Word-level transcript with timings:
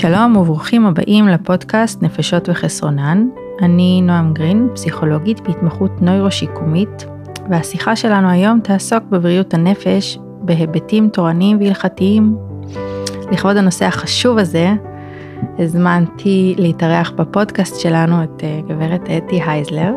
שלום 0.00 0.36
וברוכים 0.36 0.86
הבאים 0.86 1.28
לפודקאסט 1.28 2.02
נפשות 2.02 2.48
וחסרונן. 2.48 3.28
אני 3.62 4.00
נועם 4.02 4.34
גרין, 4.34 4.68
פסיכולוגית 4.74 5.40
בהתמחות 5.40 5.90
נוירו-שיקומית, 6.02 7.06
והשיחה 7.50 7.96
שלנו 7.96 8.30
היום 8.30 8.60
תעסוק 8.60 9.04
בבריאות 9.10 9.54
הנפש 9.54 10.18
בהיבטים 10.40 11.08
תורניים 11.08 11.60
והלכתיים. 11.60 12.36
לכבוד 13.32 13.56
הנושא 13.56 13.84
החשוב 13.84 14.38
הזה, 14.38 14.72
הזמנתי 15.58 16.54
להתארח 16.58 17.10
בפודקאסט 17.10 17.80
שלנו 17.80 18.24
את 18.24 18.44
אה, 18.44 18.60
גברת 18.68 19.02
אתי 19.02 19.40
הייזלר. 19.46 19.92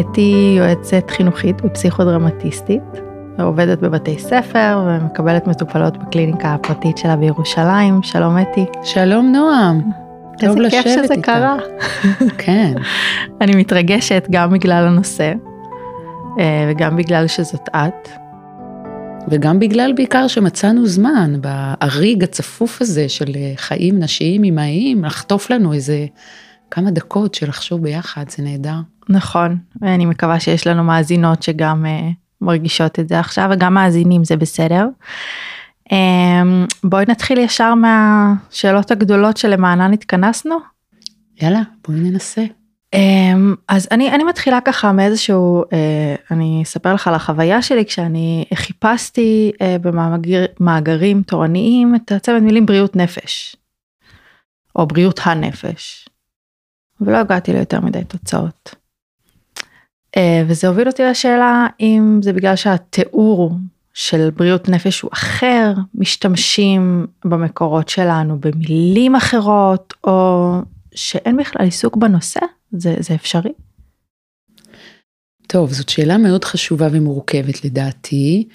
אתי 0.00 0.54
יועצת 0.58 1.10
חינוכית 1.10 1.56
ופסיכודרמטיסטית, 1.64 2.82
ועובדת 3.38 3.78
בבתי 3.78 4.18
ספר 4.18 4.84
ומקבלת 4.86 5.46
מטופלות 5.46 5.96
בקליניקה 5.98 6.54
הפרטית 6.54 6.98
שלה 6.98 7.16
בירושלים. 7.16 8.02
שלום 8.02 8.38
אתי. 8.38 8.64
שלום 8.84 9.32
נועם. 9.32 9.80
איזה 10.42 10.58
כיף 10.70 10.82
שזה 10.82 11.14
איתה. 11.14 11.22
קרה. 11.22 11.56
כן. 12.38 12.74
אני 13.40 13.56
מתרגשת 13.56 14.26
גם 14.30 14.52
בגלל 14.52 14.86
הנושא, 14.86 15.32
אה, 16.38 16.70
וגם 16.70 16.96
בגלל 16.96 17.26
שזאת 17.26 17.68
את. 17.68 18.08
וגם 19.28 19.58
בגלל 19.58 19.92
בעיקר 19.96 20.26
שמצאנו 20.28 20.86
זמן 20.86 21.34
באריג 21.40 22.22
הצפוף 22.22 22.82
הזה 22.82 23.08
של 23.08 23.32
אה, 23.34 23.52
חיים 23.56 23.98
נשיים 23.98 24.44
אמהיים, 24.44 25.04
לחטוף 25.04 25.50
לנו 25.50 25.72
איזה 25.72 26.06
כמה 26.70 26.90
דקות 26.90 27.34
של 27.34 27.48
לחשוב 27.48 27.82
ביחד, 27.82 28.24
זה 28.28 28.42
נהדר. 28.42 28.76
נכון, 29.08 29.56
ואני 29.82 30.06
מקווה 30.06 30.40
שיש 30.40 30.66
לנו 30.66 30.84
מאזינות 30.84 31.42
שגם 31.42 31.84
uh, 31.84 32.21
מרגישות 32.42 32.98
את 32.98 33.08
זה 33.08 33.20
עכשיו, 33.20 33.48
וגם 33.52 33.74
מאזינים 33.74 34.24
זה 34.24 34.36
בסדר. 34.36 34.86
Um, 35.88 35.94
בואי 36.84 37.04
נתחיל 37.08 37.38
ישר 37.38 37.74
מהשאלות 37.74 38.90
הגדולות 38.90 39.36
שלמענן 39.36 39.92
התכנסנו. 39.92 40.56
יאללה, 41.42 41.62
בואי 41.88 42.00
ננסה. 42.00 42.44
Um, 42.94 43.56
אז 43.68 43.88
אני, 43.90 44.10
אני 44.10 44.24
מתחילה 44.24 44.60
ככה 44.60 44.92
מאיזשהו, 44.92 45.64
uh, 45.64 45.66
אני 46.30 46.60
אספר 46.62 46.94
לך 46.94 47.08
על 47.08 47.14
החוויה 47.14 47.62
שלי 47.62 47.84
כשאני 47.84 48.44
חיפשתי 48.54 49.52
uh, 49.54 49.58
במאגרים 50.60 51.22
תורניים 51.22 51.94
את 51.94 52.12
הצמד 52.12 52.42
מילים 52.42 52.66
בריאות 52.66 52.96
נפש, 52.96 53.56
או 54.76 54.86
בריאות 54.86 55.20
הנפש, 55.22 56.08
ולא 57.00 57.16
הגעתי 57.16 57.52
ליותר 57.52 57.80
מדי 57.80 58.04
תוצאות. 58.04 58.81
Uh, 60.16 60.20
וזה 60.46 60.68
הוביל 60.68 60.88
אותי 60.88 61.02
לשאלה 61.02 61.66
אם 61.80 62.20
זה 62.22 62.32
בגלל 62.32 62.56
שהתיאור 62.56 63.56
של 63.94 64.30
בריאות 64.30 64.68
נפש 64.68 65.00
הוא 65.00 65.10
אחר, 65.12 65.72
משתמשים 65.94 67.06
במקורות 67.24 67.88
שלנו 67.88 68.40
במילים 68.40 69.14
אחרות, 69.14 69.94
או 70.04 70.52
שאין 70.94 71.36
בכלל 71.36 71.64
עיסוק 71.64 71.96
בנושא. 71.96 72.40
זה, 72.72 72.94
זה 72.98 73.14
אפשרי? 73.14 73.52
טוב, 75.46 75.72
זאת 75.72 75.88
שאלה 75.88 76.18
מאוד 76.18 76.44
חשובה 76.44 76.88
ומורכבת 76.92 77.64
לדעתי. 77.64 78.48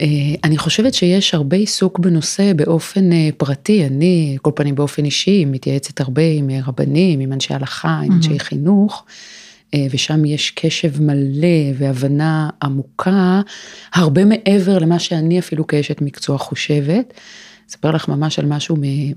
אה, 0.00 0.06
אני 0.44 0.58
חושבת 0.58 0.94
שיש 0.94 1.34
הרבה 1.34 1.56
עיסוק 1.56 1.98
בנושא 1.98 2.52
באופן 2.52 3.12
אה, 3.12 3.28
פרטי, 3.36 3.86
אני, 3.86 4.36
כל 4.42 4.50
פנים 4.54 4.74
באופן 4.74 5.04
אישי, 5.04 5.44
מתייעצת 5.44 6.00
הרבה 6.00 6.22
עם 6.22 6.50
אה, 6.50 6.60
רבנים, 6.66 7.20
עם 7.20 7.32
אנשי 7.32 7.54
הלכה, 7.54 8.00
עם 8.04 8.12
אנשי 8.12 8.38
חינוך, 8.38 9.04
ושם 9.90 10.24
יש 10.24 10.50
קשב 10.50 11.02
מלא 11.02 11.72
והבנה 11.74 12.50
עמוקה, 12.62 13.40
הרבה 13.94 14.24
מעבר 14.24 14.78
למה 14.78 14.98
שאני 14.98 15.38
אפילו 15.38 15.66
כאשת 15.66 16.00
מקצוע 16.00 16.38
חושבת. 16.38 17.14
אספר 17.70 17.90
לך 17.90 18.08
ממש 18.08 18.38
על 18.38 18.46
משהו 18.46 18.76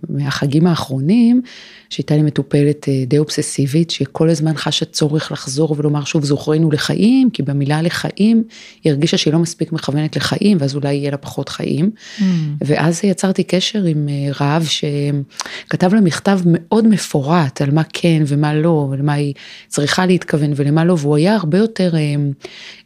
מהחגים 0.10 0.68
האחרונים, 0.68 1.42
שהייתה 1.90 2.16
לי 2.16 2.22
מטופלת 2.22 2.90
אה, 2.90 3.04
די 3.08 3.18
אובססיבית, 3.18 3.90
שכל 3.90 4.30
הזמן 4.30 4.54
חשה 4.56 4.86
צורך 4.86 5.32
לחזור 5.32 5.76
ולומר 5.78 6.04
שוב 6.04 6.26
זוכרנו 6.26 6.72
לחיים, 6.72 7.30
כי 7.30 7.44
במילה 7.44 7.82
לחיים 7.82 8.44
היא 8.84 8.92
הרגישה 8.92 9.18
שהיא 9.18 9.34
לא 9.34 9.40
מספיק 9.40 9.72
מכוונת 9.72 10.16
לחיים, 10.16 10.58
ואז 10.60 10.76
אולי 10.76 10.94
יהיה 10.94 11.12
לה 11.12 11.18
פחות 11.18 11.50
חיים. 11.50 11.92
Mm. 12.20 12.24
ואז 12.62 13.04
יצרתי 13.04 13.44
קשר 13.44 13.84
עם 13.84 14.10
אה, 14.10 14.30
רב 14.40 14.66
שכתב 14.66 15.94
לה 15.94 16.02
מכתב 16.02 16.40
מאוד 16.46 16.88
מפורט 16.88 17.62
על 17.62 17.72
מה 17.72 17.82
כן 17.94 18.24
ומה 18.28 18.54
לא, 18.54 18.88
ולמה 18.92 19.14
היא 19.14 19.34
צריכה 19.68 20.06
להתכוון 20.06 20.54
ולמה 20.56 20.86
לא, 20.86 20.96
והוא 21.00 21.16
היה 21.16 21.36
הרבה 21.36 21.58
יותר 21.58 21.96
אה, 21.96 22.16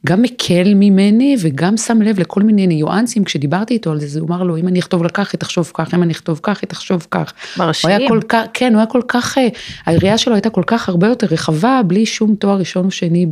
גם 0.06 0.22
מקל 0.22 0.74
ממני 0.76 1.36
וגם 1.40 1.78
שם 1.78 2.02
לב 2.02 2.20
לכל 2.20 2.42
מיני 2.42 2.68
ניואנסים, 2.68 3.24
כשדיברתי 3.24 3.74
איתו 3.74 3.92
על 3.92 4.00
זה, 4.00 4.20
הוא 4.20 4.28
אמר 4.28 4.44
לו, 4.44 4.58
אם 4.58 4.68
אני 4.68 4.80
אכתוב 4.80 5.04
היא 5.04 5.40
תחשוב 5.52 5.72
כך, 5.74 5.94
אם 5.94 6.04
אני 6.04 6.14
אכתוב 6.14 6.40
כך, 6.44 6.62
היא 6.62 6.68
תחשוב 6.68 7.08
כך. 7.12 7.34
מרשים. 7.58 7.90
הוא 7.90 7.98
היה 7.98 8.10
כל 8.10 8.20
כך, 8.30 8.42
כן, 8.54 8.74
הוא 8.74 8.80
היה 8.80 8.86
כל 8.86 9.02
כך, 9.08 9.38
אה, 9.38 9.48
היריעה 9.86 10.18
שלו 10.18 10.34
הייתה 10.34 10.50
כל 10.50 10.64
כך 10.68 10.90
הרבה 10.90 11.08
יותר 11.08 11.28
רחבה, 11.32 11.82
בלי 11.88 12.06
שום 12.06 12.36
תואר 12.36 12.58
ראשון 12.58 12.86
או 12.86 12.92
שני 12.92 13.26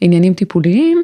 בעניינים 0.00 0.34
טיפוליים. 0.34 1.02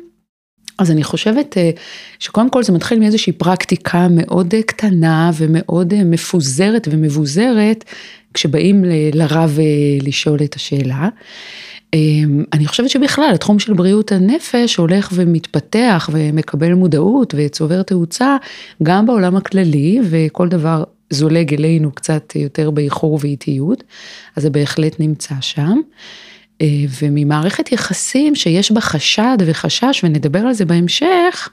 אז 0.79 0.91
אני 0.91 1.05
חושבת 1.05 1.59
אה, 1.59 1.71
שקודם 2.19 2.51
כל 2.51 2.63
זה 2.63 2.73
מתחיל 2.73 2.99
מאיזושהי 2.99 3.33
פרקטיקה 3.33 4.07
מאוד 4.11 4.55
אה, 4.55 4.63
קטנה 4.63 5.31
ומאוד 5.35 5.95
מפוזרת 6.05 6.89
ומבוזרת, 6.91 7.85
כשבאים 8.35 8.85
לרב 9.13 9.59
לשאול 10.03 10.39
את 10.45 10.55
השאלה. 10.55 11.09
אני 12.53 12.67
חושבת 12.67 12.91
שבכלל 12.91 13.31
התחום 13.35 13.59
של 13.59 13.73
בריאות 13.73 14.13
הנפש 14.13 14.77
הולך 14.77 15.11
ומתפתח 15.15 16.11
ומקבל 16.13 16.75
מודעות 16.75 17.35
וצובר 17.37 17.83
תאוצה 17.83 18.37
גם 18.83 19.07
בעולם 19.07 19.37
הכללי 19.37 20.01
וכל 20.11 20.49
דבר 20.49 20.85
זולג 21.11 21.55
אלינו 21.55 21.93
קצת 21.93 22.33
יותר 22.37 22.71
באיחור 22.71 23.19
ואיטיות, 23.23 23.83
אז 24.37 24.43
זה 24.43 24.51
בהחלט 24.51 25.01
נמצא 25.01 25.35
שם. 25.41 25.79
אה, 26.61 26.67
וממערכת 27.03 27.73
יחסים 27.73 28.35
שיש 28.35 28.73
בה 28.73 28.81
חשד 28.81 29.37
וחשש, 29.47 30.01
ונדבר 30.05 30.39
על 30.39 30.53
זה 30.53 30.65
בהמשך, 30.65 31.49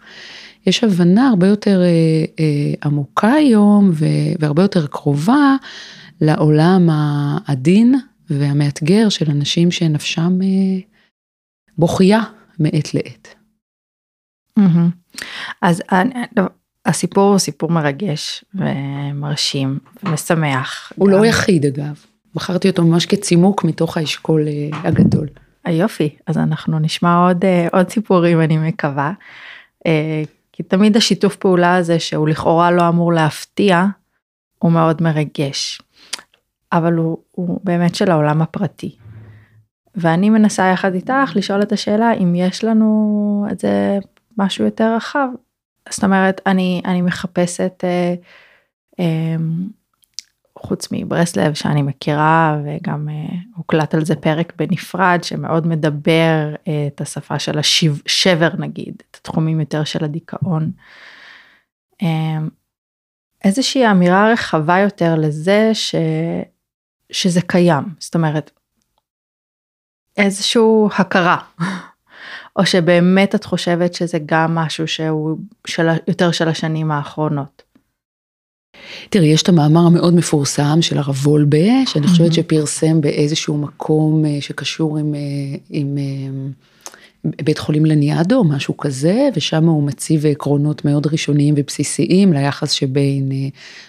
יש 0.67 0.83
הבנה 0.83 1.27
הרבה 1.27 1.47
יותר 1.47 1.81
אה, 1.81 1.87
אה, 2.39 2.73
עמוקה 2.83 3.33
היום 3.33 3.91
והרבה 4.39 4.61
יותר 4.61 4.87
קרובה 4.87 5.55
לעולם 6.21 6.89
העדין 6.91 7.95
והמאתגר 8.39 9.09
של 9.09 9.31
אנשים 9.31 9.71
שנפשם 9.71 10.39
בוכייה 11.77 12.21
מעת 12.59 12.93
לעת. 12.93 13.35
אז 15.61 15.81
הסיפור 16.85 17.29
הוא 17.29 17.37
סיפור 17.37 17.71
מרגש 17.71 18.45
ומרשים 18.55 19.79
ומשמח. 20.03 20.91
הוא 20.95 21.09
לא 21.09 21.17
גם. 21.17 21.23
לא 21.23 21.27
יחיד 21.27 21.65
אגב, 21.65 22.05
בחרתי 22.35 22.69
אותו 22.69 22.83
ממש 22.83 23.05
כצימוק 23.05 23.63
מתוך 23.63 23.97
האשכול 23.97 24.47
אה, 24.47 24.79
הגדול. 24.83 25.27
היופי, 25.65 26.15
אז 26.27 26.37
אנחנו 26.37 26.79
נשמע 26.79 27.27
עוד, 27.27 27.45
אה, 27.45 27.67
עוד 27.73 27.89
סיפורים 27.89 28.41
אני 28.41 28.57
מקווה. 28.57 29.13
אה, 29.85 30.23
כי 30.51 30.63
תמיד 30.63 30.97
השיתוף 30.97 31.35
פעולה 31.35 31.75
הזה 31.75 31.99
שהוא 31.99 32.27
לכאורה 32.27 32.71
לא 32.71 32.87
אמור 32.87 33.13
להפתיע, 33.13 33.85
הוא 34.59 34.71
מאוד 34.71 35.03
מרגש. 35.03 35.81
אבל 36.73 36.93
הוא, 36.93 37.17
הוא 37.31 37.59
באמת 37.63 37.95
של 37.95 38.11
העולם 38.11 38.41
הפרטי. 38.41 38.95
ואני 39.95 40.29
מנסה 40.29 40.65
יחד 40.65 40.93
איתך 40.93 41.31
לשאול 41.35 41.61
את 41.61 41.71
השאלה 41.71 42.13
אם 42.13 42.35
יש 42.35 42.63
לנו 42.63 43.45
את 43.51 43.59
זה 43.59 43.99
משהו 44.37 44.65
יותר 44.65 44.95
רחב 44.95 45.27
זאת 45.89 46.03
אומרת, 46.03 46.41
אני, 46.45 46.81
אני 46.85 47.01
מחפשת, 47.01 47.83
אה, 47.83 48.15
אה, 48.99 49.35
חוץ 50.59 50.87
מברסלב 50.91 51.53
שאני 51.53 51.81
מכירה, 51.81 52.61
וגם 52.65 53.09
אה, 53.09 53.35
הוקלט 53.55 53.93
על 53.93 54.05
זה 54.05 54.15
פרק 54.15 54.53
בנפרד, 54.55 55.19
שמאוד 55.23 55.67
מדבר 55.67 56.55
אה, 56.67 56.87
את 56.87 57.01
השפה 57.01 57.39
של 57.39 57.59
השבר 57.59 58.49
נגיד, 58.57 58.95
את 59.11 59.17
התחומים 59.21 59.59
יותר 59.59 59.83
של 59.83 60.03
הדיכאון. 60.03 60.71
אה, 62.01 62.37
איזושהי 63.43 63.91
אמירה 63.91 64.31
רחבה 64.31 64.79
יותר 64.79 65.15
לזה 65.15 65.69
ש, 65.73 65.95
שזה 67.11 67.41
קיים, 67.41 67.83
זאת 67.99 68.15
אומרת, 68.15 68.51
איזושהי 70.17 70.61
הכרה. 70.97 71.37
או 72.55 72.65
שבאמת 72.65 73.35
את 73.35 73.45
חושבת 73.45 73.93
שזה 73.93 74.17
גם 74.25 74.55
משהו 74.55 74.87
שהוא 74.87 75.37
של, 75.67 75.87
יותר 76.07 76.31
של 76.31 76.47
השנים 76.47 76.91
האחרונות? 76.91 77.61
תראי, 79.09 79.27
יש 79.27 79.43
את 79.43 79.49
המאמר 79.49 79.85
המאוד 79.85 80.13
מפורסם 80.13 80.81
של 80.81 80.97
הרב 80.97 81.27
וולבה, 81.27 81.85
שאני 81.85 82.07
חושבת 82.07 82.33
שפרסם 82.33 83.01
באיזשהו 83.01 83.57
מקום 83.57 84.25
אה, 84.25 84.37
שקשור 84.41 84.97
עם, 84.97 85.15
אה, 85.15 85.19
עם 85.69 85.97
אה, 85.97 86.03
בית 87.25 87.59
חולים 87.59 87.85
לניאדו 87.85 88.43
משהו 88.43 88.77
כזה, 88.77 89.29
ושם 89.35 89.65
הוא 89.65 89.83
מציב 89.83 90.25
עקרונות 90.25 90.85
מאוד 90.85 91.07
ראשוניים 91.07 91.53
ובסיסיים 91.57 92.33
ליחס 92.33 92.71
שבין 92.71 93.31
אה, 93.31 93.37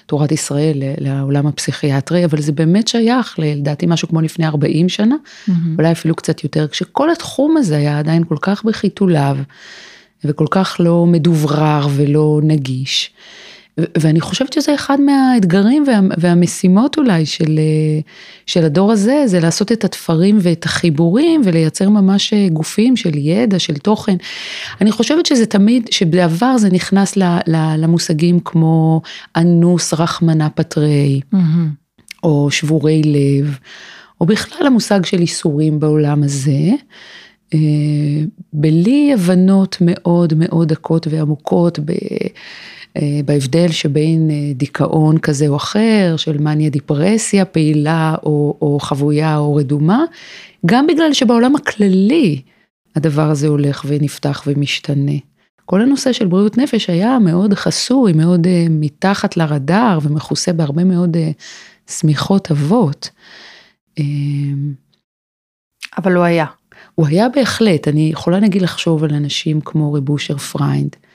תורת 0.06 0.32
ישראל 0.32 0.82
לעולם 0.98 1.46
הפסיכיאטרי, 1.46 2.24
אבל 2.24 2.40
זה 2.40 2.52
באמת 2.52 2.88
שייך 2.88 3.34
לדעתי 3.38 3.86
משהו 3.86 4.08
כמו 4.08 4.20
לפני 4.20 4.46
40 4.46 4.88
שנה, 4.88 5.14
mm-hmm. 5.14 5.52
אולי 5.78 5.92
אפילו 5.92 6.14
קצת 6.14 6.44
יותר, 6.44 6.68
כשכל 6.68 7.10
התחום 7.10 7.56
הזה 7.56 7.76
היה 7.76 7.98
עדיין 7.98 8.24
כל 8.24 8.36
כך 8.42 8.64
בחיתוליו, 8.64 9.36
וכל 10.24 10.46
כך 10.50 10.76
לא 10.80 11.06
מדוברר 11.06 11.86
ולא 11.96 12.40
נגיש. 12.42 13.10
ואני 13.78 14.20
חושבת 14.20 14.52
שזה 14.52 14.74
אחד 14.74 15.00
מהאתגרים 15.00 15.84
וה, 15.86 16.00
והמשימות 16.18 16.98
אולי 16.98 17.26
של, 17.26 17.60
של 18.46 18.64
הדור 18.64 18.92
הזה, 18.92 19.22
זה 19.26 19.40
לעשות 19.40 19.72
את 19.72 19.84
התפרים 19.84 20.38
ואת 20.40 20.64
החיבורים 20.64 21.40
ולייצר 21.44 21.88
ממש 21.88 22.34
גופים 22.52 22.96
של 22.96 23.18
ידע, 23.18 23.58
של 23.58 23.76
תוכן. 23.76 24.16
אני 24.80 24.92
חושבת 24.92 25.26
שזה 25.26 25.46
תמיד, 25.46 25.88
שבעבר 25.90 26.58
זה 26.58 26.70
נכנס 26.70 27.16
ל, 27.16 27.22
ל, 27.46 27.76
למושגים 27.78 28.40
כמו 28.40 29.02
אנוס 29.36 29.94
רחמנה 29.94 30.50
פטרי, 30.50 31.20
mm-hmm. 31.34 31.38
או 32.22 32.50
שבורי 32.50 33.02
לב, 33.02 33.58
או 34.20 34.26
בכלל 34.26 34.66
המושג 34.66 35.04
של 35.04 35.18
איסורים 35.18 35.80
בעולם 35.80 36.22
הזה. 36.22 36.70
אה, 37.54 37.58
בלי 38.52 39.12
הבנות 39.14 39.76
מאוד 39.80 40.34
מאוד 40.36 40.68
דקות 40.68 41.06
ועמוקות 41.10 41.78
אה, 41.78 42.26
בהבדל 43.24 43.68
שבין 43.68 44.30
אה, 44.30 44.52
דיכאון 44.54 45.18
כזה 45.18 45.48
או 45.48 45.56
אחר, 45.56 46.14
של 46.16 46.38
מניה 46.38 46.70
דיפרסיה 46.70 47.44
פעילה 47.44 48.14
או, 48.22 48.58
או 48.62 48.78
חבויה 48.80 49.36
או 49.36 49.54
רדומה, 49.54 50.04
גם 50.66 50.86
בגלל 50.86 51.12
שבעולם 51.12 51.56
הכללי 51.56 52.42
הדבר 52.96 53.30
הזה 53.30 53.48
הולך 53.48 53.84
ונפתח 53.88 54.42
ומשתנה. 54.46 55.12
כל 55.64 55.80
הנושא 55.82 56.12
של 56.12 56.26
בריאות 56.26 56.58
נפש 56.58 56.90
היה 56.90 57.18
מאוד 57.18 57.54
חסוי, 57.54 58.12
מאוד 58.12 58.46
uh, 58.46 58.48
מתחת 58.70 59.36
לרדאר 59.36 59.98
ומכוסה 60.02 60.52
בהרבה 60.52 60.84
מאוד 60.84 61.16
uh, 61.16 61.92
שמיכות 61.92 62.50
עבות. 62.50 63.10
Uh, 64.00 64.02
אבל 65.98 66.16
הוא 66.16 66.24
היה. 66.24 66.46
הוא 66.94 67.06
היה 67.06 67.28
בהחלט, 67.28 67.88
אני 67.88 68.10
יכולה 68.12 68.40
נגיד 68.40 68.62
לחשוב 68.62 69.04
על 69.04 69.14
אנשים 69.14 69.60
כמו 69.60 69.92
רב 69.92 70.08
אושר 70.08 70.38
פריינד, 70.38 70.96
אה, 70.96 71.08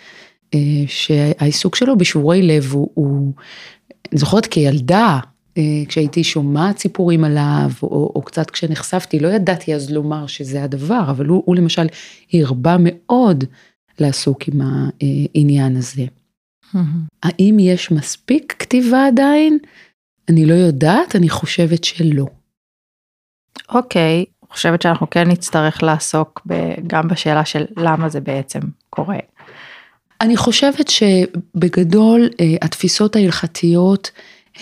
שהעיסוק 0.87 1.75
שלו 1.75 1.97
בשבורי 1.97 2.41
לב 2.41 2.71
הוא, 2.71 2.89
הוא 2.93 3.33
אני 4.11 4.19
זוכרת 4.19 4.45
כילדה, 4.45 5.19
אה, 5.57 5.83
כשהייתי 5.87 6.23
שומעת 6.23 6.77
סיפורים 6.77 7.23
עליו, 7.23 7.71
או, 7.83 8.11
או 8.15 8.21
קצת 8.21 8.49
כשנחשפתי, 8.49 9.19
לא 9.19 9.27
ידעתי 9.27 9.75
אז 9.75 9.91
לומר 9.91 10.27
שזה 10.27 10.63
הדבר, 10.63 11.03
אבל 11.09 11.25
הוא, 11.25 11.43
הוא 11.45 11.55
למשל 11.55 11.87
הרבה 12.33 12.75
מאוד 12.79 13.43
לעסוק 13.99 14.47
עם 14.47 14.61
העניין 14.61 15.75
הזה. 15.75 16.05
Mm-hmm. 16.05 16.77
האם 17.23 17.57
יש 17.59 17.91
מספיק 17.91 18.55
כתיבה 18.59 19.07
עדיין? 19.07 19.57
אני 20.29 20.45
לא 20.45 20.53
יודעת, 20.53 21.15
אני 21.15 21.29
חושבת 21.29 21.83
שלא. 21.83 22.25
אוקיי, 23.69 24.25
okay, 24.27 24.47
חושבת 24.49 24.81
שאנחנו 24.81 25.09
כן 25.09 25.27
נצטרך 25.27 25.83
לעסוק 25.83 26.47
גם 26.87 27.07
בשאלה 27.07 27.45
של 27.45 27.65
למה 27.77 28.09
זה 28.09 28.21
בעצם 28.21 28.59
קורה. 28.89 29.17
אני 30.21 30.37
חושבת 30.37 30.87
שבגדול 30.87 32.29
אה, 32.39 32.55
התפיסות 32.61 33.15
ההלכתיות 33.15 34.11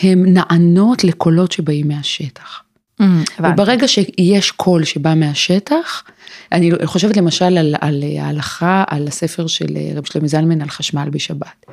הן 0.01 0.33
נענות 0.33 1.03
לקולות 1.03 1.51
שבאים 1.51 1.87
מהשטח. 1.87 2.61
Mm, 3.01 3.05
וברגע 3.39 3.87
שיש 3.87 4.51
קול 4.51 4.83
שבא 4.83 5.13
מהשטח, 5.15 6.03
אני 6.51 6.71
חושבת 6.85 7.17
למשל 7.17 7.57
על, 7.57 7.75
על 7.81 8.03
ההלכה, 8.19 8.83
על 8.87 9.07
הספר 9.07 9.47
של 9.47 9.77
אה, 9.77 9.91
רב 9.95 10.05
שלמה 10.05 10.27
זלמן 10.27 10.61
על 10.61 10.69
חשמל 10.69 11.09
בשבת. 11.11 11.65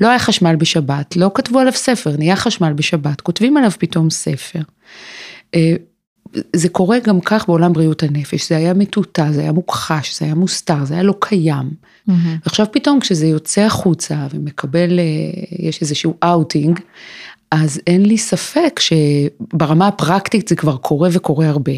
לא 0.00 0.08
היה 0.08 0.18
חשמל 0.18 0.56
בשבת, 0.56 1.16
לא 1.16 1.30
כתבו 1.34 1.58
עליו 1.58 1.72
ספר, 1.72 2.16
נהיה 2.18 2.36
חשמל 2.36 2.72
בשבת, 2.72 3.20
כותבים 3.20 3.56
עליו 3.56 3.70
פתאום 3.78 4.10
ספר. 4.10 4.60
אה, 6.36 6.40
זה 6.56 6.68
קורה 6.68 6.98
גם 6.98 7.20
כך 7.20 7.48
בעולם 7.48 7.72
בריאות 7.72 8.02
הנפש, 8.02 8.48
זה 8.48 8.56
היה 8.56 8.74
מטוטא, 8.74 9.32
זה 9.32 9.40
היה 9.40 9.52
מוכחש, 9.52 10.18
זה 10.18 10.24
היה 10.24 10.34
מוסתר, 10.34 10.84
זה 10.84 10.94
היה 10.94 11.02
לא 11.02 11.14
קיים. 11.20 11.70
Mm-hmm. 11.70 12.12
ועכשיו 12.46 12.66
פתאום 12.72 13.00
כשזה 13.00 13.26
יוצא 13.26 13.60
החוצה 13.60 14.26
ומקבל, 14.30 14.98
אה, 14.98 15.04
יש 15.58 15.82
איזשהו 15.82 16.14
אאוטינג, 16.24 16.80
אז 17.50 17.80
אין 17.86 18.06
לי 18.06 18.18
ספק 18.18 18.80
שברמה 18.80 19.88
הפרקטית 19.88 20.48
זה 20.48 20.56
כבר 20.56 20.76
קורה 20.76 21.08
וקורה 21.12 21.48
הרבה. 21.48 21.72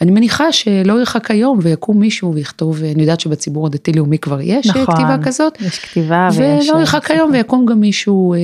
ואני 0.00 0.10
מניחה 0.10 0.52
שלא 0.52 0.98
ירחק 1.00 1.30
היום 1.30 1.58
ויקום 1.62 2.00
מישהו 2.00 2.34
ויכתוב, 2.34 2.82
אני 2.84 3.02
יודעת 3.02 3.20
שבציבור 3.20 3.66
הדתי-לאומי 3.66 4.18
כבר 4.18 4.40
יש 4.40 4.66
נכון, 4.66 4.94
כתיבה 4.94 5.16
כזאת. 5.22 5.60
יש 5.60 5.78
כתיבה 5.78 6.28
ויש... 6.36 6.68
ולא 6.68 6.78
ירחק 6.78 7.10
היום 7.10 7.30
ויקום 7.32 7.66
גם 7.66 7.80
מישהו 7.80 8.34
אה, 8.34 8.38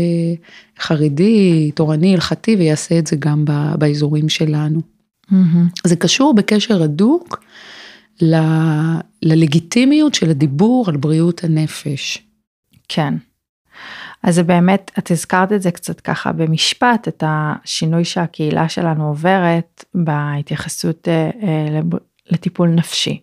חרדי, 0.80 1.70
תורני, 1.74 2.14
הלכתי, 2.14 2.56
ויעשה 2.56 2.98
את 2.98 3.06
זה 3.06 3.16
גם 3.16 3.44
באזורים 3.78 4.28
שלנו. 4.28 4.97
Mm-hmm. 5.32 5.86
זה 5.86 5.96
קשור 5.96 6.34
בקשר 6.34 6.82
הדוק 6.82 7.44
ל, 8.22 8.36
ללגיטימיות 9.22 10.14
של 10.14 10.30
הדיבור 10.30 10.84
על 10.88 10.96
בריאות 10.96 11.44
הנפש. 11.44 12.28
כן. 12.88 13.14
אז 14.22 14.34
זה 14.34 14.42
באמת, 14.42 14.90
את 14.98 15.10
הזכרת 15.10 15.52
את 15.52 15.62
זה 15.62 15.70
קצת 15.70 16.00
ככה 16.00 16.32
במשפט, 16.32 17.08
את 17.08 17.24
השינוי 17.26 18.04
שהקהילה 18.04 18.68
שלנו 18.68 19.08
עוברת 19.08 19.84
בהתייחסות 19.94 21.08
אה, 21.08 21.30
אה, 21.42 21.80
לטיפול 22.30 22.68
נפשי. 22.68 23.20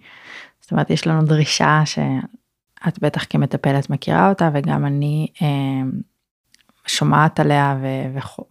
זאת 0.61 0.71
אומרת, 0.71 0.89
יש 0.89 1.07
לנו 1.07 1.25
דרישה 1.25 1.81
שאת 1.85 2.99
בטח 3.01 3.25
כמטפלת 3.29 3.89
מכירה 3.89 4.29
אותה, 4.29 4.49
וגם 4.53 4.85
אני 4.85 5.27
אה, 5.41 5.47
שומעת 6.87 7.39
עליה 7.39 7.77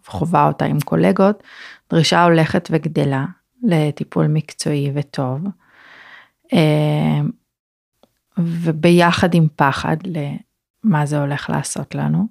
וחווה 0.04 0.46
אותה 0.46 0.64
עם 0.64 0.80
קולגות, 0.80 1.42
דרישה 1.90 2.24
הולכת 2.24 2.68
וגדלה 2.72 3.24
לטיפול 3.64 4.26
מקצועי 4.26 4.90
וטוב, 4.94 5.40
אה, 6.52 7.20
וביחד 8.38 9.34
עם 9.34 9.46
פחד 9.56 9.96
למה 10.84 11.06
זה 11.06 11.20
הולך 11.20 11.50
לעשות 11.50 11.94
לנו. 11.94 12.26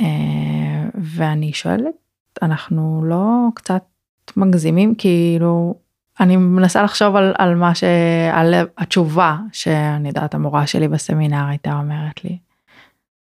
אה, 0.00 0.88
ואני 0.94 1.52
שואלת, 1.52 1.94
אנחנו 2.42 3.04
לא 3.04 3.48
קצת 3.54 3.84
מגזימים 4.36 4.94
כאילו 4.94 5.74
אני 6.20 6.36
מנסה 6.36 6.82
לחשוב 6.82 7.16
על, 7.16 7.34
על 7.38 7.54
מה 7.54 7.74
ש... 7.74 7.84
על 8.32 8.54
התשובה 8.78 9.36
שאני 9.52 10.08
יודעת 10.08 10.34
המורה 10.34 10.66
שלי 10.66 10.88
בסמינר 10.88 11.46
הייתה 11.48 11.72
אומרת 11.72 12.24
לי. 12.24 12.38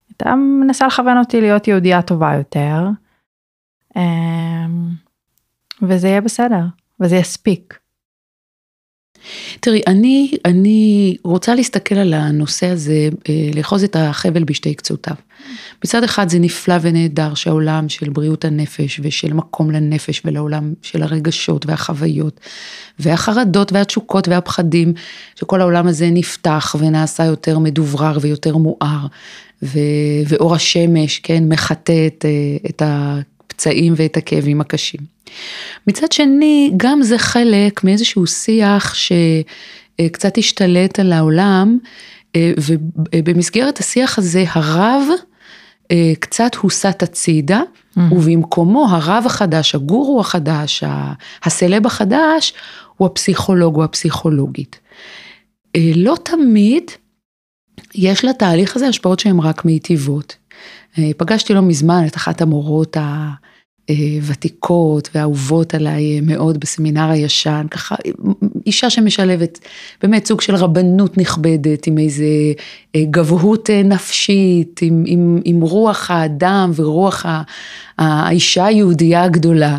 הייתה 0.08 0.34
מנסה 0.34 0.86
לכוון 0.86 1.18
אותי 1.18 1.40
להיות 1.40 1.68
יהודייה 1.68 2.02
טובה 2.02 2.34
יותר. 2.34 2.88
וזה 5.82 6.08
יהיה 6.08 6.20
בסדר, 6.20 6.62
וזה 7.00 7.17
יספיק. 7.17 7.78
תראי, 9.61 9.81
אני, 9.87 10.31
אני 10.44 11.17
רוצה 11.25 11.55
להסתכל 11.55 11.94
על 11.94 12.14
הנושא 12.14 12.67
הזה, 12.67 13.08
אה, 13.28 13.50
לאחוז 13.55 13.84
את 13.84 13.96
החבל 13.99 14.44
בשתי 14.44 14.75
קצותיו. 14.75 15.14
מצד 15.84 16.05
אחד 16.05 16.28
זה 16.28 16.38
נפלא 16.38 16.75
ונהדר 16.81 17.35
שהעולם 17.35 17.88
של 17.88 18.11
בריאות 18.11 18.45
הנפש 18.45 19.00
ושל 19.02 19.33
מקום 19.33 19.71
לנפש 19.71 20.23
ולעולם 20.25 20.75
של 20.83 21.02
הרגשות 21.02 21.66
והחוויות 21.66 22.40
והחרדות 22.99 23.73
והתשוקות 23.73 24.28
והפחדים, 24.28 24.92
שכל 25.35 25.61
העולם 25.61 25.87
הזה 25.87 26.11
נפתח 26.11 26.76
ונעשה 26.78 27.25
יותר 27.25 27.59
מדוברר 27.59 28.18
ויותר 28.21 28.56
מואר, 28.56 29.06
ו, 29.62 29.78
ואור 30.28 30.54
השמש, 30.54 31.18
כן, 31.18 31.45
מחטא 31.49 32.06
את, 32.06 32.25
אה, 32.25 32.68
את 32.71 32.83
הפצעים 33.56 33.94
ואת 33.96 34.16
הכאבים 34.16 34.60
הקשים. 34.60 35.00
מצד 35.86 36.12
שני, 36.12 36.72
גם 36.76 37.02
זה 37.02 37.18
חלק 37.18 37.84
מאיזשהו 37.84 38.26
שיח 38.26 38.94
שקצת 38.94 40.38
השתלט 40.38 40.98
על 40.98 41.12
העולם, 41.12 41.78
אה, 42.36 42.52
ובמסגרת 43.14 43.78
השיח 43.78 44.18
הזה 44.18 44.44
הרב 44.48 45.02
אה, 45.90 46.12
קצת 46.20 46.54
הוסט 46.54 47.02
הצידה, 47.02 47.60
mm-hmm. 47.60 48.00
ובמקומו 48.12 48.86
הרב 48.90 49.22
החדש, 49.26 49.75
הגורו 49.75 50.20
החדש, 50.20 50.84
הסלב 51.42 51.86
החדש, 51.86 52.52
הוא 52.96 53.06
הפסיכולוג 53.06 53.76
או 53.76 53.84
הפסיכולוגית. 53.84 54.80
אה, 55.76 55.90
לא 55.94 56.16
תמיד 56.22 56.90
יש 57.94 58.25
לתהליך 58.25 58.76
הזה 58.76 58.88
השפעות 58.88 59.20
שהן 59.20 59.38
רק 59.38 59.64
מיטיבות. 59.64 60.36
פגשתי 61.16 61.54
לא 61.54 61.62
מזמן 61.62 62.04
את 62.06 62.16
אחת 62.16 62.42
המורות 62.42 62.96
אה, 63.90 63.94
ותיקות 64.22 65.08
ואהובות 65.14 65.75
עליי 65.75 66.20
מאוד 66.20 66.60
בסמינר 66.60 67.10
הישן, 67.10 67.66
ככה 67.70 67.94
אישה 68.66 68.90
שמשלבת 68.90 69.58
באמת 70.02 70.26
סוג 70.26 70.40
של 70.40 70.54
רבנות 70.54 71.18
נכבדת 71.18 71.86
עם 71.86 71.98
איזה 71.98 72.25
אה, 72.94 73.02
גבהות 73.10 73.70
אה, 73.70 73.82
נפשית, 73.82 74.80
עם, 74.82 75.04
עם, 75.06 75.40
עם 75.44 75.60
רוח 75.60 76.10
האדם 76.10 76.70
ורוח 76.75 77.26
האישה 77.98 78.64
היהודייה 78.64 79.22
הגדולה. 79.22 79.78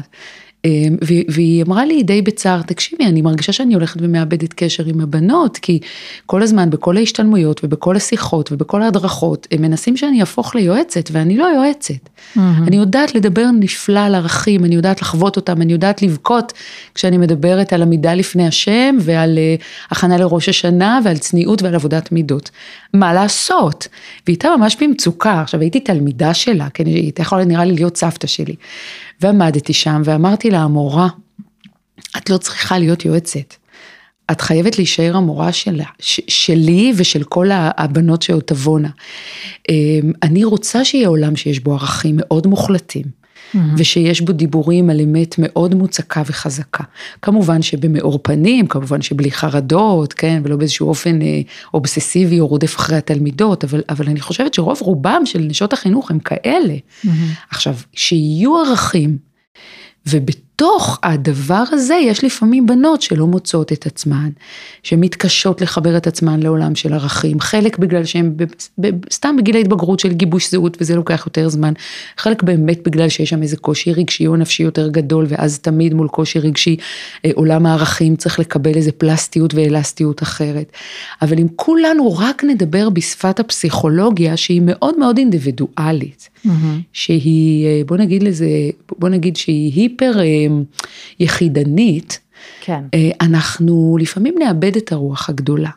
והיא 1.28 1.64
אמרה 1.64 1.86
לי 1.86 2.04
די 2.04 2.22
בצער, 2.22 2.62
תקשיבי, 2.62 3.06
אני 3.06 3.22
מרגישה 3.22 3.52
שאני 3.52 3.74
הולכת 3.74 4.00
ומאבדת 4.02 4.54
קשר 4.54 4.86
עם 4.86 5.02
הבנות, 5.02 5.58
כי 5.58 5.80
כל 6.26 6.44
הזמן 6.44 6.70
בכל 6.70 6.98
ההשתלמויות 6.98 7.62
ובכל 7.64 7.96
השיחות 7.96 8.52
ובכל 8.52 8.82
ההדרכות, 8.82 9.48
הם 9.52 9.62
מנסים 9.62 9.98
שאני 9.98 10.20
אהפוך 10.20 10.56
ליועצת, 10.56 11.10
ואני 11.12 11.38
לא 11.38 11.46
יועצת. 11.46 11.94
Mm-hmm. 11.94 12.40
אני 12.68 12.76
יודעת 12.76 13.16
לדבר 13.16 13.46
נפלא 13.60 14.00
על 14.00 14.16
ערכים, 14.16 14.66
אני 14.66 14.76
יודעת 14.76 15.02
לחוות 15.02 15.36
אותם, 15.36 15.62
אני 15.62 15.74
יודעת 15.74 16.02
לבכות 16.02 16.54
כשאני 16.96 17.18
מדברת 17.18 17.74
על 17.74 17.82
עמידה 17.82 18.14
לפני 18.14 18.48
השם 18.48 18.98
ועל 19.00 19.38
uh, 19.60 19.92
הכנה 19.92 20.18
לראש 20.18 20.50
השנה 20.50 21.00
ועל 21.04 21.18
צניעות 21.18 21.64
ועל 21.64 21.76
עבודת 21.76 22.12
מידות. 22.12 22.52
מה 22.94 23.14
לעשות? 23.14 23.88
והיא 24.26 24.34
הייתה 24.34 24.50
ממש 24.58 24.78
במצוקה, 24.82 25.42
עכשיו 25.42 25.62
הייתי 25.62 25.80
תלמידה 25.80 26.34
שלה, 26.34 26.68
כן, 26.74 26.86
היא 26.86 26.96
הייתה 26.96 27.22
יכולה 27.22 27.46
נראה 27.46 27.66
לי 27.66 27.74
להיות 27.74 27.98
סבתא 27.98 28.28
שלי. 28.28 28.56
ועמדתי 29.22 29.74
שם 29.74 30.02
ואמרתי 30.06 30.50
לה, 30.50 30.60
המורה, 30.60 31.08
את 32.18 32.30
לא 32.30 32.38
צריכה 32.38 32.80
להיות 32.80 33.06
יועצת. 33.06 33.54
את 34.32 34.42
חייבת 34.42 34.78
להישאר 34.78 35.18
המורה 35.18 35.52
שלה, 35.52 35.86
ש, 36.00 36.22
שלי 36.28 36.94
ושל 36.96 37.24
כל 37.24 37.50
הבנות 37.54 38.22
שעוד 38.22 38.44
תבואנה. 38.44 38.90
אמ, 39.70 40.12
אני 40.24 40.44
רוצה 40.44 40.86
שיהיה 40.86 41.08
עולם 41.08 41.36
שיש 41.36 41.60
בו 41.60 41.74
ערכים 41.74 42.16
מאוד 42.18 42.48
מוחלטים. 42.48 43.06
Mm-hmm. 43.54 43.58
ושיש 43.78 44.22
בו 44.22 44.34
דיבורים 44.34 44.90
על 44.90 45.02
אמת 45.02 45.36
מאוד 45.38 45.76
מוצקה 45.76 46.22
וחזקה. 46.26 46.84
כמובן 47.22 47.62
שבמאור 47.62 48.20
פנים, 48.24 48.68
כמובן 48.68 49.02
שבלי 49.02 49.32
חרדות, 49.32 50.14
כן, 50.14 50.42
ולא 50.44 50.56
באיזשהו 50.56 50.88
אופן 50.88 51.22
אה, 51.22 51.42
אובססיבי 51.74 52.40
או 52.40 52.48
רודף 52.48 52.76
אחרי 52.76 52.98
התלמידות, 52.98 53.64
אבל, 53.64 53.82
אבל 53.90 54.06
אני 54.10 54.22
חושבת 54.22 54.54
שרוב 54.54 54.80
רובם 54.82 55.22
של 55.26 55.40
נשות 55.40 55.74
החינוך 55.74 56.12
הם 56.12 56.20
כאלה. 56.20 56.76
Mm-hmm. 56.76 57.10
עכשיו, 57.50 57.76
שיהיו 57.94 58.58
ערכים, 58.58 59.18
ובתור... 60.08 60.47
בתוך 60.58 61.00
הדבר 61.04 61.64
הזה 61.72 61.96
יש 61.96 62.24
לפעמים 62.24 62.68
בנות 62.68 63.02
שלא 63.02 63.28
מוצאות 63.28 63.74
את 63.74 63.86
עצמן, 63.86 64.30
שמתקשות 64.84 65.62
לחבר 65.62 65.98
את 65.98 66.08
עצמן 66.08 66.40
לעולם 66.40 66.76
של 66.76 66.94
ערכים, 66.94 67.40
חלק 67.40 67.78
בגלל 67.78 68.06
שהן 68.06 68.36
סתם 69.12 69.36
בגיל 69.38 69.56
ההתבגרות 69.56 70.00
של 70.00 70.14
גיבוש 70.14 70.52
זהות 70.52 70.78
וזה 70.82 70.96
לוקח 70.96 71.24
יותר 71.26 71.50
זמן, 71.50 71.74
חלק 72.18 72.44
באמת 72.44 72.88
בגלל 72.88 73.10
שיש 73.10 73.30
שם 73.30 73.42
איזה 73.42 73.58
קושי 73.58 73.94
רגשי 73.94 74.28
או 74.28 74.36
נפשי 74.36 74.64
יותר 74.64 74.88
גדול 74.88 75.26
ואז 75.30 75.60
תמיד 75.60 75.94
מול 75.94 76.08
קושי 76.08 76.40
רגשי 76.40 76.76
אה, 77.26 77.32
עולם 77.34 77.66
הערכים 77.66 78.16
צריך 78.16 78.40
לקבל 78.40 78.76
איזה 78.76 78.92
פלסטיות 78.92 79.54
ואלסטיות 79.54 80.24
אחרת. 80.24 80.72
אבל 81.22 81.40
אם 81.40 81.48
כולנו 81.56 82.18
רק 82.18 82.44
נדבר 82.44 82.90
בשפת 82.90 83.40
הפסיכולוגיה 83.40 84.38
שהיא 84.38 84.62
מאוד 84.66 85.00
מאוד 85.00 85.18
אינדיבידואלית, 85.18 86.30
mm-hmm. 86.46 86.50
שהיא 86.94 87.66
אה, 87.66 87.82
בוא 87.86 87.98
נגיד 87.98 88.24
לזה, 88.24 88.48
בוא 89.00 89.10
נגיד 89.10 89.36
שהיא 89.36 89.74
היפר 89.76 90.20
אה, 90.20 90.47
יחידנית, 91.20 92.20
כן. 92.62 92.82
אה, 92.94 93.10
אנחנו 93.22 93.98
לפעמים 94.02 94.36
נאבד 94.40 94.78
את 94.78 94.92
הרוח 94.92 95.30
הגדולה. 95.30 95.70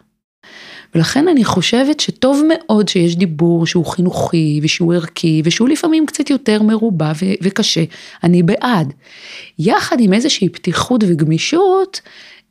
ולכן 0.94 1.28
אני 1.28 1.44
חושבת 1.44 2.00
שטוב 2.00 2.42
מאוד 2.48 2.88
שיש 2.88 3.16
דיבור 3.16 3.66
שהוא 3.66 3.86
חינוכי 3.86 4.60
ושהוא 4.62 4.94
ערכי 4.94 5.42
ושהוא 5.44 5.68
לפעמים 5.68 6.06
קצת 6.06 6.30
יותר 6.30 6.62
מרובע 6.62 7.12
ו- 7.22 7.34
וקשה, 7.42 7.84
אני 8.24 8.42
בעד. 8.42 8.92
יחד 9.58 9.96
עם 10.00 10.12
איזושהי 10.12 10.48
פתיחות 10.48 11.04
וגמישות, 11.08 12.00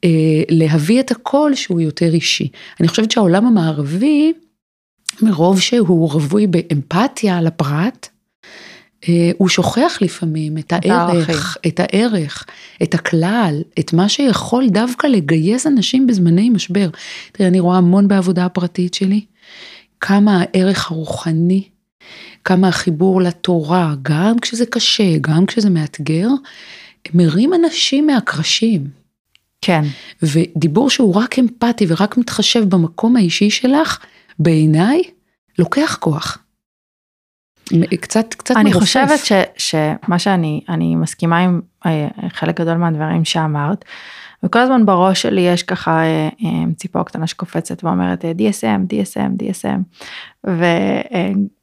אה, 0.03 0.09
להביא 0.49 0.99
את 0.99 1.11
הקול 1.11 1.55
שהוא 1.55 1.81
יותר 1.81 2.13
אישי. 2.13 2.47
אני 2.79 2.87
חושבת 2.87 3.11
שהעולם 3.11 3.45
המערבי, 3.45 4.33
מרוב 5.21 5.59
שהוא 5.59 6.11
רווי 6.11 6.47
באמפתיה 6.47 7.41
לפרט, 7.41 8.07
אה, 8.07 8.18
הוא 9.37 9.49
שוכח 9.49 9.97
לפעמים 10.01 10.57
את 10.57 10.73
הערך, 10.73 11.57
את 11.67 11.79
הערך, 11.79 12.45
את 12.83 12.93
הכלל, 12.93 13.61
את 13.79 13.93
מה 13.93 14.09
שיכול 14.09 14.69
דווקא 14.69 15.07
לגייס 15.07 15.67
אנשים 15.67 16.07
בזמני 16.07 16.49
משבר. 16.49 16.89
תראה, 17.31 17.49
אני 17.49 17.59
רואה 17.59 17.77
המון 17.77 18.07
בעבודה 18.07 18.45
הפרטית 18.45 18.93
שלי, 18.93 19.25
כמה 19.99 20.41
הערך 20.41 20.91
הרוחני, 20.91 21.63
כמה 22.43 22.67
החיבור 22.67 23.21
לתורה, 23.21 23.95
גם 24.01 24.39
כשזה 24.39 24.65
קשה, 24.65 25.17
גם 25.21 25.45
כשזה 25.45 25.69
מאתגר, 25.69 26.27
מרים 27.13 27.53
אנשים 27.53 28.07
מהקרשים. 28.07 28.87
כן. 29.61 29.81
ודיבור 30.23 30.89
שהוא 30.89 31.15
רק 31.15 31.39
אמפתי 31.39 31.85
ורק 31.87 32.17
מתחשב 32.17 32.63
במקום 32.69 33.15
האישי 33.15 33.49
שלך, 33.49 33.99
בעיניי, 34.39 35.01
לוקח 35.59 35.97
כוח. 35.99 36.37
קצת, 38.01 38.33
קצת 38.33 38.55
אני 38.57 38.69
מרופף. 38.69 38.79
חושבת 38.79 39.19
ש, 39.25 39.31
שמה 39.57 40.19
שאני, 40.19 40.61
אני 40.69 40.95
מסכימה 40.95 41.37
עם 41.37 41.61
אה, 41.85 42.07
חלק 42.29 42.59
גדול 42.59 42.77
מהדברים 42.77 43.25
שאמרת, 43.25 43.85
וכל 44.43 44.59
הזמן 44.59 44.85
בראש 44.85 45.21
שלי 45.21 45.41
יש 45.41 45.63
ככה 45.63 46.01
אה, 46.01 46.29
אה, 46.43 46.63
ציפור 46.75 47.03
קטנה 47.03 47.27
שקופצת 47.27 47.83
ואומרת 47.83 48.25
DSM, 48.25 48.93
DSM, 48.93 49.43
DSM, 49.43 49.79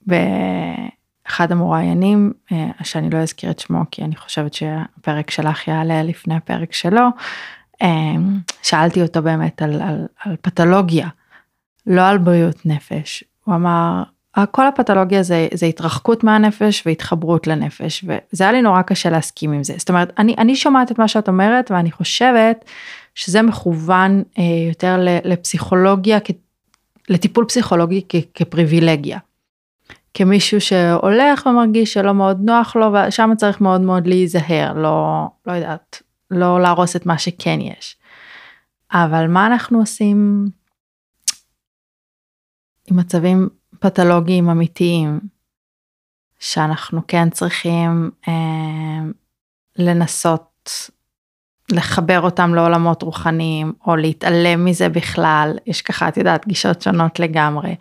ובאחד 0.07 1.53
המרואיינים, 1.53 2.33
שאני 2.83 3.11
לא 3.11 3.19
אזכיר 3.19 3.51
את 3.51 3.59
שמו 3.59 3.81
כי 3.91 4.05
אני 4.05 4.17
חושבת 4.17 4.55
שהפרק 4.55 5.31
שלך 5.31 5.69
יעלה 5.69 6.03
לפני 6.03 6.35
הפרק 6.35 6.73
שלו, 6.73 7.09
שאלתי 8.63 9.03
אותו 9.03 9.23
באמת 9.23 9.63
על, 9.63 9.83
על, 9.83 10.07
על 10.25 10.37
פתולוגיה, 10.41 11.09
לא 11.87 12.09
על 12.09 12.19
בריאות 12.19 12.67
נפש. 12.67 13.25
הוא 13.45 13.55
אמר, 13.55 14.03
כל 14.51 14.67
הפתולוגיה 14.67 15.23
זה, 15.23 15.49
זה 15.55 15.67
התרחקות 15.67 16.25
מהנפש 16.25 16.83
והתחברות 16.87 17.47
לנפש, 17.47 18.05
וזה 18.05 18.45
היה 18.45 18.53
לי 18.53 18.63
נורא 18.63 18.83
קשה 18.83 19.11
להסכים 19.11 19.53
עם 19.53 19.65
זה. 19.65 19.75
זאת 19.77 19.89
אומרת, 19.89 20.13
אני, 20.19 20.35
אני 20.39 20.57
שומעת 20.57 20.93
את 20.93 20.99
מה 20.99 21.09
שאת 21.09 21.29
אומרת, 21.29 21.71
ואני 21.71 21.93
חושבת 21.93 22.65
שזה 23.15 23.43
מכוון 23.43 24.23
אה, 24.39 24.45
יותר 24.69 24.97
לפסיכולוגיה, 25.25 26.19
לטיפול 27.09 27.45
פסיכולוגי 27.45 28.03
כ, 28.09 28.17
כפריבילגיה. 28.35 29.19
כמישהו 30.15 30.61
שהולך 30.61 31.47
ומרגיש 31.47 31.93
שלא 31.93 32.15
מאוד 32.15 32.41
נוח 32.41 32.77
לו, 32.77 32.93
ושם 32.93 33.31
צריך 33.37 33.61
מאוד 33.61 33.81
מאוד 33.81 34.07
להיזהר, 34.07 34.73
לא, 34.73 35.27
לא 35.47 35.53
יודעת, 35.53 36.03
לא 36.31 36.61
להרוס 36.61 36.97
את 36.97 37.07
מה 37.07 37.19
שכן 37.19 37.59
יש. 37.61 37.97
אבל 38.93 39.27
מה 39.27 39.47
אנחנו 39.47 39.79
עושים 39.79 40.49
עם 42.91 42.97
מצבים 42.97 43.49
פתולוגיים 43.81 44.51
אמיתיים, 44.51 45.21
שאנחנו 46.39 47.01
כן 47.09 47.31
צריכים 47.31 48.11
אה, 48.29 48.33
לנסות 49.79 50.91
לחבר 51.73 52.21
אותם 52.21 52.55
לעולמות 52.55 53.03
רוחניים, 53.03 53.73
או 53.87 53.97
להתעלם 53.97 54.65
מזה 54.65 54.89
בכלל, 54.89 55.59
יש 55.67 55.83
ככה, 55.83 56.09
את 56.09 56.17
יודעת, 56.17 56.47
גישות 56.47 56.83
שונות 56.83 57.21
לגמרי. 57.21 57.77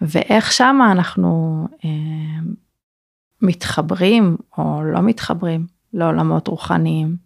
ואיך 0.00 0.52
שמה 0.52 0.92
אנחנו 0.92 1.62
אה, 1.84 1.90
מתחברים 3.42 4.36
או 4.58 4.82
לא 4.82 5.02
מתחברים 5.02 5.66
לעולמות 5.92 6.48
רוחניים. 6.48 7.25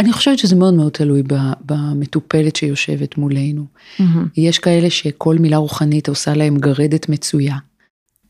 אני 0.00 0.12
חושבת 0.12 0.38
שזה 0.38 0.56
מאוד 0.56 0.74
מאוד 0.74 0.92
תלוי 0.92 1.22
במטופלת 1.60 2.56
שיושבת 2.56 3.18
מולנו. 3.18 3.64
Mm-hmm. 3.98 4.02
יש 4.36 4.58
כאלה 4.58 4.90
שכל 4.90 5.38
מילה 5.38 5.56
רוחנית 5.56 6.08
עושה 6.08 6.34
להם 6.34 6.58
גרדת 6.58 7.08
מצויה. 7.08 7.56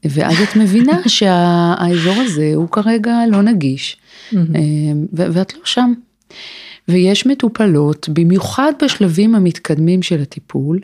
ואז 0.05 0.37
את 0.43 0.57
מבינה 0.57 1.01
שהאזור 1.19 2.15
הזה 2.17 2.53
הוא 2.55 2.69
כרגע 2.69 3.19
לא 3.31 3.43
נגיש, 3.43 3.97
mm-hmm. 4.33 4.37
ואת 5.13 5.55
לא 5.55 5.61
שם. 5.65 5.93
ויש 6.89 7.27
מטופלות, 7.27 8.09
במיוחד 8.13 8.73
בשלבים 8.85 9.35
המתקדמים 9.35 10.03
של 10.03 10.23
הטיפול, 10.23 10.81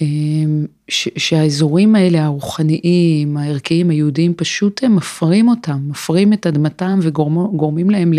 אמ, 0.00 0.66
שהאזורים 0.88 1.94
האלה 1.94 2.24
הרוחניים, 2.24 3.36
הערכיים, 3.36 3.90
היהודיים, 3.90 4.34
פשוט 4.34 4.84
הם 4.84 4.96
מפרים 4.96 5.48
אותם, 5.48 5.78
מפרים 5.88 6.32
את 6.32 6.46
אדמתם 6.46 6.98
וגורמים 7.02 7.90
להם 7.90 8.12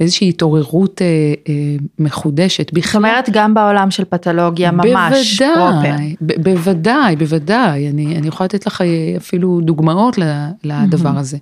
לאיזושהי 0.00 0.28
התעוררות 0.28 1.02
אה, 1.02 1.06
אה, 1.48 1.54
מחודשת. 1.98 2.70
זאת 2.84 2.94
אומרת 2.94 3.30
גם 3.32 3.54
בעולם 3.54 3.90
של 3.90 4.04
פתולוגיה 4.04 4.70
ממש 4.70 5.42
בוודאי, 5.42 6.16
ב- 6.20 6.42
בוודאי, 6.42 7.16
בוודאי, 7.16 7.88
אני, 7.88 8.16
אני 8.16 8.28
יכולה 8.28 8.44
לתת 8.44 8.66
לך 8.66 8.80
אה, 8.80 9.14
אפילו 9.16 9.60
דוגמאות 9.62 10.18
לדבר 10.64 11.10
mm-hmm. 11.10 11.18
הזה. 11.18 11.38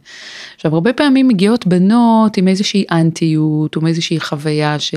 עכשיו 0.54 0.74
הרבה 0.74 0.92
פעמים 0.92 1.28
מגיעות 1.28 1.66
בנות 1.66 2.36
עם 2.36 2.48
איזושהי 2.48 2.84
אנטיות, 2.90 3.76
או 3.76 3.86
איזושהי 3.86 4.20
חוויה 4.20 4.78
ש... 4.78 4.94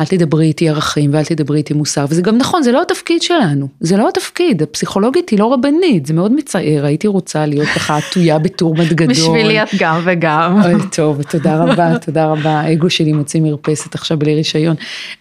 אל 0.00 0.06
תדברי 0.06 0.46
איתי 0.46 0.68
ערכים 0.68 1.10
ואל 1.14 1.24
תדברי 1.24 1.58
איתי 1.58 1.74
מוסר, 1.74 2.04
וזה 2.08 2.22
גם 2.22 2.36
נכון, 2.36 2.62
זה 2.62 2.72
לא 2.72 2.82
התפקיד 2.82 3.22
שלנו, 3.22 3.68
זה 3.80 3.96
לא 3.96 4.08
התפקיד, 4.08 4.62
הפסיכולוגית 4.62 5.28
היא 5.28 5.38
לא 5.38 5.52
רבנית, 5.52 6.06
זה 6.06 6.14
מאוד 6.14 6.32
מצער, 6.32 6.84
הייתי 6.84 7.06
רוצה 7.06 7.46
להיות 7.46 7.68
ככה 7.68 7.96
עטויה 7.96 8.38
בטורמט 8.38 8.92
גדול. 8.92 9.10
בשבילי 9.10 9.62
את 9.62 9.68
גם 9.78 10.00
וגם. 10.04 10.62
אוי, 10.64 10.74
טוב, 10.92 11.22
תודה 11.22 11.64
רבה, 11.64 11.98
תודה 12.06 12.26
רבה, 12.26 12.50
האגו 12.50 12.90
שלי 12.90 13.12
מוציא 13.12 13.40
מרפסת 13.40 13.94
עכשיו 13.94 14.18
בלי 14.18 14.34
רישיון. 14.34 14.76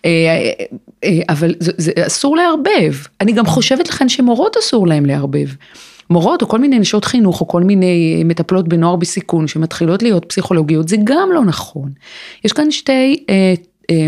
אה, 0.05 0.09
אה, 0.11 0.65
אה, 1.03 1.21
אבל 1.29 1.55
זה, 1.59 1.71
זה 1.77 1.91
אסור 2.07 2.37
לערבב, 2.37 2.93
אני 3.21 3.31
גם 3.31 3.45
חושבת 3.45 3.89
לכן 3.89 4.09
שמורות 4.09 4.57
אסור 4.57 4.87
להן 4.87 5.05
לערבב. 5.05 5.47
מורות 6.09 6.41
או 6.41 6.47
כל 6.47 6.59
מיני 6.59 6.79
נשות 6.79 7.05
חינוך 7.05 7.41
או 7.41 7.47
כל 7.47 7.63
מיני 7.63 8.23
מטפלות 8.25 8.67
בנוער 8.67 8.95
בסיכון 8.95 9.47
שמתחילות 9.47 10.03
להיות 10.03 10.25
פסיכולוגיות, 10.25 10.89
זה 10.89 10.97
גם 11.03 11.29
לא 11.33 11.45
נכון. 11.45 11.89
יש 12.45 12.53
כאן 12.53 12.71
שתי 12.71 13.25
אה, 13.29 13.53
אה, 13.91 14.07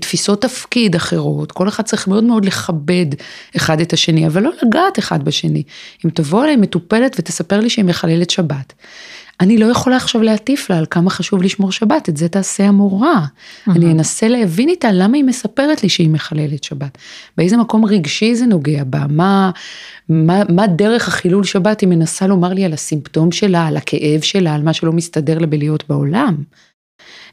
תפיסות 0.00 0.42
תפקיד 0.42 0.94
אחרות, 0.94 1.52
כל 1.52 1.68
אחד 1.68 1.82
צריך 1.82 2.08
מאוד 2.08 2.24
מאוד 2.24 2.44
לכבד 2.44 3.06
אחד 3.56 3.80
את 3.80 3.92
השני, 3.92 4.26
אבל 4.26 4.42
לא 4.42 4.50
לגעת 4.62 4.98
אחד 4.98 5.24
בשני. 5.24 5.62
אם 6.04 6.10
תבוא 6.10 6.44
אליי 6.44 6.56
מטופלת 6.56 7.16
ותספר 7.18 7.60
לי 7.60 7.70
שהיא 7.70 7.84
מחללת 7.84 8.30
שבת, 8.30 8.72
אני 9.40 9.58
לא 9.58 9.66
יכולה 9.66 9.96
עכשיו 9.96 10.22
להטיף 10.22 10.70
לה 10.70 10.78
על 10.78 10.86
כמה 10.90 11.10
חשוב 11.10 11.42
לשמור 11.42 11.72
שבת, 11.72 12.08
את 12.08 12.16
זה 12.16 12.28
תעשה 12.28 12.64
המורה. 12.64 13.24
Mm-hmm. 13.24 13.70
אני 13.70 13.92
אנסה 13.92 14.28
להבין 14.28 14.68
איתה 14.68 14.92
למה 14.92 15.16
היא 15.16 15.24
מספרת 15.24 15.82
לי 15.82 15.88
שהיא 15.88 16.10
מחללת 16.10 16.64
שבת. 16.64 16.98
באיזה 17.36 17.56
מקום 17.56 17.84
רגשי 17.84 18.34
זה 18.34 18.46
נוגע 18.46 18.84
בה, 18.84 19.06
מה, 19.08 19.50
מה, 20.08 20.42
מה 20.48 20.66
דרך 20.66 21.08
החילול 21.08 21.44
שבת 21.44 21.80
היא 21.80 21.88
מנסה 21.88 22.26
לומר 22.26 22.52
לי 22.52 22.64
על 22.64 22.72
הסימפטום 22.72 23.32
שלה, 23.32 23.66
על 23.66 23.76
הכאב 23.76 24.20
שלה, 24.20 24.54
על 24.54 24.62
מה 24.62 24.72
שלא 24.72 24.92
מסתדר 24.92 25.38
לה 25.38 25.46
בלהיות 25.46 25.84
בעולם. 25.88 26.34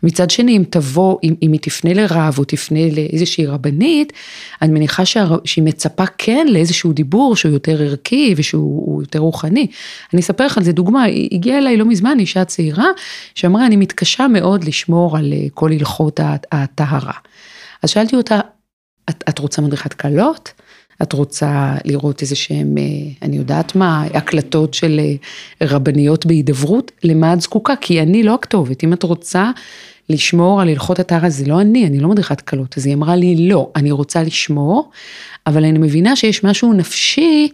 מצד 0.04 0.30
שני, 0.30 0.58
אם 0.58 0.64
תבוא, 0.70 1.18
אם, 1.24 1.36
אם 1.42 1.52
היא 1.52 1.60
תפנה 1.60 1.94
לרב 1.94 2.36
או 2.40 2.44
תפנה 2.44 2.80
לאיזושהי 2.92 3.46
רבנית, 3.46 4.14
אני 4.62 4.72
מניחה 4.72 5.06
שה, 5.06 5.28
שהיא 5.46 5.64
מצפה 5.64 6.06
כן 6.18 6.48
לאיזשהו 6.50 6.94
דיבור 6.94 7.36
שהוא 7.36 7.52
יותר 7.52 7.82
ערכי 7.82 8.34
ושהוא 8.38 9.02
יותר 9.04 9.20
רוחני. 9.20 9.68
אני 10.14 10.22
אספר 10.22 10.46
לך 10.46 10.58
על 10.58 10.64
זה 10.64 10.72
דוגמה, 10.72 11.06
הגיעה 11.32 11.58
אליי 11.58 11.78
לא 11.78 11.86
מזמן 11.86 12.20
אישה 12.20 12.46
צעירה, 12.46 12.88
שאמרה, 13.36 13.66
אני 13.66 13.76
מתקשה 13.76 14.28
מאוד 14.28 14.64
לשמור 14.64 15.18
על 15.18 15.34
אה, 15.34 15.48
כל 15.54 15.72
הלכות 15.72 16.20
הטהרה. 16.52 17.14
אז 17.84 17.90
שאלתי 17.90 18.16
אותה, 18.16 18.40
את, 19.10 19.24
את 19.30 19.40
רוצה 19.40 19.62
מדריכת 19.62 19.94
כלות? 19.94 20.54
את 21.02 21.14
רוצה 21.14 21.76
לראות 21.86 22.22
איזה 22.22 22.36
שהם, 22.36 22.78
אה, 22.78 22.84
אני 23.22 23.38
יודעת 23.38 23.76
מה, 23.76 24.04
הקלטות 24.14 24.74
של 24.74 25.00
אה, 25.00 25.68
רבניות 25.68 26.26
בהידברות, 26.26 26.92
למה 27.04 27.34
את 27.34 27.42
זקוקה? 27.42 27.74
כי 27.82 28.02
אני 28.02 28.24
לא 28.24 28.34
הכתובת, 28.34 28.84
אם 28.84 28.94
את 28.94 29.04
רוצה 29.04 29.52
לשמור 30.10 30.62
על 30.62 30.70
הלכות 30.70 31.00
הטהרה, 31.00 31.30
זה 31.30 31.46
לא 31.46 31.62
אני, 31.62 31.88
אני 31.88 32.00
לא 32.00 32.10
מדריכת 32.10 32.42
קלות, 32.42 32.78
אז 32.78 32.86
היא 32.86 32.94
אמרה 32.94 33.16
לי, 33.16 33.48
לא, 33.50 33.70
אני 33.76 33.92
רוצה 33.92 34.24
לשמור, 34.24 34.92
אבל 35.48 35.66
אני 35.66 35.80
מבינה 35.80 36.16
שיש 36.16 36.44
משהו 36.44 36.74
נפשי 36.74 37.50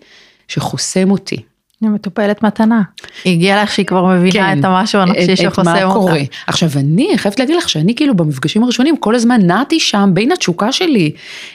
שחוסם 0.47 1.11
אותי. 1.11 1.37
היא 1.83 1.91
מטופלת 1.91 2.43
מתנה. 2.43 2.81
היא 3.23 3.33
הגיעה 3.33 3.63
לך 3.63 3.71
שהיא 3.71 3.85
כבר 3.85 4.05
מבינה 4.05 4.31
כן, 4.33 4.59
את 4.59 4.65
המשהו 4.65 4.99
הנפשי 4.99 5.35
שחוסם 5.35 5.69
אותה. 5.69 5.93
קורה. 5.93 6.19
עכשיו 6.47 6.69
אני 6.75 7.13
חייבת 7.17 7.39
להגיד 7.39 7.55
לך 7.55 7.69
שאני 7.69 7.95
כאילו 7.95 8.15
במפגשים 8.15 8.63
הראשונים 8.63 8.97
כל 8.97 9.15
הזמן 9.15 9.41
נעתי 9.41 9.79
שם 9.79 10.09
בין 10.13 10.31
התשוקה 10.31 10.71
שלי 10.71 11.11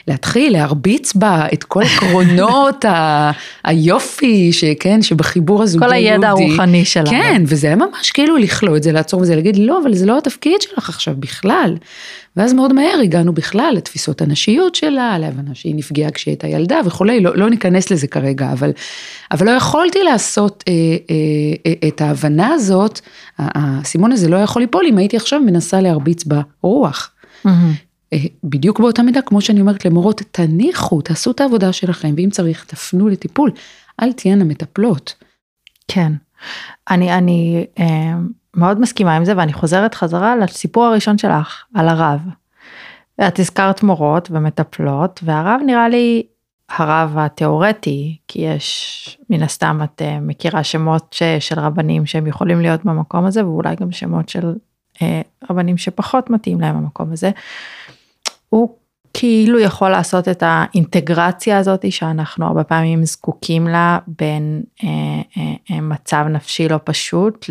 להתחיל 0.07 0.53
להרביץ 0.53 1.13
בה 1.13 1.45
את 1.53 1.63
כל 1.63 1.83
עקרונות 1.83 2.85
ה, 2.89 3.31
היופי 3.63 4.53
שכן 4.53 5.01
שבחיבור 5.01 5.63
הזוגי 5.63 5.85
כל 5.85 5.93
הידע 5.93 6.29
הרוחני 6.29 6.85
שלנו. 6.85 7.09
כן 7.09 7.43
וזה 7.45 7.67
היה 7.67 7.75
ממש 7.75 8.11
כאילו 8.11 8.37
לכלוא 8.37 8.77
את 8.77 8.83
זה 8.83 8.91
לעצור 8.91 9.21
וזה 9.21 9.35
להגיד 9.35 9.57
לא 9.57 9.79
אבל 9.83 9.93
זה 9.93 10.05
לא 10.05 10.17
התפקיד 10.17 10.61
שלך 10.61 10.89
עכשיו 10.89 11.13
בכלל. 11.19 11.75
ואז 12.39 12.53
מאוד 12.53 12.73
מהר 12.73 12.99
הגענו 13.03 13.33
בכלל 13.33 13.73
לתפיסות 13.77 14.21
הנשיות 14.21 14.75
שלה, 14.75 15.17
להבנה 15.17 15.55
שהיא 15.55 15.75
נפגעה 15.75 16.11
כשהיא 16.11 16.31
הייתה 16.31 16.47
ילדה 16.47 16.79
וכולי, 16.85 17.19
לא, 17.19 17.37
לא 17.37 17.49
ניכנס 17.49 17.91
לזה 17.91 18.07
כרגע, 18.07 18.51
אבל, 18.51 18.71
אבל 19.31 19.45
לא 19.45 19.51
יכולתי 19.51 20.03
לעשות 20.03 20.63
אה, 20.67 20.73
אה, 20.73 21.15
אה, 21.65 21.87
את 21.87 22.01
ההבנה 22.01 22.47
הזאת, 22.47 22.99
האסימון 23.37 24.11
הזה 24.11 24.29
לא 24.29 24.37
יכול 24.37 24.61
ליפול 24.61 24.85
אם 24.89 24.97
הייתי 24.97 25.17
עכשיו 25.17 25.39
מנסה 25.39 25.81
להרביץ 25.81 26.23
ברוח. 26.23 27.11
Mm-hmm. 27.45 28.17
בדיוק 28.43 28.79
באותה 28.79 29.03
מידה, 29.03 29.21
כמו 29.21 29.41
שאני 29.41 29.61
אומרת 29.61 29.85
למורות, 29.85 30.21
תניחו, 30.31 31.01
תעשו 31.01 31.31
את 31.31 31.41
העבודה 31.41 31.73
שלכם, 31.73 32.13
ואם 32.17 32.29
צריך, 32.29 32.65
תפנו 32.65 33.07
לטיפול, 33.07 33.51
אל 34.01 34.11
תהיינה 34.11 34.43
מטפלות. 34.43 35.15
כן, 35.87 36.11
אני, 36.89 37.13
אני 37.13 37.65
אה, 37.79 38.15
מאוד 38.59 38.79
מסכימה 38.79 39.15
עם 39.15 39.25
זה 39.25 39.33
ואני 39.37 39.53
חוזרת 39.53 39.95
חזרה 39.95 40.35
לסיפור 40.35 40.85
הראשון 40.85 41.17
שלך 41.17 41.63
על 41.75 41.87
הרב. 41.87 42.21
את 43.27 43.39
הזכרת 43.39 43.83
מורות 43.83 44.29
ומטפלות 44.31 45.19
והרב 45.23 45.61
נראה 45.65 45.89
לי 45.89 46.23
הרב 46.69 47.17
התיאורטי 47.17 48.17
כי 48.27 48.41
יש 48.41 49.19
מן 49.29 49.43
הסתם 49.43 49.79
את 49.83 50.01
uh, 50.01 50.21
מכירה 50.21 50.63
שמות 50.63 51.07
ש, 51.13 51.23
של 51.39 51.59
רבנים 51.59 52.05
שהם 52.05 52.27
יכולים 52.27 52.61
להיות 52.61 52.85
במקום 52.85 53.25
הזה 53.25 53.45
ואולי 53.45 53.75
גם 53.75 53.91
שמות 53.91 54.29
של 54.29 54.53
uh, 54.95 55.01
רבנים 55.49 55.77
שפחות 55.77 56.29
מתאים 56.29 56.61
להם 56.61 56.75
המקום 56.75 57.11
הזה. 57.11 57.31
הוא 58.49 58.75
כאילו 59.13 59.59
יכול 59.59 59.89
לעשות 59.89 60.27
את 60.27 60.43
האינטגרציה 60.45 61.57
הזאת 61.57 61.91
שאנחנו 61.91 62.45
הרבה 62.45 62.63
פעמים 62.63 63.05
זקוקים 63.05 63.67
לה 63.67 63.99
בין 64.07 64.63
אה, 64.83 64.89
אה, 65.37 65.53
אה, 65.71 65.81
מצב 65.81 66.25
נפשי 66.29 66.69
לא 66.69 66.79
פשוט 66.83 67.45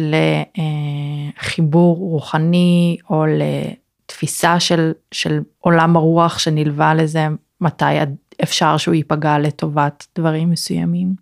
לחיבור 1.38 1.96
רוחני 1.96 2.96
או 3.10 3.24
לתפיסה 3.26 4.60
של, 4.60 4.92
של 5.12 5.40
עולם 5.60 5.96
הרוח 5.96 6.38
שנלווה 6.38 6.94
לזה 6.94 7.26
מתי 7.60 7.84
אפשר 8.42 8.76
שהוא 8.76 8.94
ייפגע 8.94 9.38
לטובת 9.38 10.06
דברים 10.16 10.50
מסוימים. 10.50 11.14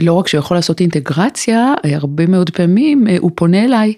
לא 0.00 0.12
רק 0.12 0.28
שהוא 0.28 0.38
יכול 0.38 0.56
לעשות 0.56 0.80
אינטגרציה, 0.80 1.74
הרבה 1.84 2.26
מאוד 2.26 2.50
פעמים 2.50 3.08
אה, 3.08 3.16
הוא 3.18 3.30
פונה 3.34 3.64
אליי 3.64 3.94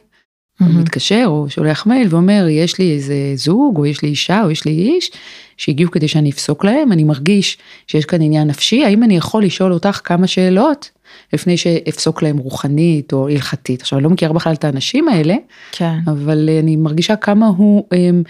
Mm-hmm. 0.60 0.64
הוא 0.64 0.80
מתקשר 0.80 1.24
או 1.26 1.50
שולח 1.50 1.86
מייל 1.86 2.08
ואומר 2.10 2.46
יש 2.50 2.78
לי 2.78 2.94
איזה 2.94 3.14
זוג 3.34 3.76
או 3.76 3.86
יש 3.86 4.02
לי 4.02 4.08
אישה 4.08 4.42
או 4.44 4.50
יש 4.50 4.64
לי 4.64 4.70
איש 4.70 5.10
שהגיעו 5.56 5.90
כדי 5.90 6.08
שאני 6.08 6.30
אפסוק 6.30 6.64
להם 6.64 6.92
אני 6.92 7.04
מרגיש 7.04 7.58
שיש 7.86 8.04
כאן 8.04 8.22
עניין 8.22 8.48
נפשי 8.48 8.84
האם 8.84 9.02
אני 9.02 9.16
יכול 9.16 9.44
לשאול 9.44 9.72
אותך 9.72 10.00
כמה 10.04 10.26
שאלות 10.26 10.90
לפני 11.32 11.56
שאפסוק 11.56 12.22
להם 12.22 12.38
רוחנית 12.38 13.12
או 13.12 13.28
הלכתית 13.28 13.80
עכשיו 13.80 13.98
אני 13.98 14.04
לא 14.04 14.10
מכירה 14.10 14.32
בכלל 14.32 14.52
את 14.52 14.64
האנשים 14.64 15.08
האלה 15.08 15.34
כן. 15.72 15.98
אבל 16.06 16.48
אה, 16.48 16.58
אני 16.58 16.76
מרגישה 16.76 17.16
כמה 17.16 17.46
הוא 17.46 17.86
הם, 17.92 18.22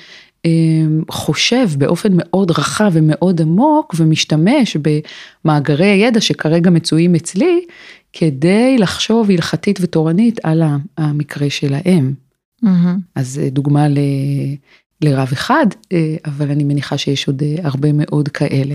הם, 0.44 1.02
חושב 1.10 1.68
באופן 1.78 2.08
מאוד 2.12 2.50
רחב 2.50 2.90
ומאוד 2.92 3.40
עמוק 3.40 3.94
ומשתמש 3.98 4.76
במאגרי 5.44 5.86
הידע 5.86 6.20
שכרגע 6.20 6.70
מצויים 6.70 7.14
אצלי 7.14 7.64
כדי 8.12 8.78
לחשוב 8.78 9.30
הלכתית 9.30 9.78
ותורנית 9.82 10.40
על 10.44 10.62
המקרה 10.98 11.50
שלהם. 11.50 12.14
Mm-hmm. 12.64 12.98
אז 13.14 13.40
אה, 13.42 13.50
דוגמה 13.50 13.88
ל, 13.88 13.98
לרב 15.00 15.28
אחד, 15.32 15.66
אה, 15.92 16.16
אבל 16.24 16.50
אני 16.50 16.64
מניחה 16.64 16.98
שיש 16.98 17.28
עוד 17.28 17.42
אה, 17.42 17.54
הרבה 17.64 17.88
מאוד 17.92 18.28
כאלה. 18.28 18.74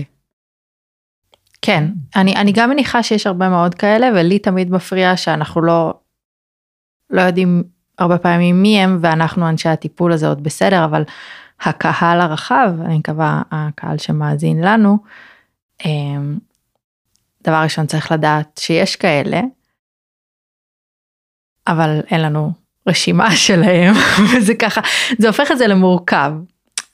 כן, 1.62 1.84
אני, 2.16 2.36
אני 2.36 2.52
גם 2.52 2.70
מניחה 2.70 3.02
שיש 3.02 3.26
הרבה 3.26 3.48
מאוד 3.48 3.74
כאלה, 3.74 4.08
ולי 4.14 4.38
תמיד 4.38 4.70
מפריע 4.70 5.16
שאנחנו 5.16 5.62
לא, 5.62 5.94
לא 7.10 7.20
יודעים 7.20 7.62
הרבה 7.98 8.18
פעמים 8.18 8.62
מי 8.62 8.80
הם, 8.80 8.98
ואנחנו 9.00 9.48
אנשי 9.48 9.68
הטיפול 9.68 10.12
הזה 10.12 10.28
עוד 10.28 10.42
בסדר, 10.42 10.84
אבל 10.84 11.02
הקהל 11.60 12.20
הרחב, 12.20 12.72
אני 12.84 12.98
מקווה 12.98 13.42
הקהל 13.50 13.98
שמאזין 13.98 14.60
לנו, 14.60 14.98
דבר 17.48 17.62
ראשון 17.62 17.86
צריך 17.86 18.12
לדעת 18.12 18.60
שיש 18.60 18.96
כאלה, 18.96 19.40
אבל 21.66 22.00
אין 22.10 22.22
לנו 22.22 22.52
רשימה 22.88 23.36
שלהם, 23.46 23.94
וזה 24.32 24.54
ככה, 24.54 24.80
זה 25.18 25.26
הופך 25.26 25.50
את 25.52 25.58
זה 25.58 25.66
למורכב. 25.66 26.32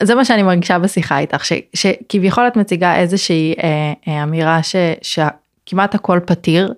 זה 0.03 0.15
מה 0.15 0.25
שאני 0.25 0.43
מרגישה 0.43 0.79
בשיחה 0.79 1.19
איתך, 1.19 1.45
ש, 1.45 1.53
שכביכול 1.75 2.47
את 2.47 2.57
מציגה 2.57 2.97
איזושהי 2.97 3.55
אה, 3.63 3.93
אה, 4.09 4.23
אמירה 4.23 4.63
ש, 4.63 4.77
שכמעט 5.03 5.95
הכל 5.95 6.21
פתיר. 6.27 6.73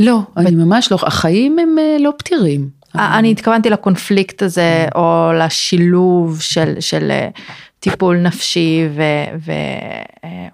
לא, 0.00 0.18
ו... 0.36 0.40
אני 0.40 0.56
ממש 0.56 0.92
לא, 0.92 0.98
החיים 1.02 1.58
הם 1.58 1.76
אה, 1.78 1.96
לא 2.00 2.12
פתירים. 2.18 2.70
אה, 2.96 3.18
אני 3.18 3.30
התכוונתי 3.30 3.70
לקונפליקט 3.70 4.42
הזה, 4.42 4.86
כן. 4.92 4.98
או 4.98 5.30
לשילוב 5.34 6.40
של, 6.40 6.80
של 6.80 7.10
אה, 7.10 7.28
טיפול 7.80 8.16
נפשי 8.16 8.88
ו, 8.94 9.02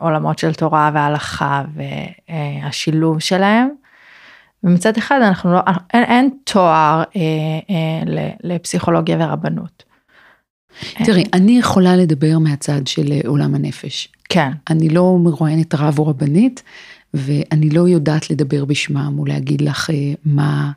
ועולמות 0.01 0.39
של 0.39 0.55
תורה 0.55 0.91
והלכה 0.95 1.65
והשילוב 2.29 3.19
שלהם. 3.19 3.69
ומצד 4.65 4.97
אחד 4.97 5.21
אנחנו 5.23 5.53
לא, 5.53 5.61
אין, 5.95 6.03
אין 6.03 6.31
תואר 6.45 7.03
אה, 7.17 7.21
אה, 7.71 8.33
לפסיכולוגיה 8.43 9.17
ורבנות. 9.21 9.83
תראי, 11.05 11.25
אני 11.33 11.59
יכולה 11.59 11.97
לדבר 11.97 12.39
מהצד 12.39 12.87
של 12.87 13.13
עולם 13.27 13.55
הנפש. 13.55 14.09
כן. 14.29 14.51
אני 14.71 14.89
לא 14.89 15.19
מרואיינת 15.21 15.75
רב 15.75 15.99
או 15.99 16.07
רבנית, 16.07 16.63
ואני 17.15 17.71
לא 17.71 17.89
יודעת 17.89 18.31
לדבר 18.31 18.65
בשמם 18.65 19.19
או 19.19 19.25
להגיד 19.25 19.61
לך 19.61 19.91
אה, 19.91 20.13
מה, 20.25 20.71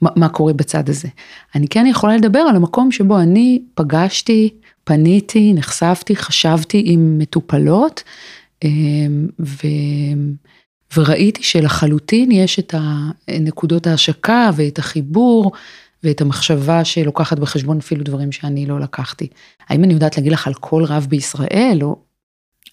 מה, 0.00 0.10
מה 0.16 0.28
קורה 0.28 0.52
בצד 0.52 0.88
הזה. 0.88 1.08
אני 1.54 1.68
כן 1.68 1.86
יכולה 1.86 2.16
לדבר 2.16 2.38
על 2.38 2.56
המקום 2.56 2.92
שבו 2.92 3.18
אני 3.18 3.62
פגשתי 3.74 4.50
פניתי, 4.84 5.52
נחשפתי, 5.52 6.16
חשבתי 6.16 6.82
עם 6.86 7.18
מטופלות, 7.18 8.02
אמ, 8.64 9.28
ו... 9.40 9.66
וראיתי 10.96 11.42
שלחלוטין 11.42 12.30
יש 12.30 12.58
את 12.58 12.74
נקודות 13.40 13.86
ההשקה 13.86 14.50
ואת 14.56 14.78
החיבור 14.78 15.52
ואת 16.04 16.20
המחשבה 16.20 16.84
שלוקחת 16.84 17.38
בחשבון 17.38 17.78
אפילו 17.78 18.04
דברים 18.04 18.32
שאני 18.32 18.66
לא 18.66 18.80
לקחתי. 18.80 19.28
האם 19.68 19.84
אני 19.84 19.94
יודעת 19.94 20.16
להגיד 20.16 20.32
לך 20.32 20.46
על 20.46 20.54
כל 20.54 20.84
רב 20.84 21.06
בישראל 21.08 21.78
או... 21.82 21.96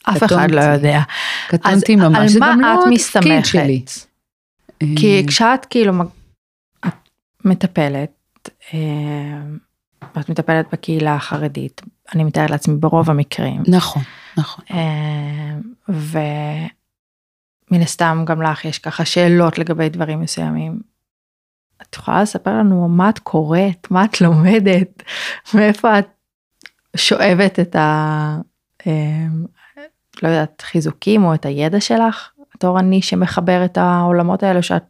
אף 0.04 0.24
אחד 0.24 0.52
לא 0.52 0.62
יודע. 0.62 1.00
קטונתי 1.48 1.96
ממש, 1.96 2.32
זה 2.32 2.40
גם 2.42 2.62
לא 2.62 2.68
התפקיד 2.96 3.46
שלי. 3.46 3.84
כי 4.96 5.18
אה, 5.18 5.28
כשאת 5.28 5.66
כאילו 5.66 5.94
את 6.88 6.94
מטפלת, 7.46 8.50
אה, 8.74 8.80
את 10.20 10.30
מטפלת 10.30 10.66
בקהילה 10.72 11.16
החרדית, 11.16 11.82
אני 12.16 12.24
מתארת 12.24 12.50
לעצמי 12.50 12.76
ברוב 12.76 13.10
המקרים. 13.10 13.64
נכון, 13.68 14.04
נכון. 14.38 14.66
אה, 14.72 15.58
ומן 15.90 17.82
הסתם 17.82 18.24
גם 18.28 18.42
לך 18.42 18.66
יש 18.66 18.80
ככה 18.80 19.06
שאלות 19.06 19.58
לגבי 19.58 19.90
דברים 19.90 20.22
מסוימים. 20.22 20.80
את 21.82 21.96
יכולה 21.96 22.22
לספר 22.22 22.54
לנו 22.54 22.88
מה 22.88 23.10
את 23.10 23.20
קוראת, 23.20 23.88
מה 23.92 24.06
את 24.06 24.22
לומדת, 24.22 25.04
מאיפה 25.54 26.00
את 26.00 26.08
שואבת 26.96 27.60
את 27.60 27.76
ה... 27.76 28.38
לא 30.24 30.28
יודעת, 30.28 30.62
חיזוקים 30.62 31.24
או 31.24 31.34
את 31.34 31.46
הידע 31.46 31.80
שלך, 31.82 32.30
בתור 32.56 32.80
אני 32.80 33.02
שמחבר 33.02 33.66
את 33.66 33.78
העולמות 33.78 34.44
האלה 34.44 34.62
שאת 34.62 34.84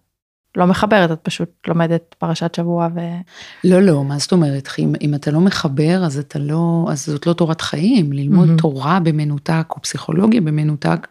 לא 0.56 0.68
מחברת, 0.68 1.12
את 1.12 1.20
פשוט 1.24 1.50
לומדת 1.68 2.16
פרשת 2.20 2.56
שבוע 2.56 2.88
ו... 2.96 3.00
לא, 3.64 3.82
לא, 3.82 4.04
מה 4.04 4.18
זאת 4.18 4.32
אומרת? 4.32 4.70
אם, 4.80 4.94
אם 5.02 5.16
אתה 5.16 5.32
לא 5.32 5.40
מחבר, 5.40 6.06
אז 6.06 6.18
אתה 6.18 6.40
לא, 6.40 6.88
אז 6.90 7.06
זאת 7.06 7.28
לא 7.28 7.34
תורת 7.34 7.62
חיים. 7.62 8.14
ללמוד 8.14 8.50
mm-hmm. 8.50 8.62
תורה 8.62 9.00
במנותק 9.00 9.66
או 9.70 9.82
פסיכולוגיה 9.82 10.42
במנותק, 10.42 11.08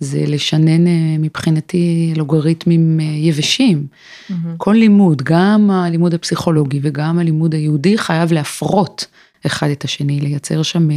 זה 0.00 0.24
לשנן 0.26 0.86
אה, 0.86 1.16
מבחינתי 1.18 2.12
לוגריתמים 2.16 3.00
אה, 3.00 3.04
יבשים. 3.04 3.86
Mm-hmm. 3.86 4.34
כל 4.56 4.72
לימוד, 4.72 5.22
גם 5.22 5.70
הלימוד 5.70 6.14
הפסיכולוגי 6.14 6.80
וגם 6.82 7.18
הלימוד 7.18 7.54
היהודי, 7.54 7.98
חייב 7.98 8.32
להפרות. 8.32 9.06
אחד 9.46 9.68
את 9.68 9.84
השני, 9.84 10.20
לייצר 10.20 10.62
שם, 10.62 10.90
אה, 10.90 10.96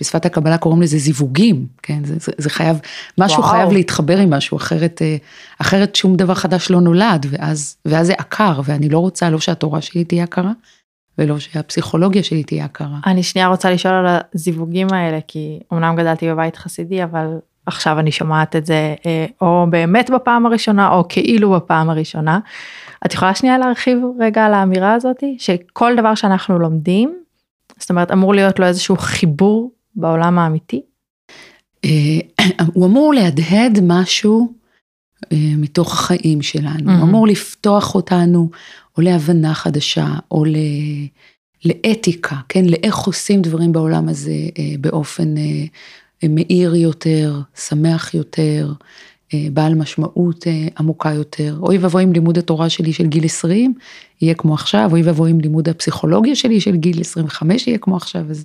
בשפת 0.00 0.26
הקבלה 0.26 0.58
קוראים 0.58 0.82
לזה 0.82 0.98
זיווגים, 0.98 1.66
כן, 1.82 2.04
זה, 2.04 2.14
זה, 2.18 2.32
זה 2.38 2.50
חייב, 2.50 2.80
משהו 3.18 3.42
וואו. 3.42 3.50
חייב 3.50 3.72
להתחבר 3.72 4.18
עם 4.18 4.30
משהו, 4.30 4.56
אחרת, 4.56 5.02
אה, 5.02 5.16
אחרת 5.58 5.96
שום 5.96 6.16
דבר 6.16 6.34
חדש 6.34 6.70
לא 6.70 6.80
נולד, 6.80 7.26
ואז, 7.30 7.76
ואז 7.84 8.06
זה 8.06 8.12
עקר, 8.18 8.60
ואני 8.64 8.88
לא 8.88 8.98
רוצה 8.98 9.30
לא 9.30 9.40
שהתורה 9.40 9.80
שלי 9.80 10.04
תהיה 10.04 10.24
עקרה, 10.24 10.52
ולא 11.18 11.38
שהפסיכולוגיה 11.38 12.22
שלי 12.22 12.42
תהיה 12.42 12.64
עקרה. 12.64 12.98
אני 13.06 13.22
שנייה 13.22 13.48
רוצה 13.48 13.70
לשאול 13.70 13.94
על 13.94 14.16
הזיווגים 14.34 14.92
האלה, 14.92 15.18
כי 15.28 15.60
אמנם 15.72 15.96
גדלתי 15.96 16.28
בבית 16.28 16.56
חסידי, 16.56 17.04
אבל 17.04 17.26
עכשיו 17.66 17.98
אני 17.98 18.12
שומעת 18.12 18.56
את 18.56 18.66
זה 18.66 18.94
אה, 19.06 19.26
או 19.40 19.66
באמת 19.70 20.10
בפעם 20.10 20.46
הראשונה, 20.46 20.90
או 20.90 21.04
כאילו 21.08 21.50
בפעם 21.50 21.90
הראשונה. 21.90 22.38
את 23.06 23.14
יכולה 23.14 23.34
שנייה 23.34 23.58
להרחיב 23.58 23.98
רגע 24.20 24.44
על 24.44 24.54
האמירה 24.54 24.94
הזאתי, 24.94 25.36
שכל 25.38 25.96
דבר 25.96 26.14
שאנחנו 26.14 26.58
לומדים, 26.58 27.14
זאת 27.78 27.90
אומרת, 27.90 28.10
אמור 28.10 28.34
להיות 28.34 28.58
לו 28.58 28.66
איזשהו 28.66 28.96
חיבור 28.96 29.72
בעולם 29.94 30.38
האמיתי? 30.38 30.82
אה, 31.84 31.90
הוא 32.74 32.86
אמור 32.86 33.14
להדהד 33.14 33.78
משהו 33.82 34.52
אה, 35.32 35.38
מתוך 35.56 35.92
החיים 35.92 36.42
שלנו, 36.42 36.92
הוא 36.92 37.02
אמור 37.02 37.26
לפתוח 37.26 37.94
אותנו 37.94 38.50
או 38.96 39.02
להבנה 39.02 39.54
חדשה 39.54 40.08
או 40.30 40.44
ל... 40.44 40.56
לאתיקה, 41.64 42.36
כן, 42.48 42.64
לאיך 42.64 42.98
עושים 42.98 43.42
דברים 43.42 43.72
בעולם 43.72 44.08
הזה 44.08 44.32
אה, 44.58 44.74
באופן 44.80 45.34
מאיר 46.28 46.74
יותר, 46.74 47.40
שמח 47.54 48.14
יותר, 48.14 48.72
בעל 49.52 49.74
משמעות 49.74 50.46
אה, 50.46 50.66
עמוקה 50.78 51.12
יותר. 51.12 51.58
אוי 51.60 51.78
ואבוי 51.78 52.04
אם 52.04 52.12
לימוד 52.12 52.38
התורה 52.38 52.68
שלי 52.68 52.92
של 52.92 53.06
גיל 53.06 53.24
20 53.24 53.74
יהיה 54.22 54.34
כמו 54.34 54.54
עכשיו, 54.54 54.88
אוי 54.92 55.02
ואבוי 55.02 55.30
אם 55.30 55.40
לימוד 55.40 55.68
הפסיכולוגיה 55.68 56.34
שלי 56.34 56.60
של 56.60 56.76
גיל 56.76 57.00
25 57.00 57.66
יהיה 57.66 57.78
כמו 57.78 57.96
עכשיו, 57.96 58.30
אז, 58.30 58.44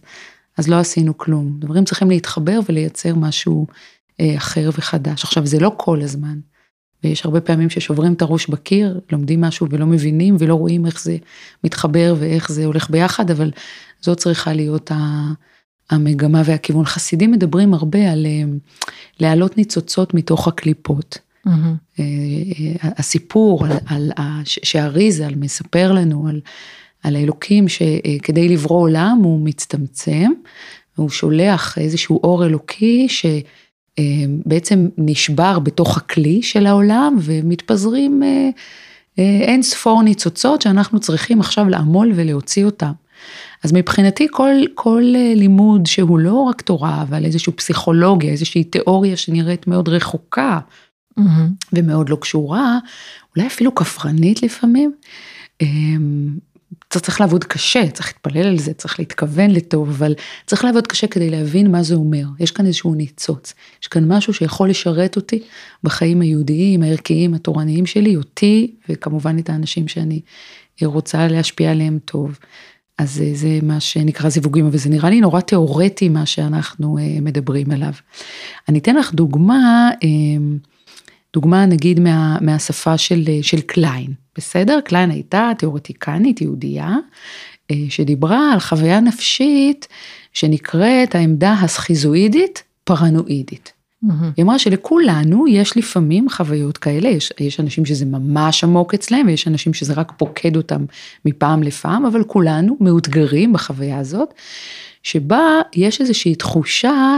אז 0.57 0.67
לא 0.67 0.75
עשינו 0.75 1.17
כלום. 1.17 1.55
דברים 1.59 1.85
צריכים 1.85 2.09
להתחבר 2.09 2.59
ולייצר 2.69 3.15
משהו 3.15 3.67
אה, 4.19 4.37
אחר 4.37 4.69
וחדש. 4.77 5.23
עכשיו, 5.23 5.45
זה 5.45 5.59
לא 5.59 5.71
כל 5.77 6.01
הזמן. 6.01 6.39
ויש 7.03 7.25
הרבה 7.25 7.41
פעמים 7.41 7.69
ששוברים 7.69 8.13
את 8.13 8.21
הראש 8.21 8.47
בקיר, 8.47 8.99
לומדים 9.11 9.41
משהו 9.41 9.67
ולא 9.69 9.85
מבינים 9.85 10.35
ולא 10.39 10.55
רואים 10.55 10.85
איך 10.85 11.01
זה 11.01 11.17
מתחבר 11.63 12.15
ואיך 12.19 12.51
זה 12.51 12.65
הולך 12.65 12.89
ביחד, 12.89 13.31
אבל 13.31 13.51
זאת 14.01 14.17
צריכה 14.17 14.53
להיות 14.53 14.91
ה... 14.91 15.31
המגמה 15.89 16.41
והכיוון. 16.45 16.85
חסידים 16.85 17.31
מדברים 17.31 17.73
הרבה 17.73 18.11
על 18.11 18.25
אה, 18.25 18.43
להעלות 19.19 19.57
ניצוצות 19.57 20.13
מתוך 20.13 20.47
הקליפות. 20.47 21.17
Mm-hmm. 21.47 22.01
הסיפור 22.81 23.65
על, 23.65 23.71
על, 23.85 24.11
שהאריזל 24.45 25.35
מספר 25.35 25.91
לנו 25.91 26.27
על, 26.27 26.41
על 27.03 27.15
האלוקים 27.15 27.67
שכדי 27.67 28.49
לברוא 28.49 28.81
עולם 28.81 29.19
הוא 29.23 29.39
מצטמצם, 29.45 30.31
והוא 30.97 31.09
שולח 31.09 31.77
איזשהו 31.77 32.19
אור 32.23 32.45
אלוקי 32.45 33.07
שבעצם 33.99 34.87
נשבר 34.97 35.59
בתוך 35.59 35.97
הכלי 35.97 36.41
של 36.41 36.65
העולם 36.65 37.17
ומתפזרים 37.21 38.23
אין 39.17 39.61
ספור 39.61 40.03
ניצוצות 40.03 40.61
שאנחנו 40.61 40.99
צריכים 40.99 41.39
עכשיו 41.39 41.69
לעמול 41.69 42.11
ולהוציא 42.15 42.65
אותם. 42.65 42.91
אז 43.63 43.73
מבחינתי 43.73 44.27
כל, 44.31 44.55
כל 44.75 45.03
אה, 45.15 45.33
לימוד 45.35 45.85
שהוא 45.85 46.19
לא 46.19 46.33
רק 46.33 46.61
תורה, 46.61 47.01
אבל 47.01 47.25
איזושהי 47.25 47.53
פסיכולוגיה, 47.53 48.31
איזושהי 48.31 48.63
תיאוריה 48.63 49.17
שנראית 49.17 49.67
מאוד 49.67 49.89
רחוקה 49.89 50.59
mm-hmm. 51.19 51.23
ומאוד 51.73 52.09
לא 52.09 52.17
קשורה, 52.21 52.79
אולי 53.35 53.47
אפילו 53.47 53.75
כפרנית 53.75 54.43
לפעמים, 54.43 54.91
אמ, 55.61 56.29
אתה 56.87 56.99
צריך 56.99 57.21
לעבוד 57.21 57.43
קשה, 57.43 57.89
צריך 57.93 58.07
להתפלל 58.07 58.47
על 58.47 58.59
זה, 58.59 58.73
צריך 58.73 58.99
להתכוון 58.99 59.51
לטוב, 59.51 59.89
אבל 59.89 60.13
צריך 60.45 60.63
לעבוד 60.63 60.87
קשה 60.87 61.07
כדי 61.07 61.29
להבין 61.29 61.71
מה 61.71 61.83
זה 61.83 61.95
אומר. 61.95 62.23
יש 62.39 62.51
כאן 62.51 62.65
איזשהו 62.65 62.95
ניצוץ, 62.95 63.53
יש 63.81 63.87
כאן 63.87 64.11
משהו 64.11 64.33
שיכול 64.33 64.69
לשרת 64.69 65.15
אותי 65.15 65.43
בחיים 65.83 66.21
היהודיים, 66.21 66.83
הערכיים, 66.83 67.33
התורניים 67.33 67.85
שלי, 67.85 68.15
אותי, 68.15 68.75
וכמובן 68.89 69.39
את 69.39 69.49
האנשים 69.49 69.87
שאני 69.87 70.21
רוצה 70.81 71.27
להשפיע 71.27 71.71
עליהם 71.71 71.99
טוב. 72.05 72.39
אז 72.99 73.23
זה 73.33 73.59
מה 73.63 73.79
שנקרא 73.79 74.29
זיווגים, 74.29 74.65
אבל 74.65 74.77
זה 74.77 74.89
נראה 74.89 75.09
לי 75.09 75.21
נורא 75.21 75.41
תיאורטי 75.41 76.09
מה 76.09 76.25
שאנחנו 76.25 76.97
אה, 76.97 77.17
מדברים 77.21 77.71
עליו. 77.71 77.93
אני 78.69 78.79
אתן 78.79 78.95
לך 78.95 79.13
דוגמה, 79.13 79.89
אה, 80.03 80.07
דוגמה 81.33 81.65
נגיד 81.65 81.99
מה, 81.99 82.37
מהשפה 82.41 82.97
של, 82.97 83.23
אה, 83.27 83.39
של 83.41 83.61
קליין, 83.61 84.13
בסדר? 84.37 84.79
קליין 84.85 85.11
הייתה 85.11 85.51
תיאורטיקנית 85.57 86.41
יהודייה, 86.41 86.95
שדיברה 87.89 88.53
על 88.53 88.59
חוויה 88.59 88.99
נפשית 88.99 89.87
שנקראת 90.33 91.15
העמדה 91.15 91.53
הסכיזואידית 91.53 92.63
פרנואידית. 92.83 93.73
Mm-hmm. 94.03 94.25
היא 94.37 94.45
אמרה 94.45 94.59
שלכולנו 94.59 95.47
יש 95.47 95.77
לפעמים 95.77 96.29
חוויות 96.29 96.77
כאלה, 96.77 97.09
יש, 97.09 97.33
יש 97.39 97.59
אנשים 97.59 97.85
שזה 97.85 98.05
ממש 98.05 98.63
עמוק 98.63 98.93
אצלם 98.93 99.27
ויש 99.27 99.47
אנשים 99.47 99.73
שזה 99.73 99.93
רק 99.93 100.11
פוקד 100.17 100.57
אותם 100.57 100.85
מפעם 101.25 101.63
לפעם, 101.63 102.05
אבל 102.05 102.23
כולנו 102.23 102.77
מאותגרים 102.79 103.53
בחוויה 103.53 103.97
הזאת, 103.97 104.33
שבה 105.03 105.61
יש 105.75 106.01
איזושהי 106.01 106.35
תחושה 106.35 107.17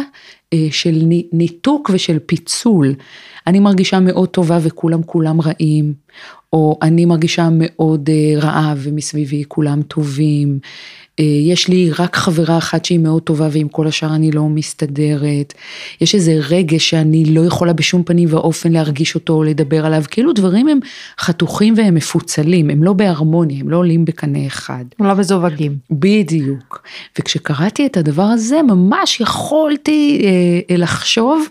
אה, 0.54 0.68
של 0.72 1.04
ניתוק 1.34 1.90
ושל 1.94 2.20
פיצול. 2.20 2.94
אני 3.48 3.60
מרגישה 3.60 4.00
מאוד 4.00 4.30
טובה 4.30 4.58
וכולם 4.62 5.04
כולם 5.04 5.42
רעים, 5.42 5.94
או 6.54 6.80
אני 6.82 7.06
מרגישה 7.06 7.50
מאוד 7.52 8.10
אה, 8.10 8.40
רעה 8.40 8.74
ומסביבי 8.78 9.44
כולם 9.48 9.82
טובים. 9.82 10.60
אה, 11.20 11.26
יש 11.26 11.68
לי 11.68 11.92
רק 12.00 12.16
חברה 12.16 12.58
אחת 12.58 12.86
שהיא 12.86 13.00
מאוד 13.00 13.22
טובה 13.22 13.48
ועם 13.52 13.68
כל 13.68 13.88
השאר 13.88 14.16
אני 14.16 14.32
לא 14.32 14.44
מסתדרת. 14.44 15.54
יש 16.02 16.16
איזה 16.16 16.40
רגש 16.50 16.90
שאני 16.90 17.26
לא 17.26 17.42
יכולה 17.42 17.74
בשום 17.74 18.04
פנים 18.04 18.30
ואופן 18.32 18.72
להרגיש 18.72 19.16
אותו 19.16 19.34
או 19.34 19.44
לדבר 19.44 19.86
עליו, 19.86 20.04
כאילו 20.12 20.34
דברים 20.34 20.68
הם 20.68 20.80
חתוכים 21.20 21.74
והם 21.78 21.96
מפוצלים, 21.96 22.70
הם 22.70 22.84
לא 22.84 22.94
בהרמוניה, 22.94 23.60
הם 23.60 23.70
לא 23.70 23.78
עולים 23.78 24.06
בקנה 24.06 24.48
אחד. 24.48 24.86
הם 25.00 25.06
לא 25.06 25.16
מזווגים. 25.16 25.78
בדיוק. 25.92 26.84
וכשקראתי 27.20 27.86
את 27.86 27.98
הדבר 27.98 28.24
הזה 28.24 28.62
ממש 28.62 29.22
יכולתי 29.22 30.22
אה, 30.70 30.76
לחשוב 30.78 31.46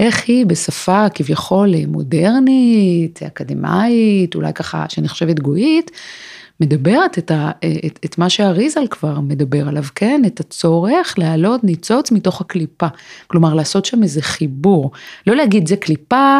איך 0.00 0.28
היא 0.28 0.46
בשפה 0.46 1.08
כביכול 1.14 1.74
מודרנית, 1.86 3.22
אקדמאית, 3.22 4.34
אולי 4.34 4.52
ככה 4.52 4.84
שנחשבת 4.88 5.40
גויית, 5.40 5.90
מדברת 6.60 7.18
את, 7.18 7.30
ה, 7.30 7.50
את, 7.86 7.98
את 8.04 8.18
מה 8.18 8.30
שאריזל 8.30 8.86
כבר 8.90 9.20
מדבר 9.20 9.68
עליו, 9.68 9.84
כן? 9.94 10.22
את 10.26 10.40
הצורך 10.40 11.14
להעלות 11.18 11.64
ניצוץ 11.64 12.12
מתוך 12.12 12.40
הקליפה. 12.40 12.86
כלומר, 13.26 13.54
לעשות 13.54 13.84
שם 13.84 14.02
איזה 14.02 14.22
חיבור. 14.22 14.90
לא 15.26 15.36
להגיד 15.36 15.68
זה 15.68 15.76
קליפה, 15.76 16.38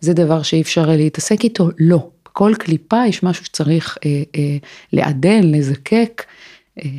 זה 0.00 0.12
דבר 0.12 0.42
שאי 0.42 0.60
אפשר 0.60 0.86
להתעסק 0.86 1.44
איתו, 1.44 1.68
לא. 1.78 2.08
בכל 2.24 2.52
קליפה 2.58 3.06
יש 3.08 3.22
משהו 3.22 3.44
שצריך 3.44 3.98
אה, 4.04 4.22
אה, 4.36 4.56
לעדן, 4.92 5.40
לזקק. 5.44 6.22
אה, 6.78 6.90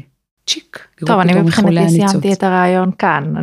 צ'יק. 0.47 0.87
טוב, 1.05 1.19
אני 1.19 1.33
מבחינתי 1.33 1.89
סיימתי 1.89 2.33
את 2.33 2.43
הרעיון 2.43 2.91
כאן. 2.99 3.33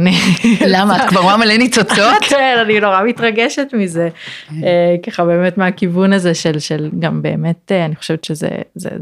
למה? 0.66 0.96
את 0.96 1.08
כבר 1.08 1.20
רואה 1.20 1.36
מלא 1.36 1.56
ניצוצות? 1.56 2.14
כן, 2.30 2.56
אני 2.64 2.80
נורא 2.80 3.02
מתרגשת 3.02 3.66
מזה. 3.72 4.08
כן. 4.48 4.64
אה, 4.64 4.96
ככה 5.06 5.24
באמת 5.24 5.58
מהכיוון 5.58 6.12
הזה 6.12 6.34
של, 6.34 6.58
של 6.58 6.90
גם 6.98 7.22
באמת, 7.22 7.72
אה, 7.72 7.84
אני 7.84 7.96
חושבת 7.96 8.24
שזו 8.24 8.46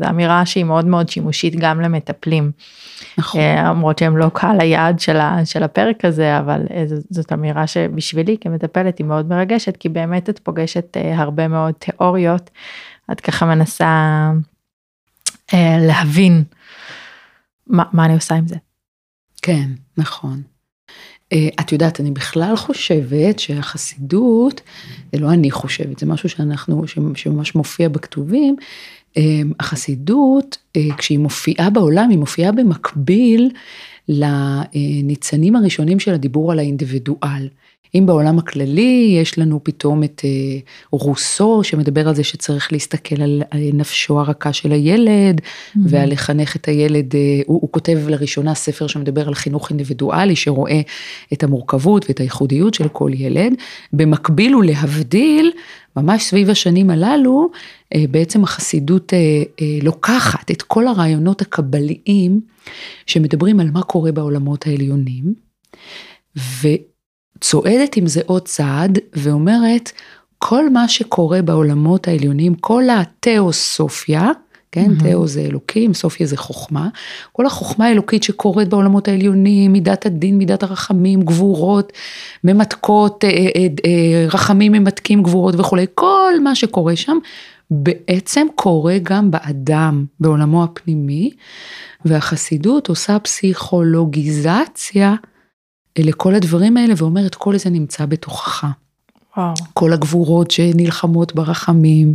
אמירה 0.09 0.47
שהיא 0.47 0.65
מאוד 0.65 0.87
מאוד 0.87 1.09
שימושית 1.09 1.57
גם 1.57 1.81
למטפלים. 1.81 2.51
נכון. 3.19 3.41
אה, 3.41 3.63
למרות 3.69 3.99
שהם 3.99 4.17
לא 4.17 4.31
קהל 4.33 4.61
היעד 4.61 5.01
של, 5.01 5.19
של 5.45 5.63
הפרק 5.63 6.05
הזה, 6.05 6.39
אבל 6.39 6.61
זאת 7.11 7.33
אמירה 7.33 7.67
שבשבילי 7.67 8.37
כמטפלת 8.41 8.99
היא 8.99 9.07
מאוד 9.07 9.29
מרגשת, 9.29 9.77
כי 9.77 9.89
באמת 9.89 10.31
את 10.31 10.39
פוגשת 10.39 10.97
הרבה 11.15 11.49
מאוד 11.49 11.75
תיאוריות, 11.79 12.51
את 13.13 13.21
ככה 13.21 13.47
מנסה 13.47 14.31
להבין. 15.55 16.45
מה, 17.69 17.85
מה 17.93 18.05
אני 18.05 18.15
עושה 18.15 18.35
עם 18.35 18.49
זה. 18.49 18.57
כן, 19.43 19.71
נכון. 19.97 20.43
Uh, 21.35 21.37
את 21.61 21.73
יודעת, 21.73 22.01
אני 22.01 22.11
בכלל 22.11 22.57
חושבת 22.57 23.39
שהחסידות, 23.39 24.61
זה 25.13 25.19
לא 25.19 25.31
אני 25.31 25.51
חושבת, 25.51 25.99
זה 25.99 26.07
משהו 26.07 26.29
שאנחנו, 26.29 26.83
שממש 27.15 27.55
מופיע 27.55 27.89
בכתובים, 27.89 28.57
uh, 29.15 29.19
החסידות, 29.61 30.59
uh, 30.79 30.81
כשהיא 30.97 31.19
מופיעה 31.19 31.71
בעולם, 31.71 32.11
היא 32.11 32.19
מופיעה 32.19 32.53
במקביל 32.53 33.51
לניצנים 34.09 35.57
הראשונים 35.57 36.01
של 36.01 36.15
הדיבור 36.15 36.53
על 36.53 36.59
האינדיבידואל. 36.59 37.49
אם 37.95 38.07
בעולם 38.07 38.39
הכללי 38.39 39.17
יש 39.21 39.39
לנו 39.39 39.61
פתאום 39.65 40.05
את 40.05 40.23
אה, 40.25 40.59
רוסו 40.91 41.61
שמדבר 41.65 42.09
על 42.09 42.15
זה 42.15 42.25
שצריך 42.25 42.73
להסתכל 42.73 43.23
על 43.23 43.43
נפשו 43.73 44.21
הרכה 44.21 44.53
של 44.53 44.73
הילד 44.73 45.41
mm-hmm. 45.41 45.79
ועל 45.85 46.13
לחנך 46.13 46.57
את 46.57 46.69
הילד, 46.69 47.15
אה, 47.15 47.21
הוא, 47.47 47.59
הוא 47.63 47.73
כותב 47.73 47.99
לראשונה 48.09 48.55
ספר 48.55 48.87
שמדבר 48.87 49.29
על 49.29 49.35
חינוך 49.35 49.71
אינדיבידואלי 49.71 50.37
שרואה 50.37 50.81
את 51.33 51.43
המורכבות 51.43 52.05
ואת 52.09 52.21
הייחודיות 52.21 52.75
של 52.75 52.89
כל 52.89 53.11
ילד, 53.15 53.53
במקביל 53.93 54.57
ולהבדיל, 54.57 55.53
ממש 55.97 56.23
סביב 56.23 56.51
השנים 56.51 56.91
הללו, 56.91 57.51
אה, 57.95 58.05
בעצם 58.11 58.45
החסידות 58.45 59.13
לוקחת 59.83 60.51
את 60.51 60.63
כל 60.63 60.87
הרעיונות 60.87 61.43
הקבליים 61.43 62.41
שמדברים 63.07 63.61
על 63.61 63.71
מה 63.71 63.83
קורה 63.83 64.13
בעולמות 64.13 64.67
העליונים. 64.67 65.35
ו... 66.37 66.69
צועדת 67.41 67.97
עם 67.97 68.07
זה 68.07 68.21
עוד 68.27 68.43
צעד 68.43 68.99
ואומרת, 69.13 69.93
כל 70.39 70.71
מה 70.71 70.89
שקורה 70.89 71.43
בעולמות 71.43 72.09
העליונים, 72.09 72.55
כל 72.55 72.83
התיאוסופיה, 72.91 74.31
כן, 74.73 74.91
mm-hmm. 74.91 75.03
תיאו 75.03 75.27
זה 75.27 75.41
אלוקים, 75.41 75.95
סופיה 75.95 76.27
זה 76.27 76.37
חוכמה, 76.37 76.89
כל 77.33 77.47
החוכמה 77.47 77.87
האלוקית 77.87 78.23
שקורית 78.23 78.69
בעולמות 78.69 79.09
העליונים, 79.09 79.73
מידת 79.73 80.07
הדין, 80.07 80.39
מידת 80.39 80.63
הרחמים, 80.63 81.23
גבורות, 81.23 81.93
ממתקות, 82.45 83.25
אה, 83.25 83.31
אה, 83.31 83.37
אה, 83.57 84.27
רחמים 84.29 84.73
ממתקים, 84.73 85.23
גבורות 85.23 85.55
וכולי, 85.59 85.87
כל 85.95 86.33
מה 86.43 86.55
שקורה 86.55 86.97
שם, 86.97 87.19
בעצם 87.71 88.47
קורה 88.55 88.97
גם 89.03 89.31
באדם, 89.31 90.05
בעולמו 90.21 90.65
הפנימי, 90.65 91.31
והחסידות 92.05 92.89
עושה 92.89 93.19
פסיכולוגיזציה 93.19 95.15
לכל 96.05 96.35
הדברים 96.35 96.77
האלה 96.77 96.95
ואומרת 96.97 97.35
כל 97.35 97.59
זה 97.59 97.71
נמצא 97.71 98.07
בתוכך. 98.07 98.67
וואו. 99.37 99.55
כל 99.75 99.93
הגבורות 99.93 100.51
שנלחמות 100.51 101.35
ברחמים, 101.35 102.15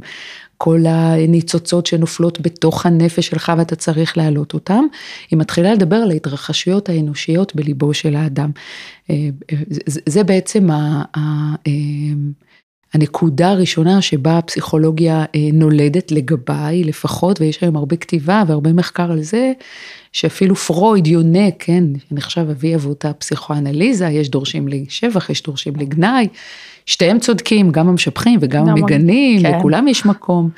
כל 0.57 0.85
הניצוצות 0.85 1.85
שנופלות 1.85 2.41
בתוך 2.41 2.85
הנפש 2.85 3.27
שלך 3.27 3.51
ואתה 3.57 3.75
צריך 3.75 4.17
להעלות 4.17 4.53
אותם, 4.53 4.83
היא 5.31 5.39
מתחילה 5.39 5.73
לדבר 5.73 5.95
על 5.95 6.11
ההתרחשויות 6.11 6.89
האנושיות 6.89 7.55
בליבו 7.55 7.93
של 7.93 8.15
האדם. 8.15 8.51
אה, 9.09 9.15
אה, 9.51 9.57
זה 9.87 10.23
בעצם 10.23 10.71
ה... 10.71 11.03
אה, 11.67 11.71
הנקודה 12.93 13.49
הראשונה 13.49 14.01
שבה 14.01 14.37
הפסיכולוגיה 14.37 15.25
נולדת 15.53 16.11
לגביי 16.11 16.83
לפחות, 16.83 17.41
ויש 17.41 17.61
היום 17.61 17.75
הרבה 17.75 17.95
כתיבה 17.95 18.43
והרבה 18.47 18.73
מחקר 18.73 19.11
על 19.11 19.21
זה, 19.21 19.51
שאפילו 20.13 20.55
פרויד 20.55 21.07
יונק, 21.07 21.53
כן, 21.59 21.83
נחשב 22.11 22.45
אבי 22.51 22.75
אבות 22.75 23.05
הפסיכואנליזה, 23.05 24.07
יש 24.07 24.29
דורשים 24.29 24.67
לשבח, 24.67 25.29
יש 25.29 25.43
דורשים 25.43 25.75
לגנאי, 25.75 26.27
שתיהם 26.85 27.19
צודקים, 27.19 27.71
גם 27.71 27.89
המשבחים 27.89 28.39
וגם 28.41 28.69
המגנים, 28.69 29.41
כן. 29.41 29.57
לכולם 29.57 29.87
יש 29.87 30.05
מקום. 30.05 30.49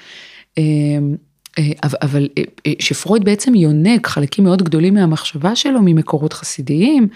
אמ, 0.57 0.63
אה, 1.59 1.63
אבל 2.01 2.27
אה, 2.37 2.43
אה, 2.67 2.71
שפרויד 2.79 3.23
בעצם 3.23 3.55
יונק 3.55 4.07
חלקים 4.07 4.43
מאוד 4.43 4.63
גדולים 4.63 4.93
מהמחשבה 4.93 5.55
שלו 5.55 5.79
ממקורות 5.81 6.33
חסידיים, 6.33 7.07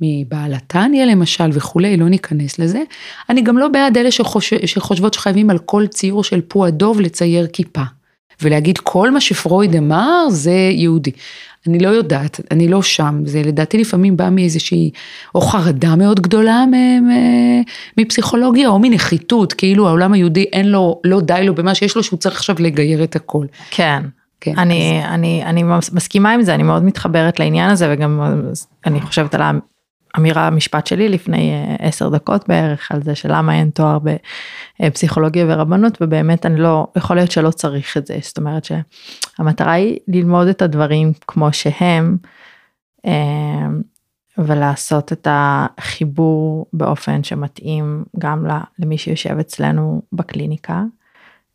מבעל 0.00 0.54
התניא 0.54 1.04
למשל 1.04 1.50
וכולי, 1.52 1.96
לא 1.96 2.08
ניכנס 2.08 2.58
לזה. 2.58 2.82
אני 3.30 3.42
גם 3.42 3.58
לא 3.58 3.68
בעד 3.68 3.98
אלה 3.98 4.10
שחוש... 4.10 4.54
שחושבות 4.54 5.14
שחייבים 5.14 5.50
על 5.50 5.58
כל 5.58 5.86
ציור 5.86 6.24
של 6.24 6.40
פוע 6.40 6.70
דוב 6.70 7.00
לצייר 7.00 7.46
כיפה. 7.46 7.82
ולהגיד 8.42 8.78
כל 8.78 9.10
מה 9.10 9.20
שפרויד 9.20 9.76
אמר 9.76 10.26
זה 10.30 10.70
יהודי. 10.72 11.10
אני 11.68 11.78
לא 11.78 11.88
יודעת, 11.88 12.40
אני 12.50 12.68
לא 12.68 12.82
שם, 12.82 13.20
זה 13.24 13.42
לדעתי 13.42 13.78
לפעמים 13.78 14.16
בא 14.16 14.28
מאיזושהי, 14.30 14.90
או 15.34 15.40
חרדה 15.40 15.96
מאוד 15.96 16.20
גדולה 16.20 16.64
מפסיכולוגיה, 17.98 18.68
או 18.68 18.78
מנחיתות, 18.78 19.52
כאילו 19.52 19.88
העולם 19.88 20.12
היהודי 20.12 20.44
אין 20.52 20.68
לו, 20.68 21.00
לא 21.04 21.20
די 21.20 21.40
לו 21.44 21.54
במה 21.54 21.74
שיש 21.74 21.96
לו, 21.96 22.02
שהוא 22.02 22.18
צריך 22.18 22.36
עכשיו 22.36 22.56
לגייר 22.58 23.04
את 23.04 23.16
הכל. 23.16 23.46
כן. 23.70 24.02
כן, 24.40 24.58
אני, 24.58 25.00
אז... 25.04 25.14
אני, 25.14 25.42
אני 25.44 25.62
מסכימה 25.92 26.32
עם 26.32 26.42
זה, 26.42 26.54
אני 26.54 26.62
מאוד 26.62 26.84
מתחברת 26.84 27.40
לעניין 27.40 27.70
הזה 27.70 27.94
וגם 27.94 28.20
אני 28.86 29.00
חושבת 29.00 29.34
על 29.34 29.42
אמירה 30.18 30.46
המשפט 30.46 30.86
שלי 30.86 31.08
לפני 31.08 31.52
אה, 31.52 31.76
עשר 31.78 32.08
דקות 32.08 32.48
בערך 32.48 32.92
על 32.92 33.02
זה 33.02 33.14
שלמה 33.14 33.54
אין 33.54 33.70
תואר 33.70 33.98
בפסיכולוגיה 34.80 35.44
ורבנות 35.48 35.98
ובאמת 36.00 36.46
אני 36.46 36.60
לא, 36.60 36.86
יכול 36.96 37.16
להיות 37.16 37.30
שלא 37.30 37.50
צריך 37.50 37.96
את 37.96 38.06
זה, 38.06 38.18
זאת 38.22 38.38
אומרת 38.38 38.64
שהמטרה 38.64 39.72
היא 39.72 39.98
ללמוד 40.08 40.48
את 40.48 40.62
הדברים 40.62 41.12
כמו 41.26 41.52
שהם 41.52 42.16
אה, 43.06 43.66
ולעשות 44.38 45.12
את 45.12 45.28
החיבור 45.30 46.66
באופן 46.72 47.24
שמתאים 47.24 48.04
גם 48.18 48.46
למי 48.78 48.98
שיושב 48.98 49.38
אצלנו 49.38 50.02
בקליניקה. 50.12 50.84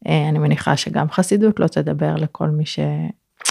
אה, 0.08 0.30
אני 0.30 0.39
מניחה 0.39 0.78
שגם 0.78 1.10
חסידות 1.10 1.60
לא 1.60 1.67
תדבר 1.67 2.15
לכל 2.15 2.47
מי 2.47 2.65
ש... 2.65 2.80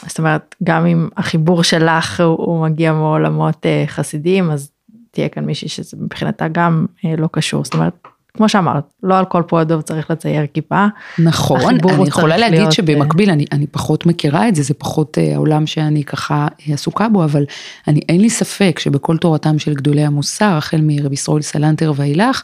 זאת 0.07 0.19
אומרת, 0.19 0.55
גם 0.65 0.87
אם 0.87 1.09
החיבור 1.17 1.63
שלך 1.63 2.21
הוא, 2.21 2.47
הוא 2.47 2.63
מגיע 2.63 2.93
מעולמות 2.93 3.67
חסידיים, 3.87 4.51
אז 4.51 4.73
תהיה 5.13 5.29
כאן 5.29 5.45
מישהי 5.45 5.69
שזה 5.69 5.97
מבחינתה 6.01 6.49
גם 6.49 6.87
אה, 7.05 7.15
לא 7.19 7.29
קשור, 7.33 7.65
זאת 7.65 7.75
אומרת, 7.75 7.95
כמו 8.37 8.49
שאמרת, 8.49 8.85
לא 9.03 9.19
על 9.19 9.25
כל 9.25 9.43
פועל 9.49 9.65
דוב 9.65 9.81
צריך 9.83 10.11
לצייר 10.11 10.47
כיפה. 10.55 10.87
נכון, 11.19 11.61
אני 11.89 12.09
יכולה 12.09 12.37
להגיד 12.37 12.59
להיות... 12.59 12.73
שבמקביל, 12.73 13.31
אני, 13.31 13.45
אני 13.53 13.67
פחות 13.67 14.07
מכירה 14.07 14.49
את 14.49 14.55
זה, 14.55 14.63
זה 14.63 14.75
פחות 14.75 15.19
אה, 15.19 15.35
העולם 15.35 15.67
שאני 15.67 16.05
ככה 16.05 16.49
אה, 16.69 16.75
עסוקה 16.75 17.09
בו, 17.09 17.25
אבל 17.25 17.45
אני, 17.89 18.01
אין 18.09 18.21
לי 18.21 18.31
ספק 18.31 18.79
שבכל 18.79 19.17
תורתם 19.17 19.59
של 19.59 19.75
גדולי 19.75 20.05
המוסר, 20.05 20.55
החל 20.57 20.81
מרבי 20.83 21.15
ישראל 21.15 21.43
סלנטר 21.43 21.93
ואילך, 21.97 22.43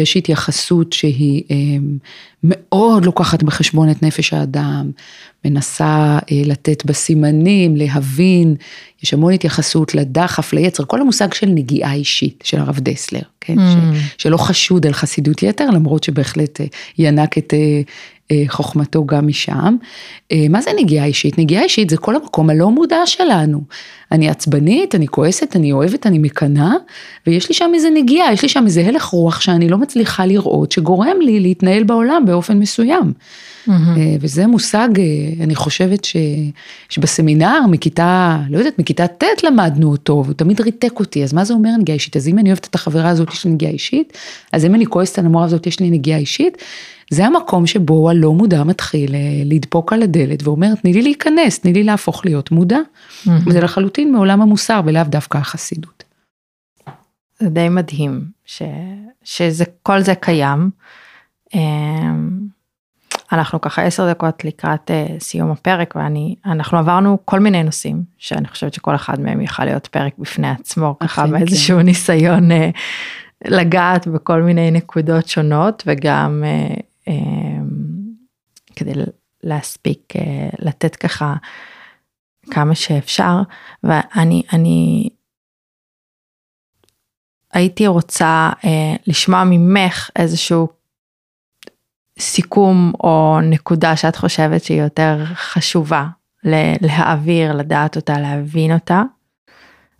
יש 0.00 0.16
התייחסות 0.16 0.92
שהיא 0.92 1.42
מאוד 2.44 3.04
לוקחת 3.04 3.42
בחשבון 3.42 3.90
את 3.90 4.02
נפש 4.02 4.32
האדם, 4.32 4.90
מנסה 5.44 6.18
אה, 6.32 6.42
לתת 6.44 6.84
בה 6.84 6.92
סימנים, 6.92 7.76
להבין, 7.76 8.54
יש 9.02 9.14
המון 9.14 9.32
התייחסות 9.32 9.94
לדחף, 9.94 10.52
ליצר, 10.52 10.84
כל 10.84 11.00
המושג 11.00 11.32
של 11.32 11.46
נגיעה 11.46 11.94
אישית 11.94 12.42
של 12.46 12.58
הרב 12.58 12.78
דסלר, 12.78 13.20
כן? 13.40 13.58
Mm. 13.58 13.96
ש, 14.16 14.22
שלא 14.22 14.36
חשוד 14.36 14.86
על 14.86 14.92
חסידות 14.92 15.42
יתר, 15.42 15.70
למרות 15.70 16.04
שבהחלט 16.04 16.60
אה, 16.60 16.66
ינק 16.98 17.38
את 17.38 17.54
אה, 17.54 17.80
חוכמתו 18.48 19.06
גם 19.06 19.26
משם. 19.26 19.76
מה 20.50 20.60
זה 20.60 20.70
נגיעה 20.78 21.06
אישית? 21.06 21.38
נגיעה 21.38 21.62
אישית 21.62 21.90
זה 21.90 21.96
כל 21.96 22.16
המקום 22.16 22.50
הלא 22.50 22.70
מודע 22.70 23.06
שלנו. 23.06 23.60
אני 24.12 24.28
עצבנית, 24.28 24.94
אני 24.94 25.08
כועסת, 25.08 25.56
אני 25.56 25.72
אוהבת, 25.72 26.06
אני 26.06 26.18
מקנאה, 26.18 26.72
ויש 27.26 27.48
לי 27.48 27.54
שם 27.54 27.70
איזה 27.74 27.88
נגיעה, 27.94 28.32
יש 28.32 28.42
לי 28.42 28.48
שם 28.48 28.64
איזה 28.66 28.86
הלך 28.86 29.04
רוח 29.04 29.40
שאני 29.40 29.68
לא 29.68 29.78
מצליחה 29.78 30.26
לראות, 30.26 30.72
שגורם 30.72 31.16
לי 31.20 31.40
להתנהל 31.40 31.82
בעולם 31.82 32.22
באופן 32.26 32.58
מסוים. 32.58 33.12
Mm-hmm. 33.68 33.72
וזה 34.20 34.46
מושג, 34.46 34.88
אה, 34.98 35.04
אני 35.44 35.54
חושבת 35.54 36.04
ש, 36.04 36.16
שבסמינר 36.88 37.60
מכיתה, 37.70 38.38
לא 38.50 38.58
יודעת, 38.58 38.78
מכיתה 38.78 39.06
ט' 39.06 39.42
למדנו 39.42 39.90
אותו, 39.90 40.22
והוא 40.24 40.34
תמיד 40.34 40.60
ריתק 40.60 41.00
אותי, 41.00 41.24
אז 41.24 41.32
מה 41.32 41.44
זה 41.44 41.54
אומר 41.54 41.70
נגיעה 41.78 41.94
אישית? 41.94 42.16
אז 42.16 42.28
אם 42.28 42.38
אני 42.38 42.48
אוהבת 42.48 42.66
את 42.66 42.74
החברה 42.74 43.08
הזאת, 43.08 43.32
יש 43.32 43.44
לי 43.44 43.50
נגיעה 43.50 43.72
אישית, 43.72 44.18
אז 44.52 44.64
אם 44.64 44.74
אני 44.74 44.86
כועסת 44.86 45.18
על 45.18 45.26
המורה 45.26 45.44
הזאת, 45.44 45.66
יש 45.66 45.80
לי 45.80 45.90
נגיעה 45.90 46.18
אישית. 46.18 46.58
זה 47.10 47.26
המקום 47.26 47.66
שבו 47.66 48.10
הלא 48.10 48.32
מודע 48.32 48.64
מתחיל 48.64 49.14
אה, 49.14 49.20
לדפוק 49.44 49.92
על 49.92 50.02
הדלת 50.02 50.42
ואומר, 50.42 50.74
תני 50.74 50.92
לי 50.92 51.02
להיכנס, 51.02 51.58
תני 51.58 51.72
לי 51.72 51.84
להפוך 51.84 52.24
להיות 52.24 52.50
מודע. 52.50 52.78
Mm-hmm. 52.78 53.30
וזה 53.46 53.60
לחלוטין 53.60 54.12
מעולם 54.12 54.42
המוסר 54.42 54.80
ולאו 54.84 55.02
דווקא 55.04 55.38
החסידות. 55.38 56.04
זה 57.38 57.48
די 57.48 57.68
מדהים 57.68 58.24
ש, 58.44 58.62
שזה, 59.24 59.64
כל 59.82 60.00
זה 60.00 60.14
קיים. 60.14 60.70
אמ, 61.54 62.40
אנחנו 63.32 63.60
ככה 63.60 63.82
עשר 63.82 64.10
דקות 64.10 64.44
לקראת 64.44 64.90
uh, 64.90 65.20
סיום 65.20 65.50
הפרק 65.50 65.96
ואני, 65.96 66.34
אנחנו 66.46 66.78
עברנו 66.78 67.18
כל 67.24 67.40
מיני 67.40 67.62
נושאים 67.62 68.02
שאני 68.18 68.48
חושבת 68.48 68.74
שכל 68.74 68.94
אחד 68.94 69.20
מהם 69.20 69.40
יכל 69.40 69.64
להיות 69.64 69.86
פרק 69.86 70.12
בפני 70.18 70.50
עצמו, 70.50 70.96
ככה 71.00 71.24
כן. 71.24 71.30
באיזשהו 71.30 71.82
ניסיון 71.82 72.50
uh, 72.50 72.54
לגעת 73.44 74.06
בכל 74.06 74.42
מיני 74.42 74.70
נקודות 74.70 75.28
שונות 75.28 75.82
וגם 75.86 76.44
כדי 78.76 78.92
להספיק 79.42 80.12
uh, 80.16 80.20
לתת 80.58 80.96
ככה 80.96 81.34
כמה 82.50 82.74
שאפשר 82.74 83.36
ואני 83.82 84.42
אני 84.52 85.08
הייתי 87.52 87.86
רוצה 87.86 88.50
uh, 88.60 88.66
לשמוע 89.06 89.44
ממך 89.44 90.10
איזשהו 90.16 90.68
סיכום 92.18 92.92
או 93.04 93.38
נקודה 93.42 93.96
שאת 93.96 94.16
חושבת 94.16 94.64
שהיא 94.64 94.82
יותר 94.82 95.24
חשובה 95.34 96.06
להעביר, 96.80 97.52
לדעת 97.52 97.96
אותה, 97.96 98.20
להבין 98.20 98.72
אותה, 98.72 99.02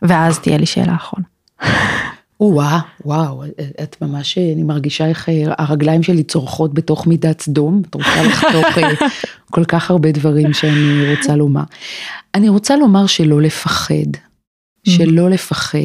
ואז 0.02 0.38
תהיה 0.38 0.58
לי 0.58 0.66
שאלה 0.66 0.94
אחרונה. 0.94 1.26
וואו, 2.40 2.80
וואו, 3.04 3.44
את 3.82 3.96
ממש, 4.02 4.38
אני 4.38 4.62
מרגישה 4.62 5.06
איך 5.06 5.28
אה, 5.28 5.44
הרגליים 5.58 6.02
שלי 6.02 6.22
צורחות 6.22 6.74
בתוך 6.74 7.06
מידת 7.06 7.40
סדום, 7.40 7.82
את 7.88 7.94
רוצה 7.94 8.22
לחתוך 8.28 8.78
אה, 8.78 9.06
כל 9.50 9.64
כך 9.64 9.90
הרבה 9.90 10.12
דברים 10.12 10.52
שאני 10.52 11.14
רוצה 11.16 11.36
לומר. 11.36 11.62
אני 12.34 12.48
רוצה 12.48 12.76
לומר 12.76 13.06
שלא 13.06 13.42
לפחד, 13.42 13.94
mm. 14.16 14.90
שלא 14.90 15.30
לפחד, 15.30 15.78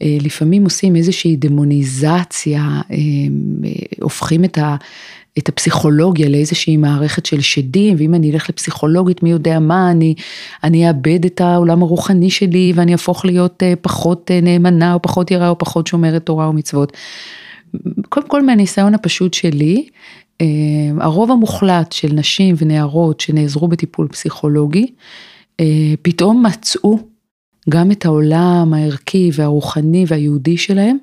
שלפעמים 0.00 0.64
עושים 0.64 0.96
איזושהי 0.96 1.36
דמוניזציה, 1.36 2.80
הופכים 4.02 4.44
את 4.44 4.58
ה... 4.58 4.76
את 5.38 5.48
הפסיכולוגיה 5.48 6.28
לאיזושהי 6.28 6.76
מערכת 6.76 7.26
של 7.26 7.40
שדים, 7.40 7.96
ואם 7.98 8.14
אני 8.14 8.32
אלך 8.32 8.48
לפסיכולוגית 8.50 9.22
מי 9.22 9.30
יודע 9.30 9.58
מה, 9.58 9.90
אני, 9.90 10.14
אני 10.64 10.88
אאבד 10.88 11.24
את 11.24 11.40
העולם 11.40 11.82
הרוחני 11.82 12.30
שלי 12.30 12.72
ואני 12.74 12.92
אהפוך 12.92 13.24
להיות 13.24 13.62
אה, 13.62 13.74
פחות 13.80 14.30
אה, 14.30 14.40
נאמנה 14.40 14.94
או 14.94 15.02
פחות 15.02 15.30
יראה 15.30 15.48
או 15.48 15.58
פחות 15.58 15.86
שומרת 15.86 16.26
תורה 16.26 16.48
ומצוות. 16.48 16.92
קודם 18.08 18.28
כל 18.28 18.42
מהניסיון 18.42 18.94
הפשוט 18.94 19.34
שלי, 19.34 19.88
אה, 20.40 20.46
הרוב 21.00 21.30
המוחלט 21.30 21.92
של 21.92 22.12
נשים 22.12 22.54
ונערות 22.58 23.20
שנעזרו 23.20 23.68
בטיפול 23.68 24.08
פסיכולוגי, 24.08 24.86
פתאום 26.02 26.46
מצאו 26.46 26.98
גם 27.68 27.90
את 27.90 28.04
העולם 28.04 28.74
הערכי 28.74 29.30
והרוחני 29.34 30.04
והיהודי 30.08 30.56
שלהם. 30.56 30.96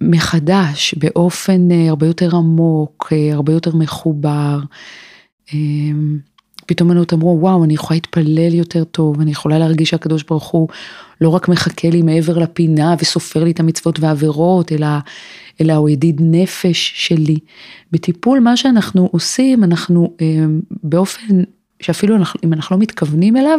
מחדש 0.00 0.94
באופן 0.94 1.70
אה, 1.70 1.88
הרבה 1.88 2.06
יותר 2.06 2.36
עמוק, 2.36 3.12
אה, 3.12 3.34
הרבה 3.34 3.52
יותר 3.52 3.76
מחובר. 3.76 4.60
אמ, 5.54 6.18
פתאום 6.66 6.88
בנות 6.88 7.12
אמרו 7.12 7.38
וואו 7.40 7.64
אני 7.64 7.74
יכולה 7.74 7.96
להתפלל 7.96 8.54
יותר 8.54 8.84
טוב, 8.84 9.20
אני 9.20 9.30
יכולה 9.30 9.58
להרגיש 9.58 9.90
שהקדוש 9.90 10.22
ברוך 10.22 10.48
הוא 10.48 10.68
לא 11.20 11.28
רק 11.28 11.48
מחכה 11.48 11.90
לי 11.90 12.02
מעבר 12.02 12.38
לפינה 12.38 12.94
וסופר 12.98 13.44
לי 13.44 13.50
את 13.50 13.60
המצוות 13.60 14.00
והעבירות, 14.00 14.72
אלא, 14.72 14.86
אלא 15.60 15.72
הוא 15.72 15.88
ידיד 15.88 16.20
נפש 16.24 16.92
שלי. 16.96 17.38
בטיפול 17.92 18.40
מה 18.40 18.56
שאנחנו 18.56 19.08
עושים, 19.12 19.64
אנחנו 19.64 20.16
באופן 20.82 21.42
שאפילו 21.82 22.16
אנחנו, 22.16 22.40
אם 22.44 22.52
אנחנו 22.52 22.76
לא 22.76 22.82
מתכוונים 22.82 23.36
אליו, 23.36 23.58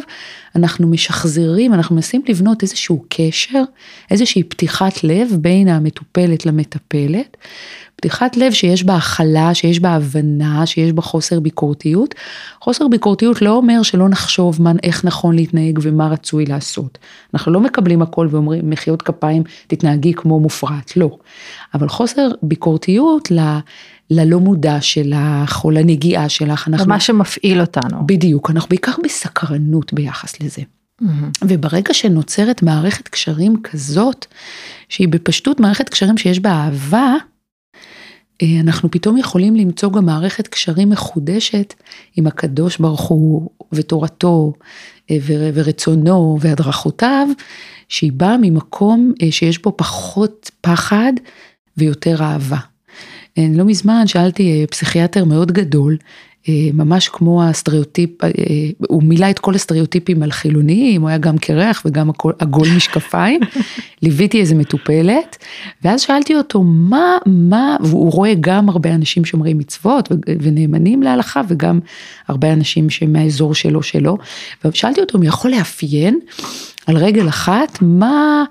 אנחנו 0.56 0.88
משחזרים, 0.88 1.74
אנחנו 1.74 1.96
מנסים 1.96 2.22
לבנות 2.30 2.62
איזשהו 2.64 3.06
קשר, 3.10 3.64
איזושהי 4.12 4.44
פתיחת 4.44 5.04
לב 5.04 5.30
בין 5.42 5.68
המטופלת 5.68 6.46
למטפלת, 6.46 7.38
פתיחת 7.96 8.38
לב 8.38 8.52
שיש 8.52 8.84
בה 8.84 8.96
הכלה, 8.96 9.54
שיש 9.54 9.80
בה 9.80 9.90
הבנה, 9.90 10.66
שיש 10.66 10.92
בה 10.92 11.02
חוסר 11.02 11.40
ביקורתיות. 11.40 12.16
חוסר 12.62 12.88
ביקורתיות 12.88 13.42
לא 13.42 13.52
אומר 13.52 13.84
שלא 13.84 14.10
נחשוב 14.10 14.62
מה, 14.62 14.72
איך 14.84 15.06
נכון 15.06 15.36
להתנהג 15.36 15.80
ומה 15.82 16.08
רצוי 16.08 16.46
לעשות. 16.46 16.98
אנחנו 17.34 17.52
לא 17.52 17.60
מקבלים 17.60 18.02
הכל 18.02 18.28
ואומרים 18.32 18.70
מחיאות 18.70 19.02
כפיים 19.02 19.44
תתנהגי 19.68 20.14
כמו 20.14 20.40
מופרט, 20.40 20.92
לא. 20.96 21.18
אבל 21.74 21.90
חוסר 21.90 22.28
ביקורתיות 22.42 23.32
ל... 23.32 23.40
ללא 24.14 24.40
מודע 24.40 24.82
שלך 24.82 25.64
או 25.64 25.72
לנגיעה 25.72 26.30
שלך. 26.30 26.68
אנחנו... 26.68 26.86
למה 26.86 27.00
שמפעיל 27.00 27.62
אותנו. 27.62 28.08
בדיוק, 28.08 28.50
אנחנו 28.50 28.70
בעיקר 28.70 28.92
בסקרנות 29.04 29.94
ביחס 29.94 30.42
לזה. 30.42 30.62
Mm-hmm. 30.62 31.06
וברגע 31.48 31.94
שנוצרת 31.94 32.64
מערכת 32.64 33.08
קשרים 33.08 33.62
כזאת, 33.64 34.26
שהיא 34.90 35.08
בפשטות 35.08 35.60
מערכת 35.60 35.90
קשרים 35.90 36.18
שיש 36.18 36.40
בה 36.40 36.52
אהבה, 36.52 37.16
אה, 38.42 38.60
אנחנו 38.60 38.92
פתאום 38.92 39.18
יכולים 39.18 39.56
למצוא 39.56 39.92
גם 39.92 40.06
מערכת 40.06 40.48
קשרים 40.48 40.90
מחודשת 40.90 41.74
עם 42.16 42.28
הקדוש 42.28 42.78
ברוך 42.78 43.02
הוא 43.02 43.50
ותורתו 43.72 44.54
אה, 45.12 45.18
ורצונו 45.54 46.38
והדרכותיו, 46.42 47.28
שהיא 47.90 48.12
באה 48.12 48.38
ממקום 48.42 49.14
אה, 49.22 49.32
שיש 49.32 49.62
בו 49.62 49.74
פחות 49.78 50.52
פחד 50.62 51.14
ויותר 51.78 52.24
אהבה. 52.24 52.58
לא 53.38 53.66
מזמן 53.66 54.08
שאלתי 54.08 54.66
פסיכיאטר 54.70 55.26
מאוד 55.26 55.52
גדול, 55.52 55.98
ממש 56.50 57.10
כמו 57.10 57.44
הסטריאוטיפ, 57.44 58.10
הוא 58.88 59.04
מילא 59.04 59.30
את 59.30 59.40
כל 59.40 59.56
הסטריאוטיפים 59.56 60.24
על 60.24 60.32
חילוניים, 60.32 61.02
הוא 61.02 61.10
היה 61.10 61.18
גם 61.18 61.38
קרח 61.38 61.82
וגם 61.86 62.10
עגול 62.40 62.68
משקפיים, 62.78 63.42
ליוויתי 64.02 64.40
איזה 64.40 64.56
מטופלת, 64.56 65.38
ואז 65.84 66.02
שאלתי 66.02 66.36
אותו 66.36 66.64
מה, 66.64 67.18
מה, 67.26 67.76
והוא 67.80 68.12
רואה 68.12 68.34
גם 68.40 68.70
הרבה 68.70 68.96
אנשים 68.96 69.26
שומרי 69.26 69.54
מצוות 69.54 70.12
ונאמנים 70.42 71.04
להלכה 71.04 71.42
וגם 71.48 71.80
הרבה 72.28 72.54
אנשים 72.54 72.90
שמהאזור 72.90 73.56
שלו 73.56 73.84
שלו, 73.84 74.18
ושאלתי 74.66 75.02
אותו 75.02 75.18
אם 75.18 75.24
יכול 75.24 75.52
לאפיין 75.52 76.20
על 76.88 76.98
רגל 76.98 77.30
אחת 77.30 77.78
מה, 77.82 78.44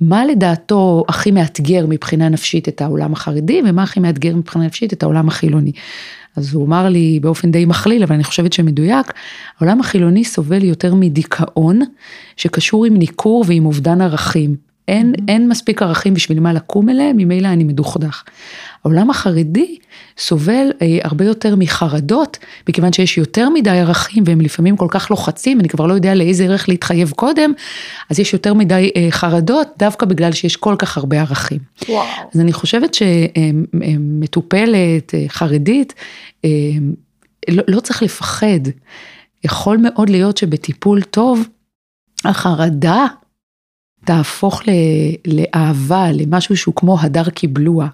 מה 0.00 0.24
לדעתו 0.24 1.04
הכי 1.08 1.30
מאתגר 1.30 1.86
מבחינה 1.88 2.28
נפשית 2.28 2.68
את 2.68 2.80
העולם 2.80 3.12
החרדי 3.12 3.62
ומה 3.66 3.82
הכי 3.82 4.00
מאתגר 4.00 4.36
מבחינה 4.36 4.66
נפשית 4.66 4.92
את 4.92 5.02
העולם 5.02 5.28
החילוני. 5.28 5.72
אז 6.36 6.54
הוא 6.54 6.66
אמר 6.66 6.88
לי 6.88 7.18
באופן 7.22 7.50
די 7.50 7.64
מכליל, 7.64 8.02
אבל 8.02 8.14
אני 8.14 8.24
חושבת 8.24 8.52
שמדויק, 8.52 9.12
העולם 9.58 9.80
החילוני 9.80 10.24
סובל 10.24 10.64
יותר 10.64 10.94
מדיכאון 10.94 11.80
שקשור 12.36 12.84
עם 12.84 12.96
ניכור 12.96 13.44
ועם 13.48 13.66
אובדן 13.66 14.00
ערכים. 14.00 14.56
אין, 14.88 15.12
mm-hmm. 15.12 15.22
אין 15.28 15.48
מספיק 15.48 15.82
ערכים 15.82 16.14
בשביל 16.14 16.40
מה 16.40 16.52
לקום 16.52 16.88
אליהם, 16.88 17.16
ממילא 17.16 17.48
אני 17.48 17.64
מדוכדך. 17.64 18.22
העולם 18.84 19.10
החרדי 19.10 19.78
סובל 20.18 20.70
אה, 20.82 20.98
הרבה 21.02 21.24
יותר 21.24 21.56
מחרדות, 21.56 22.38
מכיוון 22.68 22.92
שיש 22.92 23.18
יותר 23.18 23.48
מדי 23.48 23.70
ערכים 23.70 24.22
והם 24.26 24.40
לפעמים 24.40 24.76
כל 24.76 24.88
כך 24.90 25.10
לוחצים, 25.10 25.60
אני 25.60 25.68
כבר 25.68 25.86
לא 25.86 25.94
יודע 25.94 26.14
לאיזה 26.14 26.44
ערך 26.44 26.68
להתחייב 26.68 27.10
קודם, 27.10 27.52
אז 28.10 28.20
יש 28.20 28.32
יותר 28.32 28.54
מדי 28.54 28.90
אה, 28.96 29.06
חרדות, 29.10 29.68
דווקא 29.78 30.06
בגלל 30.06 30.32
שיש 30.32 30.56
כל 30.56 30.74
כך 30.78 30.96
הרבה 30.96 31.20
ערכים. 31.20 31.58
וואו. 31.88 32.06
אז 32.34 32.40
אני 32.40 32.52
חושבת 32.52 32.94
שמטופלת, 33.74 34.74
אה, 35.14 35.24
חרדית, 35.28 35.94
אה, 36.44 36.50
לא, 37.48 37.62
לא 37.68 37.80
צריך 37.80 38.02
לפחד. 38.02 38.60
יכול 39.44 39.76
מאוד 39.76 40.10
להיות 40.10 40.36
שבטיפול 40.36 41.02
טוב, 41.02 41.48
החרדה 42.24 43.06
תהפוך 44.04 44.62
לאהבה, 45.26 46.12
למשהו 46.12 46.56
שהוא 46.56 46.74
כמו 46.74 47.00
הדר 47.00 47.30
קיבלוע. 47.30 47.88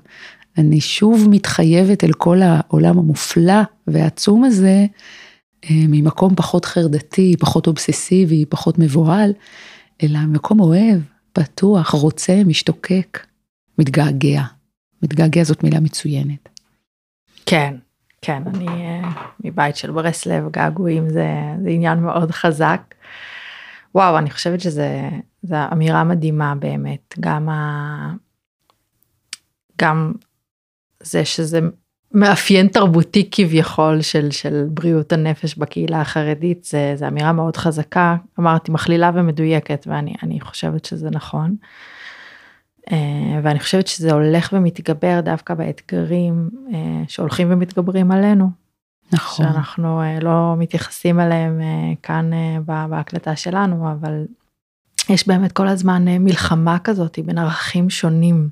אני 0.58 0.80
שוב 0.80 1.26
מתחייבת 1.30 2.04
אל 2.04 2.12
כל 2.12 2.42
העולם 2.42 2.98
המופלא 2.98 3.62
והעצום 3.86 4.44
הזה, 4.44 4.86
אה, 5.64 5.84
ממקום 5.88 6.34
פחות 6.34 6.64
חרדתי, 6.64 7.34
פחות 7.40 7.66
אובססיבי, 7.66 8.44
פחות 8.48 8.78
מבוהל, 8.78 9.32
אלא 10.02 10.18
מקום 10.28 10.60
אוהב, 10.60 10.98
פתוח, 11.32 11.90
רוצה, 11.90 12.42
משתוקק, 12.46 13.26
מתגעגע. 13.78 14.42
מתגעגע 15.02 15.44
זאת 15.44 15.64
מילה 15.64 15.80
מצוינת. 15.80 16.48
כן, 17.46 17.74
כן, 18.22 18.42
אני 18.46 18.66
אה, 18.66 19.10
מבית 19.44 19.76
של 19.76 19.90
ברסלב, 19.90 20.50
געגועים 20.50 21.10
זה, 21.10 21.26
זה 21.62 21.68
עניין 21.68 21.98
מאוד 21.98 22.30
חזק. 22.30 22.94
וואו, 23.94 24.18
אני 24.18 24.30
חושבת 24.30 24.60
שזה 24.60 25.08
אמירה 25.72 26.04
מדהימה 26.04 26.54
באמת, 26.54 27.14
גם, 27.20 27.48
ה... 27.48 28.14
גם 29.80 30.12
זה 31.02 31.24
שזה 31.24 31.60
מאפיין 32.12 32.68
תרבותי 32.68 33.28
כביכול 33.30 34.02
של, 34.02 34.30
של 34.30 34.66
בריאות 34.68 35.12
הנפש 35.12 35.54
בקהילה 35.54 36.00
החרדית, 36.00 36.64
זה, 36.64 36.92
זה 36.96 37.08
אמירה 37.08 37.32
מאוד 37.32 37.56
חזקה, 37.56 38.16
אמרתי 38.38 38.72
מכלילה 38.72 39.10
ומדויקת 39.14 39.86
ואני 39.90 40.40
חושבת 40.40 40.84
שזה 40.84 41.10
נכון. 41.10 41.56
אה, 42.92 43.40
ואני 43.42 43.60
חושבת 43.60 43.86
שזה 43.86 44.12
הולך 44.12 44.52
ומתגבר 44.52 45.20
דווקא 45.20 45.54
באתגרים 45.54 46.50
אה, 46.74 47.02
שהולכים 47.08 47.48
ומתגברים 47.50 48.12
עלינו. 48.12 48.59
נכון. 49.12 49.46
שאנחנו 49.46 50.00
אה, 50.02 50.20
לא 50.20 50.54
מתייחסים 50.58 51.20
אליהם 51.20 51.60
כאן 52.02 52.30
בהקלטה 52.64 53.36
שלנו, 53.36 53.92
אבל 53.92 54.24
יש 55.08 55.28
באמת 55.28 55.52
כל 55.52 55.68
הזמן 55.68 56.04
מלחמה 56.04 56.78
כזאת 56.78 57.18
בין 57.24 57.38
ערכים 57.38 57.90
שונים. 57.90 58.50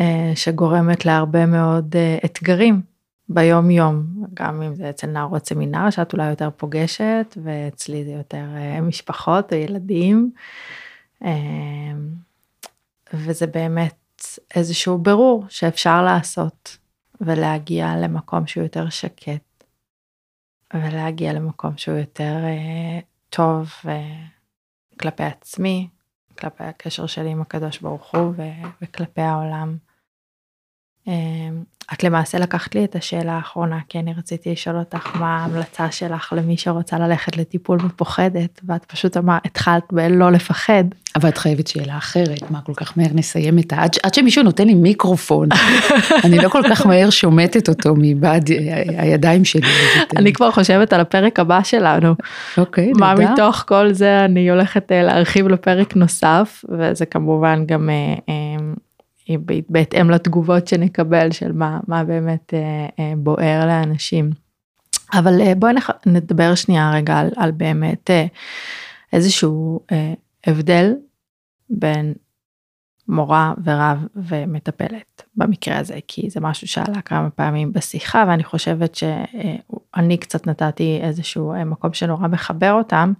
אה, 0.00 0.32
שגורמת 0.34 1.04
להרבה 1.04 1.46
מאוד 1.46 1.96
אה, 1.96 2.18
אתגרים 2.24 2.82
ביום 3.28 3.70
יום, 3.70 4.06
גם 4.34 4.62
אם 4.62 4.74
זה 4.74 4.90
אצל 4.90 5.06
נערות 5.06 5.46
סמינר 5.46 5.90
שאת 5.90 6.12
אולי 6.12 6.30
יותר 6.30 6.48
פוגשת, 6.56 7.38
ואצלי 7.42 8.04
זה 8.04 8.10
יותר 8.10 8.44
אה, 8.56 8.80
משפחות 8.80 9.52
או 9.52 9.58
ילדים. 9.58 10.30
אה, 11.24 11.30
וזה 13.14 13.46
באמת 13.46 14.24
איזשהו 14.54 14.98
ברור 14.98 15.44
שאפשר 15.48 16.02
לעשות 16.02 16.76
ולהגיע 17.20 17.96
למקום 17.96 18.46
שהוא 18.46 18.62
יותר 18.62 18.88
שקט, 18.88 19.53
ולהגיע 20.74 21.32
למקום 21.32 21.76
שהוא 21.76 21.98
יותר 21.98 22.36
אה, 22.44 23.00
טוב 23.30 23.70
כלפי 25.00 25.22
עצמי, 25.22 25.88
כלפי 26.38 26.64
הקשר 26.64 27.06
שלי 27.06 27.30
עם 27.30 27.40
הקדוש 27.40 27.78
ברוך 27.80 28.14
הוא 28.14 28.34
וכלפי 28.82 29.20
העולם. 29.20 29.76
את 31.92 32.04
למעשה 32.04 32.38
לקחת 32.38 32.74
לי 32.74 32.84
את 32.84 32.96
השאלה 32.96 33.32
האחרונה, 33.32 33.78
כי 33.88 33.98
אני 33.98 34.14
רציתי 34.18 34.52
לשאול 34.52 34.76
אותך 34.76 35.16
מה 35.16 35.38
ההמלצה 35.38 35.90
שלך 35.90 36.32
למי 36.36 36.56
שרוצה 36.56 36.98
ללכת 36.98 37.36
לטיפול 37.36 37.78
ופוחדת, 37.86 38.60
ואת 38.66 38.84
פשוט 38.84 39.16
אמרת, 39.16 39.46
התחלת 39.46 39.82
בלא 39.92 40.32
לפחד. 40.32 40.84
אבל 41.16 41.28
את 41.28 41.38
חייבת 41.38 41.66
שאלה 41.66 41.98
אחרת, 41.98 42.50
מה 42.50 42.60
כל 42.60 42.74
כך 42.74 42.98
מהר 42.98 43.10
נסיים 43.14 43.58
את 43.58 43.72
ה... 43.72 43.82
עד, 43.82 43.90
עד 44.02 44.14
שמישהו 44.14 44.42
נותן 44.42 44.66
לי 44.66 44.74
מיקרופון, 44.74 45.48
אני 46.24 46.38
לא 46.38 46.48
כל 46.48 46.62
כך 46.70 46.86
מהר 46.86 47.10
שומטת 47.10 47.68
אותו 47.68 47.94
מבעד 47.98 48.50
הידיים 48.98 49.44
שלי. 49.44 49.68
אני 50.18 50.32
כבר 50.32 50.50
חושבת 50.50 50.92
על 50.92 51.00
הפרק 51.00 51.40
הבא 51.40 51.62
שלנו. 51.62 52.14
אוקיי, 52.58 52.92
מה 52.92 53.14
מתוך 53.14 53.64
כל 53.68 53.92
זה 53.92 54.24
אני 54.24 54.50
הולכת 54.50 54.92
אה, 54.92 55.02
להרחיב 55.02 55.48
לפרק 55.48 55.96
נוסף, 55.96 56.64
וזה 56.68 57.06
כמובן 57.06 57.64
גם... 57.66 57.90
אה, 59.30 59.34
בהתאם 59.68 60.10
לתגובות 60.10 60.68
שנקבל 60.68 61.30
של 61.32 61.52
מה, 61.52 61.80
מה 61.86 62.04
באמת 62.04 62.54
אה, 62.54 62.88
אה, 62.98 63.12
בוער 63.16 63.66
לאנשים. 63.66 64.30
אבל 65.12 65.54
בואי 65.54 65.72
נדבר 66.06 66.54
שנייה 66.54 66.90
רגע 66.94 67.18
על, 67.18 67.30
על 67.36 67.50
באמת 67.50 68.10
איזשהו 69.12 69.80
הבדל 70.46 70.94
בין 71.70 72.14
מורה 73.08 73.54
ורב 73.64 74.06
ומטפלת 74.16 75.22
במקרה 75.36 75.78
הזה, 75.78 75.98
כי 76.08 76.30
זה 76.30 76.40
משהו 76.40 76.68
שעלה 76.68 77.00
כמה 77.02 77.30
פעמים 77.30 77.72
בשיחה 77.72 78.24
ואני 78.28 78.44
חושבת 78.44 78.94
שאני 78.94 80.16
קצת 80.16 80.46
נתתי 80.46 80.98
איזשהו 81.02 81.54
מקום 81.66 81.92
שנורא 81.92 82.28
מחבר 82.28 82.72
אותם. 82.72 83.12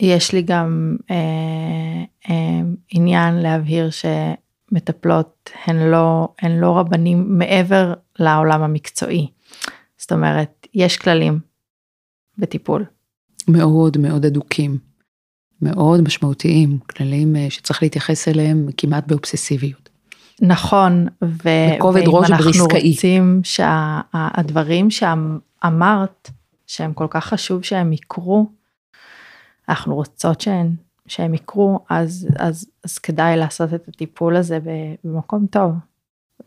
יש 0.00 0.32
לי 0.32 0.42
גם 0.42 0.96
אה, 1.10 2.04
אה, 2.30 2.60
עניין 2.90 3.34
להבהיר 3.34 3.90
שמטפלות 3.90 5.50
הן 5.64 5.76
לא, 5.90 6.28
הן 6.42 6.58
לא 6.58 6.78
רבנים 6.78 7.38
מעבר 7.38 7.94
לעולם 8.18 8.62
המקצועי. 8.62 9.26
זאת 9.98 10.12
אומרת, 10.12 10.66
יש 10.74 10.96
כללים 10.96 11.40
בטיפול. 12.38 12.84
מאוד 13.48 13.98
מאוד 13.98 14.24
אדוקים, 14.24 14.78
מאוד 15.62 16.00
משמעותיים, 16.00 16.78
כללים 16.78 17.36
אה, 17.36 17.46
שצריך 17.50 17.82
להתייחס 17.82 18.28
אליהם 18.28 18.68
כמעט 18.76 19.06
באובססיביות. 19.06 19.88
נכון, 20.40 21.06
ו- 21.24 21.92
ואם 21.94 22.24
אנחנו 22.24 22.64
רוצים 22.64 23.40
שהדברים 23.44 24.90
שאמרת, 24.90 26.30
שהם 26.66 26.92
כל 26.92 27.06
כך 27.10 27.24
חשוב 27.24 27.64
שהם 27.64 27.92
יקרו, 27.92 28.46
אנחנו 29.68 29.94
רוצות 29.94 30.40
שהן, 30.40 30.74
שהם 31.06 31.34
יקרו, 31.34 31.84
אז, 31.90 32.28
אז, 32.38 32.66
אז 32.84 32.98
כדאי 32.98 33.36
לעשות 33.36 33.74
את 33.74 33.88
הטיפול 33.88 34.36
הזה 34.36 34.58
במקום 35.04 35.46
טוב. 35.46 35.72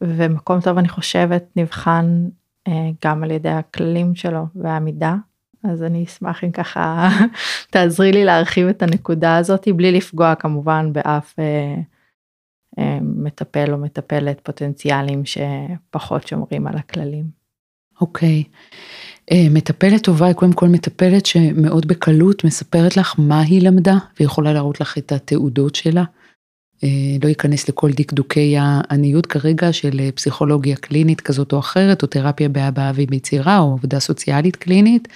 ומקום 0.02 0.62
טוב 0.62 0.78
אני 0.78 0.90
חושבת 0.90 1.44
נבחן 1.56 2.28
אה, 2.68 2.90
גם 3.06 3.24
על 3.24 3.32
ידי 3.32 3.50
הכללים 3.50 4.16
שלו 4.16 4.46
והעמידה. 4.56 5.16
אז 5.64 5.84
אני 5.84 6.04
אשמח 6.04 6.44
אם 6.44 6.52
ככה 6.52 7.10
תעזרי 7.72 8.12
לי 8.12 8.26
להרחיב 8.26 8.68
את 8.68 8.84
הנקודה 8.84 9.38
הזאת 9.38 9.68
בלי 9.76 9.92
לפגוע 9.92 10.36
כמובן 10.36 10.94
באף 10.94 11.40
אה, 11.40 11.76
אה, 12.80 13.00
מטפל 13.02 13.74
או 13.74 13.78
מטפלת 13.78 14.42
פוטנציאליים 14.44 15.24
שפחות 15.26 16.28
שומרים 16.28 16.68
על 16.68 16.78
הכללים. 16.78 17.26
אוקיי. 18.02 18.44
Okay. 18.48 19.15
אה, 19.32 19.48
מטפלת 19.52 20.04
טובה 20.04 20.26
היא 20.26 20.34
קודם 20.34 20.54
כל 20.54 20.68
מטפלת 20.68 21.26
שמאוד 21.26 21.88
בקלות 21.88 22.44
מספרת 22.44 22.98
לך 22.98 23.16
מה 23.18 23.42
היא 23.42 23.62
למדה 23.62 23.98
ויכולה 24.20 24.54
להראות 24.54 24.82
לך 24.82 24.98
את 24.98 25.12
התעודות 25.12 25.76
שלה. 25.76 26.04
אה, 26.84 26.90
לא 27.24 27.30
ייכנס 27.30 27.70
לכל 27.70 27.92
דקדוקי 27.92 28.56
העניות 28.60 29.26
כרגע 29.26 29.74
של 29.74 30.00
אה, 30.00 30.12
פסיכולוגיה 30.12 30.76
קלינית 30.76 31.22
כזאת 31.22 31.54
או 31.54 31.60
אחרת, 31.60 32.02
או 32.04 32.08
תרפיה 32.08 32.50
בהבעה 32.50 32.92
וביצירה, 32.96 33.60
או 33.60 33.74
עבודה 33.74 34.00
סוציאלית 34.00 34.56
קלינית, 34.56 35.08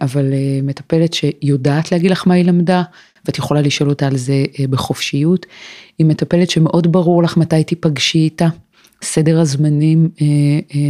אבל 0.00 0.24
מטפלת 0.62 1.14
שיודעת 1.14 1.92
להגיד 1.92 2.10
לך 2.10 2.26
מה 2.26 2.34
היא 2.34 2.44
למדה, 2.44 2.82
ואת 3.24 3.38
יכולה 3.38 3.60
לשאול 3.60 3.88
אותה 3.88 4.06
על 4.06 4.16
זה 4.16 4.44
בחופשיות. 4.70 5.46
היא 5.98 6.06
מטפלת 6.06 6.50
שמאוד 6.50 6.92
ברור 6.92 7.22
לך 7.22 7.36
מתי 7.36 7.64
תיפגשי 7.64 8.18
איתה. 8.18 8.48
סדר 9.06 9.40
הזמנים 9.40 10.08
אה, 10.20 10.26
אה, 10.74 10.80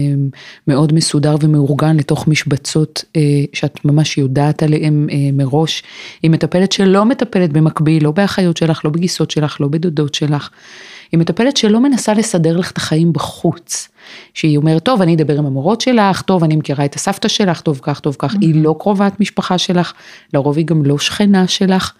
מאוד 0.68 0.92
מסודר 0.92 1.36
ומאורגן 1.40 1.96
לתוך 1.96 2.28
משבצות 2.28 3.04
אה, 3.16 3.20
שאת 3.52 3.84
ממש 3.84 4.18
יודעת 4.18 4.62
עליהן 4.62 5.06
אה, 5.10 5.16
מראש. 5.32 5.82
היא 6.22 6.30
מטפלת 6.30 6.72
שלא 6.72 7.04
מטפלת 7.04 7.52
במקביל, 7.52 8.04
לא 8.04 8.10
באחיות 8.10 8.56
שלך, 8.56 8.84
לא 8.84 8.90
בגיסות 8.90 9.30
שלך, 9.30 9.60
לא 9.60 9.68
בדודות 9.68 10.14
שלך. 10.14 10.50
היא 11.12 11.20
מטפלת 11.20 11.56
שלא 11.56 11.80
מנסה 11.80 12.14
לסדר 12.14 12.56
לך 12.56 12.70
את 12.70 12.76
החיים 12.76 13.12
בחוץ. 13.12 13.88
שהיא 14.36 14.56
אומרת, 14.56 14.82
טוב, 14.82 15.02
אני 15.02 15.14
אדבר 15.14 15.38
עם 15.38 15.46
המורות 15.46 15.80
שלך, 15.80 16.22
טוב, 16.22 16.44
אני 16.44 16.56
מכירה 16.56 16.84
את 16.84 16.94
הסבתא 16.94 17.28
שלך, 17.28 17.60
טוב 17.60 17.80
כך, 17.82 18.00
טוב 18.00 18.16
כך, 18.18 18.34
היא 18.40 18.62
לא 18.62 18.74
קרובת 18.78 19.20
משפחה 19.20 19.58
שלך, 19.58 19.92
לרוב 20.34 20.56
היא 20.56 20.66
גם 20.66 20.84
לא 20.84 20.98
שכנה 20.98 21.48
שלך. 21.48 21.92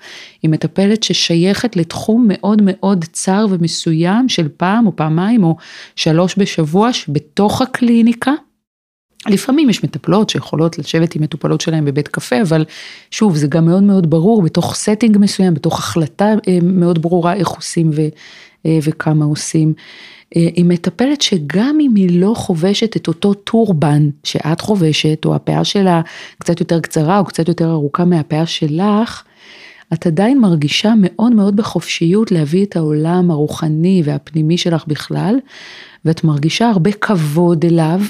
היא 0.42 0.50
מטפלת 0.50 1.02
ששייכת 1.02 1.76
לתחום 1.76 2.24
מאוד 2.28 2.62
מאוד 2.64 3.04
צר 3.12 3.46
ומסוים 3.50 4.28
של 4.28 4.48
פעם 4.56 4.86
או 4.86 4.96
פעמיים 4.96 5.44
או 5.44 5.56
שלוש 5.96 6.38
בשבוע 6.38 6.90
בתוך 7.08 7.62
הקליניקה. 7.62 8.32
לפעמים 9.28 9.70
יש 9.70 9.84
מטפלות 9.84 10.30
שיכולות 10.30 10.78
לשבת 10.78 11.14
עם 11.14 11.22
מטופלות 11.22 11.60
שלהם 11.60 11.84
בבית 11.84 12.08
קפה, 12.08 12.42
אבל 12.42 12.64
שוב, 13.10 13.36
זה 13.36 13.46
גם 13.46 13.64
מאוד 13.66 13.82
מאוד 13.82 14.10
ברור 14.10 14.42
בתוך 14.42 14.74
setting 14.74 15.18
מסוים, 15.18 15.54
בתוך 15.54 15.78
החלטה 15.78 16.28
אה, 16.48 16.58
מאוד 16.62 17.02
ברורה 17.02 17.34
איך 17.34 17.48
עושים 17.48 17.90
ו, 17.94 18.02
וכמה 18.82 19.24
עושים. 19.24 19.74
אה, 20.36 20.48
היא 20.54 20.64
מטפלת 20.64 21.22
שגם 21.22 21.78
אם 21.80 21.94
היא 21.94 22.20
לא 22.20 22.32
חובשת 22.36 22.96
את 22.96 23.08
אותו 23.08 23.34
טורבן 23.34 24.08
שאת 24.24 24.60
חובשת, 24.60 25.24
או 25.24 25.34
הפאה 25.34 25.64
שלה 25.64 26.00
קצת 26.38 26.60
יותר 26.60 26.80
קצרה 26.80 27.18
או 27.18 27.24
קצת 27.24 27.48
יותר 27.48 27.70
ארוכה 27.70 28.04
מהפאה 28.04 28.46
שלך, 28.46 29.24
את 29.92 30.06
עדיין 30.06 30.40
מרגישה 30.40 30.92
מאוד 31.00 31.32
מאוד 31.32 31.56
בחופשיות 31.56 32.32
להביא 32.32 32.64
את 32.64 32.76
העולם 32.76 33.30
הרוחני 33.30 34.02
והפנימי 34.04 34.58
שלך 34.58 34.84
בכלל, 34.86 35.36
ואת 36.04 36.24
מרגישה 36.24 36.68
הרבה 36.68 36.92
כבוד 36.92 37.64
אליו. 37.64 38.00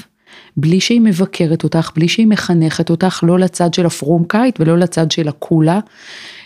בלי 0.57 0.79
שהיא 0.79 1.01
מבקרת 1.01 1.63
אותך, 1.63 1.91
בלי 1.95 2.07
שהיא 2.07 2.27
מחנכת 2.27 2.89
אותך, 2.89 3.19
לא 3.23 3.39
לצד 3.39 3.73
של 3.73 3.85
הפרומקאית 3.85 4.59
ולא 4.59 4.77
לצד 4.77 5.11
של 5.11 5.27
הקולה, 5.27 5.79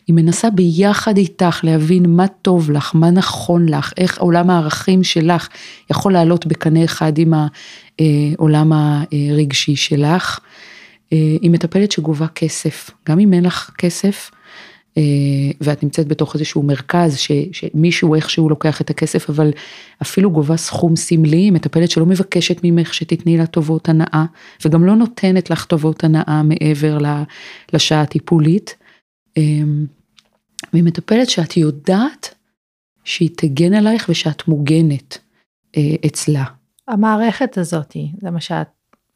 היא 0.07 0.15
מנסה 0.15 0.49
ביחד 0.49 1.17
איתך 1.17 1.59
להבין 1.63 2.15
מה 2.15 2.27
טוב 2.27 2.71
לך, 2.71 2.91
מה 2.95 3.11
נכון 3.11 3.69
לך, 3.69 3.93
איך 3.97 4.19
עולם 4.19 4.49
הערכים 4.49 5.03
שלך 5.03 5.47
יכול 5.91 6.13
לעלות 6.13 6.45
בקנה 6.45 6.83
אחד 6.83 7.17
עם 7.17 7.33
העולם 7.99 8.71
הרגשי 8.73 9.75
שלך. 9.75 10.39
היא 11.11 11.51
מטפלת 11.51 11.91
שגובה 11.91 12.27
כסף, 12.27 12.89
גם 13.09 13.19
אם 13.19 13.33
אין 13.33 13.45
לך 13.45 13.71
כסף, 13.77 14.31
ואת 15.61 15.83
נמצאת 15.83 16.07
בתוך 16.07 16.35
איזשהו 16.35 16.63
מרכז 16.63 17.17
ש, 17.17 17.31
שמישהו 17.51 18.15
איכשהו 18.15 18.49
לוקח 18.49 18.81
את 18.81 18.89
הכסף, 18.89 19.29
אבל 19.29 19.51
אפילו 20.01 20.31
גובה 20.31 20.57
סכום 20.57 20.95
סמלי, 20.95 21.51
מטפלת 21.51 21.91
שלא 21.91 22.05
מבקשת 22.05 22.59
ממך 22.63 22.93
שתתני 22.93 23.37
לה 23.37 23.45
טובות 23.45 23.89
הנאה, 23.89 24.25
וגם 24.65 24.85
לא 24.85 24.95
נותנת 24.95 25.49
לך 25.49 25.65
טובות 25.65 26.03
הנאה 26.03 26.41
מעבר 26.43 26.97
לשעה 27.73 28.01
הטיפולית. 28.01 28.75
אמ, 29.37 29.85
והיא 30.73 30.83
מטפלת 30.83 31.29
שאת 31.29 31.57
יודעת 31.57 32.35
שהיא 33.03 33.29
תגן 33.37 33.73
עלייך 33.73 34.09
ושאת 34.09 34.47
מוגנת 34.47 35.17
אה, 35.77 35.95
אצלה. 36.05 36.43
המערכת 36.87 37.57
הזאתי, 37.57 38.11
זה 38.21 38.31
מה 38.31 38.41
שאת 38.41 38.67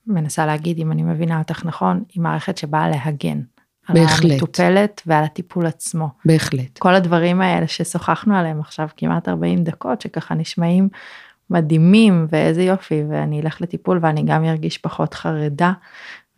מנסה 0.07 0.45
להגיד, 0.45 0.79
אם 0.79 0.91
אני 0.91 1.03
מבינה 1.03 1.39
אותך 1.39 1.65
נכון, 1.65 2.03
היא 2.13 2.23
מערכת 2.23 2.57
שבאה 2.57 2.89
להגן. 2.89 3.41
בהחלט. 3.89 4.25
על 4.25 4.31
המטופלת 4.31 5.01
ועל 5.05 5.23
הטיפול 5.23 5.65
עצמו. 5.65 6.07
בהחלט. 6.25 6.77
כל 6.77 6.95
הדברים 6.95 7.41
האלה 7.41 7.67
ששוחחנו 7.67 8.35
עליהם 8.35 8.59
עכשיו 8.59 8.89
כמעט 8.97 9.29
40 9.29 9.63
דקות, 9.63 10.01
שככה 10.01 10.35
נשמעים 10.35 10.89
מדהימים 11.49 12.27
ואיזה 12.29 12.63
יופי, 12.63 13.03
ואני 13.09 13.41
אלך 13.41 13.61
לטיפול 13.61 13.99
ואני 14.01 14.23
גם 14.25 14.45
ארגיש 14.45 14.77
פחות 14.77 15.13
חרדה 15.13 15.73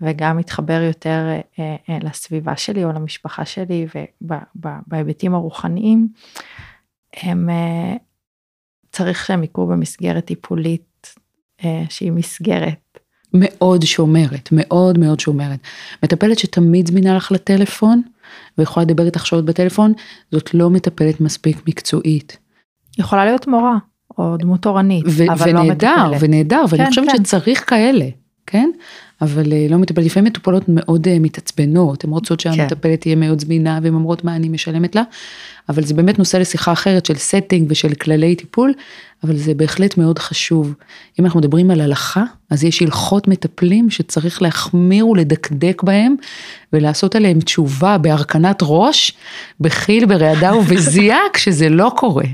וגם 0.02 0.38
מתחבר 0.38 0.82
יותר 0.82 1.26
אה, 1.60 1.76
אה, 1.90 1.98
לסביבה 2.04 2.58
שלי 2.58 2.84
או 2.84 2.92
למשפחה 2.92 3.46
שלי 3.46 3.88
ובהיבטים 4.22 5.36
הרוחניים, 5.36 6.08
הם 7.14 7.50
אה, 7.50 7.96
צריך 8.92 9.26
שהם 9.26 9.44
יקרו 9.44 9.68
במסגרת 9.68 10.26
טיפולית 10.26 11.16
שהיא 11.90 12.12
מסגרת. 12.12 13.00
מאוד 13.34 13.86
שומרת, 13.86 14.50
מאוד 14.52 14.98
מאוד 14.98 15.20
שומרת. 15.20 15.60
מטפלת 16.04 16.40
שתמיד 16.40 16.88
זמינה 16.88 17.16
לך 17.16 17.32
לטלפון, 17.32 18.02
ויכולה 18.58 18.86
לדבר 18.86 19.06
איתך 19.06 19.26
שעות 19.26 19.46
בטלפון, 19.46 19.94
זאת 20.32 20.54
לא 20.54 20.70
מטפלת 20.70 21.22
מספיק 21.22 21.68
מקצועית. 21.68 22.38
יכולה 23.00 23.26
להיות 23.26 23.48
מורה, 23.48 23.78
או 24.18 24.38
דמות 24.38 24.62
תורנית, 24.62 25.06
אבל 25.30 25.52
לא 25.52 25.60
ונהדר, 25.60 26.06
מטפלת. 26.06 26.24
ונהדר, 26.24 26.64
ואני 26.70 26.84
כן, 26.84 26.90
חושבת 26.90 27.06
כן. 27.12 27.18
שצריך 27.18 27.70
כאלה, 27.70 28.06
כן? 28.48 28.70
אבל 29.22 29.54
אה, 29.54 29.68
לא 29.70 29.78
מטפלת, 29.78 30.06
לפעמים 30.06 30.26
מטופלות 30.26 30.64
מאוד 30.68 31.08
אה, 31.08 31.20
מתעצבנות, 31.20 32.04
הן 32.04 32.10
רוצות 32.10 32.42
כן. 32.42 32.54
שהמטפלת 32.54 33.02
תהיה 33.02 33.16
מאוד 33.16 33.40
זמינה, 33.40 33.80
והן 33.84 33.94
אומרות 33.94 34.24
מה 34.24 34.36
אני 34.36 34.50
משלמת 34.50 34.96
לה, 34.96 35.04
אבל 35.70 35.84
זה 35.84 35.94
באמת 35.94 36.20
נושא 36.20 36.38
לשיחה 36.38 36.72
אחרת 36.72 37.06
של 37.06 37.14
setting 37.14 37.64
ושל 37.70 37.94
כללי 37.94 38.36
טיפול, 38.36 38.74
אבל 39.24 39.38
זה 39.38 39.54
בהחלט 39.54 39.98
מאוד 39.98 40.20
חשוב. 40.20 40.74
אם 41.20 41.26
אנחנו 41.26 41.40
מדברים 41.40 41.72
על 41.72 41.82
הלכה, 41.82 42.24
אז 42.50 42.64
יש 42.64 42.82
הלכות 42.82 43.28
מטפלים 43.28 43.90
שצריך 43.90 44.42
להחמיר 44.42 45.08
ולדקדק 45.08 45.84
בהם, 45.84 46.16
ולעשות 46.74 47.16
עליהם 47.16 47.40
תשובה 47.40 47.98
בהרכנת 47.98 48.60
ראש, 48.62 49.14
בחיל, 49.60 50.06
ברעדה 50.06 50.56
ובזיע, 50.56 51.18
כשזה 51.34 51.70
לא 51.70 51.92
קורה. 51.98 52.26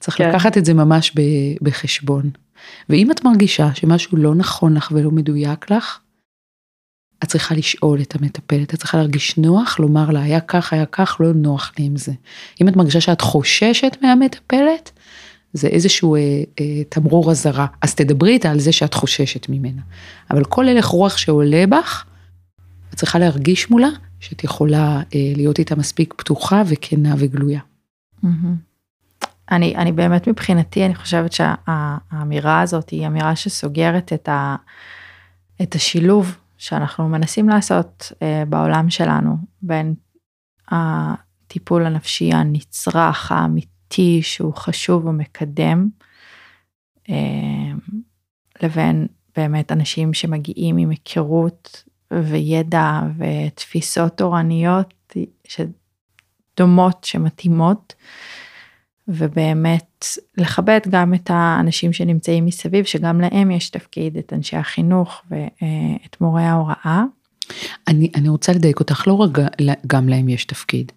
צריך 0.00 0.16
כן. 0.16 0.28
לקחת 0.28 0.58
את 0.58 0.64
זה 0.64 0.74
ממש 0.74 1.12
בחשבון. 1.62 2.30
ואם 2.88 3.10
את 3.10 3.24
מרגישה 3.24 3.74
שמשהו 3.74 4.16
לא 4.16 4.34
נכון 4.34 4.74
לך 4.74 4.92
ולא 4.94 5.10
מדויק 5.10 5.70
לך, 5.70 5.98
את 7.24 7.28
צריכה 7.28 7.54
לשאול 7.54 8.00
את 8.00 8.14
המטפלת, 8.14 8.74
את 8.74 8.78
צריכה 8.78 8.98
להרגיש 8.98 9.38
נוח, 9.38 9.78
לומר 9.78 10.10
לה, 10.10 10.22
היה 10.22 10.40
כך, 10.40 10.72
היה 10.72 10.86
כך, 10.86 11.16
לא 11.20 11.32
נוח 11.32 11.72
לי 11.78 11.84
עם 11.84 11.96
זה. 11.96 12.12
אם 12.60 12.68
את 12.68 12.76
מרגישה 12.76 13.00
שאת 13.00 13.20
חוששת 13.20 13.96
מהמטפלת, 14.02 14.90
זה 15.52 15.68
איזשהו 15.68 16.16
אה, 16.16 16.20
אה, 16.60 16.84
תמרור 16.88 17.30
אזהרה. 17.30 17.66
אז 17.82 17.94
תדברי 17.94 18.32
איתה 18.32 18.50
על 18.50 18.60
זה 18.60 18.72
שאת 18.72 18.94
חוששת 18.94 19.48
ממנה. 19.48 19.82
אבל 20.30 20.44
כל 20.44 20.68
הלך 20.68 20.84
רוח 20.84 21.16
שעולה 21.16 21.66
בך, 21.66 22.04
את 22.90 22.94
צריכה 22.94 23.18
להרגיש 23.18 23.70
מולה 23.70 23.88
שאת 24.20 24.44
יכולה 24.44 25.02
אה, 25.14 25.32
להיות 25.36 25.58
איתה 25.58 25.76
מספיק 25.76 26.14
פתוחה 26.16 26.62
וכנה 26.66 27.14
וגלויה. 27.18 27.60
מהמם. 28.22 28.71
אני, 29.52 29.76
אני 29.76 29.92
באמת 29.92 30.28
מבחינתי, 30.28 30.86
אני 30.86 30.94
חושבת 30.94 31.32
שהאמירה 31.32 32.60
הזאת 32.60 32.90
היא 32.90 33.06
אמירה 33.06 33.36
שסוגרת 33.36 34.12
את, 34.12 34.28
ה, 34.28 34.56
את 35.62 35.74
השילוב 35.74 36.38
שאנחנו 36.58 37.08
מנסים 37.08 37.48
לעשות 37.48 38.12
אה, 38.22 38.44
בעולם 38.48 38.90
שלנו, 38.90 39.36
בין 39.62 39.94
הטיפול 40.70 41.86
הנפשי 41.86 42.32
הנצרך, 42.32 43.32
האמיתי, 43.32 44.22
שהוא 44.22 44.54
חשוב 44.54 45.06
ומקדם, 45.06 45.88
אה, 47.10 47.14
לבין 48.62 49.06
באמת 49.36 49.72
אנשים 49.72 50.14
שמגיעים 50.14 50.76
עם 50.76 50.90
היכרות 50.90 51.84
וידע 52.12 53.00
ותפיסות 53.18 54.16
תורניות 54.16 55.14
שדומות, 55.48 57.04
שמתאימות. 57.04 57.94
ובאמת 59.08 60.06
לכבד 60.38 60.80
גם 60.90 61.14
את 61.14 61.30
האנשים 61.34 61.92
שנמצאים 61.92 62.44
מסביב, 62.44 62.84
שגם 62.84 63.20
להם 63.20 63.50
יש 63.50 63.70
תפקיד, 63.70 64.16
את 64.16 64.32
אנשי 64.32 64.56
החינוך 64.56 65.22
ואת 65.30 66.20
מורי 66.20 66.42
ההוראה. 66.42 67.04
אני, 67.88 68.10
אני 68.14 68.28
רוצה 68.28 68.52
לדייק 68.52 68.80
אותך, 68.80 69.06
לא 69.06 69.12
רק 69.12 69.30
גם 69.86 70.08
להם 70.08 70.28
יש 70.28 70.44
תפקיד, 70.44 70.92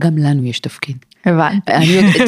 גם 0.00 0.18
לנו 0.18 0.44
יש 0.44 0.60
תפקיד. 0.60 1.04
הבנתי. 1.26 1.72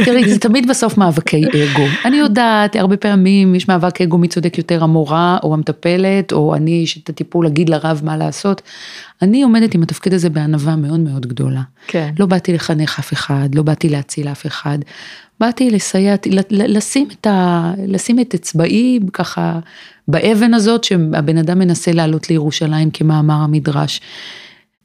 תראי, 0.05 0.29
זה 0.29 0.39
תמיד 0.39 0.69
בסוף 0.69 0.99
מאבקי 0.99 1.45
אגו. 1.47 1.85
אני 2.05 2.17
יודעת, 2.17 2.77
הרבה 2.77 2.97
פעמים 2.97 3.55
יש 3.55 3.69
מאבק 3.69 4.01
אגו 4.01 4.19
מי 4.19 4.29
צודק 4.29 4.59
יותר, 4.59 4.85
המורה 4.85 5.39
או 5.43 5.55
המטפלת, 5.55 6.33
או 6.33 6.55
אני 6.55 6.87
שאת 6.87 7.09
הטיפול 7.09 7.45
להגיד 7.45 7.69
לרב 7.69 8.01
מה 8.05 8.17
לעשות. 8.17 8.63
אני 9.23 9.43
עומדת 9.43 9.75
עם 9.75 9.83
התפקיד 9.83 10.15
הזה 10.15 10.31
בענווה 10.31 10.77
מאוד 10.77 11.01
מאוד 11.01 11.27
גדולה. 11.27 11.63
כן. 11.87 12.11
לא 12.19 12.27
באתי 12.27 12.53
לחנך 12.53 12.99
אף 12.99 13.13
אחד, 13.13 13.55
לא 13.55 13.63
באתי 13.63 13.89
להציל 13.89 14.29
אף 14.29 14.47
אחד. 14.47 14.79
באתי 15.41 15.71
לסייע, 15.71 16.15
לשים 16.51 17.09
את, 17.13 17.27
ה, 17.27 17.73
לשים 17.87 18.21
את 18.21 18.35
אצבעי 18.35 19.01
ככה 19.13 19.59
באבן 20.09 20.55
הזאת 20.55 20.85
שהבן 20.85 21.39
אדם 21.39 21.59
מנסה 21.59 21.93
לעלות 21.93 22.31
לירושלים 22.31 22.91
כמאמר 22.91 23.35
המדרש. 23.35 24.01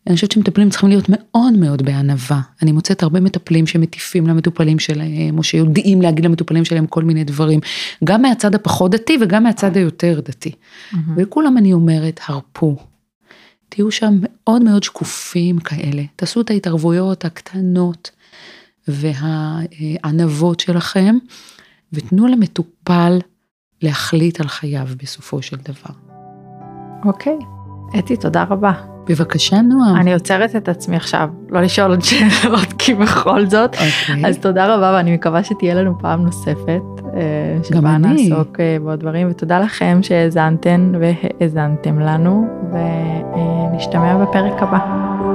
אני 0.08 0.16
חושבת 0.16 0.32
שמטפלים 0.32 0.70
צריכים 0.70 0.90
להיות 0.90 1.06
מאוד 1.10 1.54
מאוד 1.54 1.82
בענווה. 1.82 2.42
אני 2.62 2.72
מוצאת 2.72 3.04
הרבה 3.04 3.20
מטפלים 3.20 3.68
שמטיפים 3.68 4.28
למטופלים 4.28 4.80
שלהם, 4.80 5.38
או 5.38 5.44
שיודעים 5.44 6.02
להגיד 6.02 6.26
למטופלים 6.26 6.66
שלהם 6.66 6.88
כל 6.88 7.04
מיני 7.04 7.24
דברים, 7.24 7.60
גם 8.04 8.22
מהצד 8.22 8.56
הפחות 8.56 8.92
דתי 8.92 9.18
וגם 9.22 9.44
מהצד 9.44 9.78
היותר 9.78 10.20
דתי. 10.26 10.52
Mm-hmm. 10.52 10.98
ולכולם 11.16 11.58
אני 11.58 11.74
אומרת, 11.74 12.20
הרפו. 12.28 12.76
תהיו 13.70 13.92
שם 13.92 14.14
מאוד 14.22 14.64
מאוד 14.64 14.84
שקופים 14.84 15.60
כאלה, 15.60 16.04
תעשו 16.16 16.42
את 16.42 16.50
ההתערבויות 16.50 17.26
הקטנות 17.26 18.12
והענבות 18.88 20.60
שלכם, 20.60 21.18
ותנו 21.94 22.28
למטופל 22.28 23.20
להחליט 23.82 24.42
על 24.42 24.48
חייו 24.48 24.88
בסופו 24.98 25.42
של 25.42 25.58
דבר. 25.58 25.96
אוקיי, 27.06 27.38
אתי, 28.00 28.18
תודה 28.18 28.44
רבה. 28.44 28.93
בבקשה, 29.10 29.62
נועה. 29.62 30.02
אני 30.02 30.14
עוצרת 30.14 30.56
את 30.56 30.70
עצמי 30.70 30.96
עכשיו, 30.96 31.30
לא 31.50 31.62
לשאול 31.62 31.90
עוד 31.92 32.02
שאלות, 32.02 32.74
כי 32.78 32.94
בכל 32.94 33.46
זאת. 33.46 33.76
אוקיי. 33.76 34.26
אז 34.26 34.38
תודה 34.38 34.76
רבה, 34.76 34.94
ואני 34.96 35.14
מקווה 35.14 35.44
שתהיה 35.44 35.76
לנו 35.76 36.00
פעם 36.00 36.22
נוספת, 36.22 36.82
אה, 37.16 37.64
שבה 37.64 37.96
אני. 37.96 38.30
נעסוק 38.30 38.60
אה, 38.60 38.78
בעוד 38.84 39.00
דברים, 39.00 39.28
ותודה 39.30 39.60
לכם 39.60 40.00
שהאזנתן 40.02 40.92
והאזנתם 41.00 42.00
לנו, 42.00 42.48
ונשתמע 43.74 44.18
בפרק 44.18 44.64
הבא. 44.64 45.33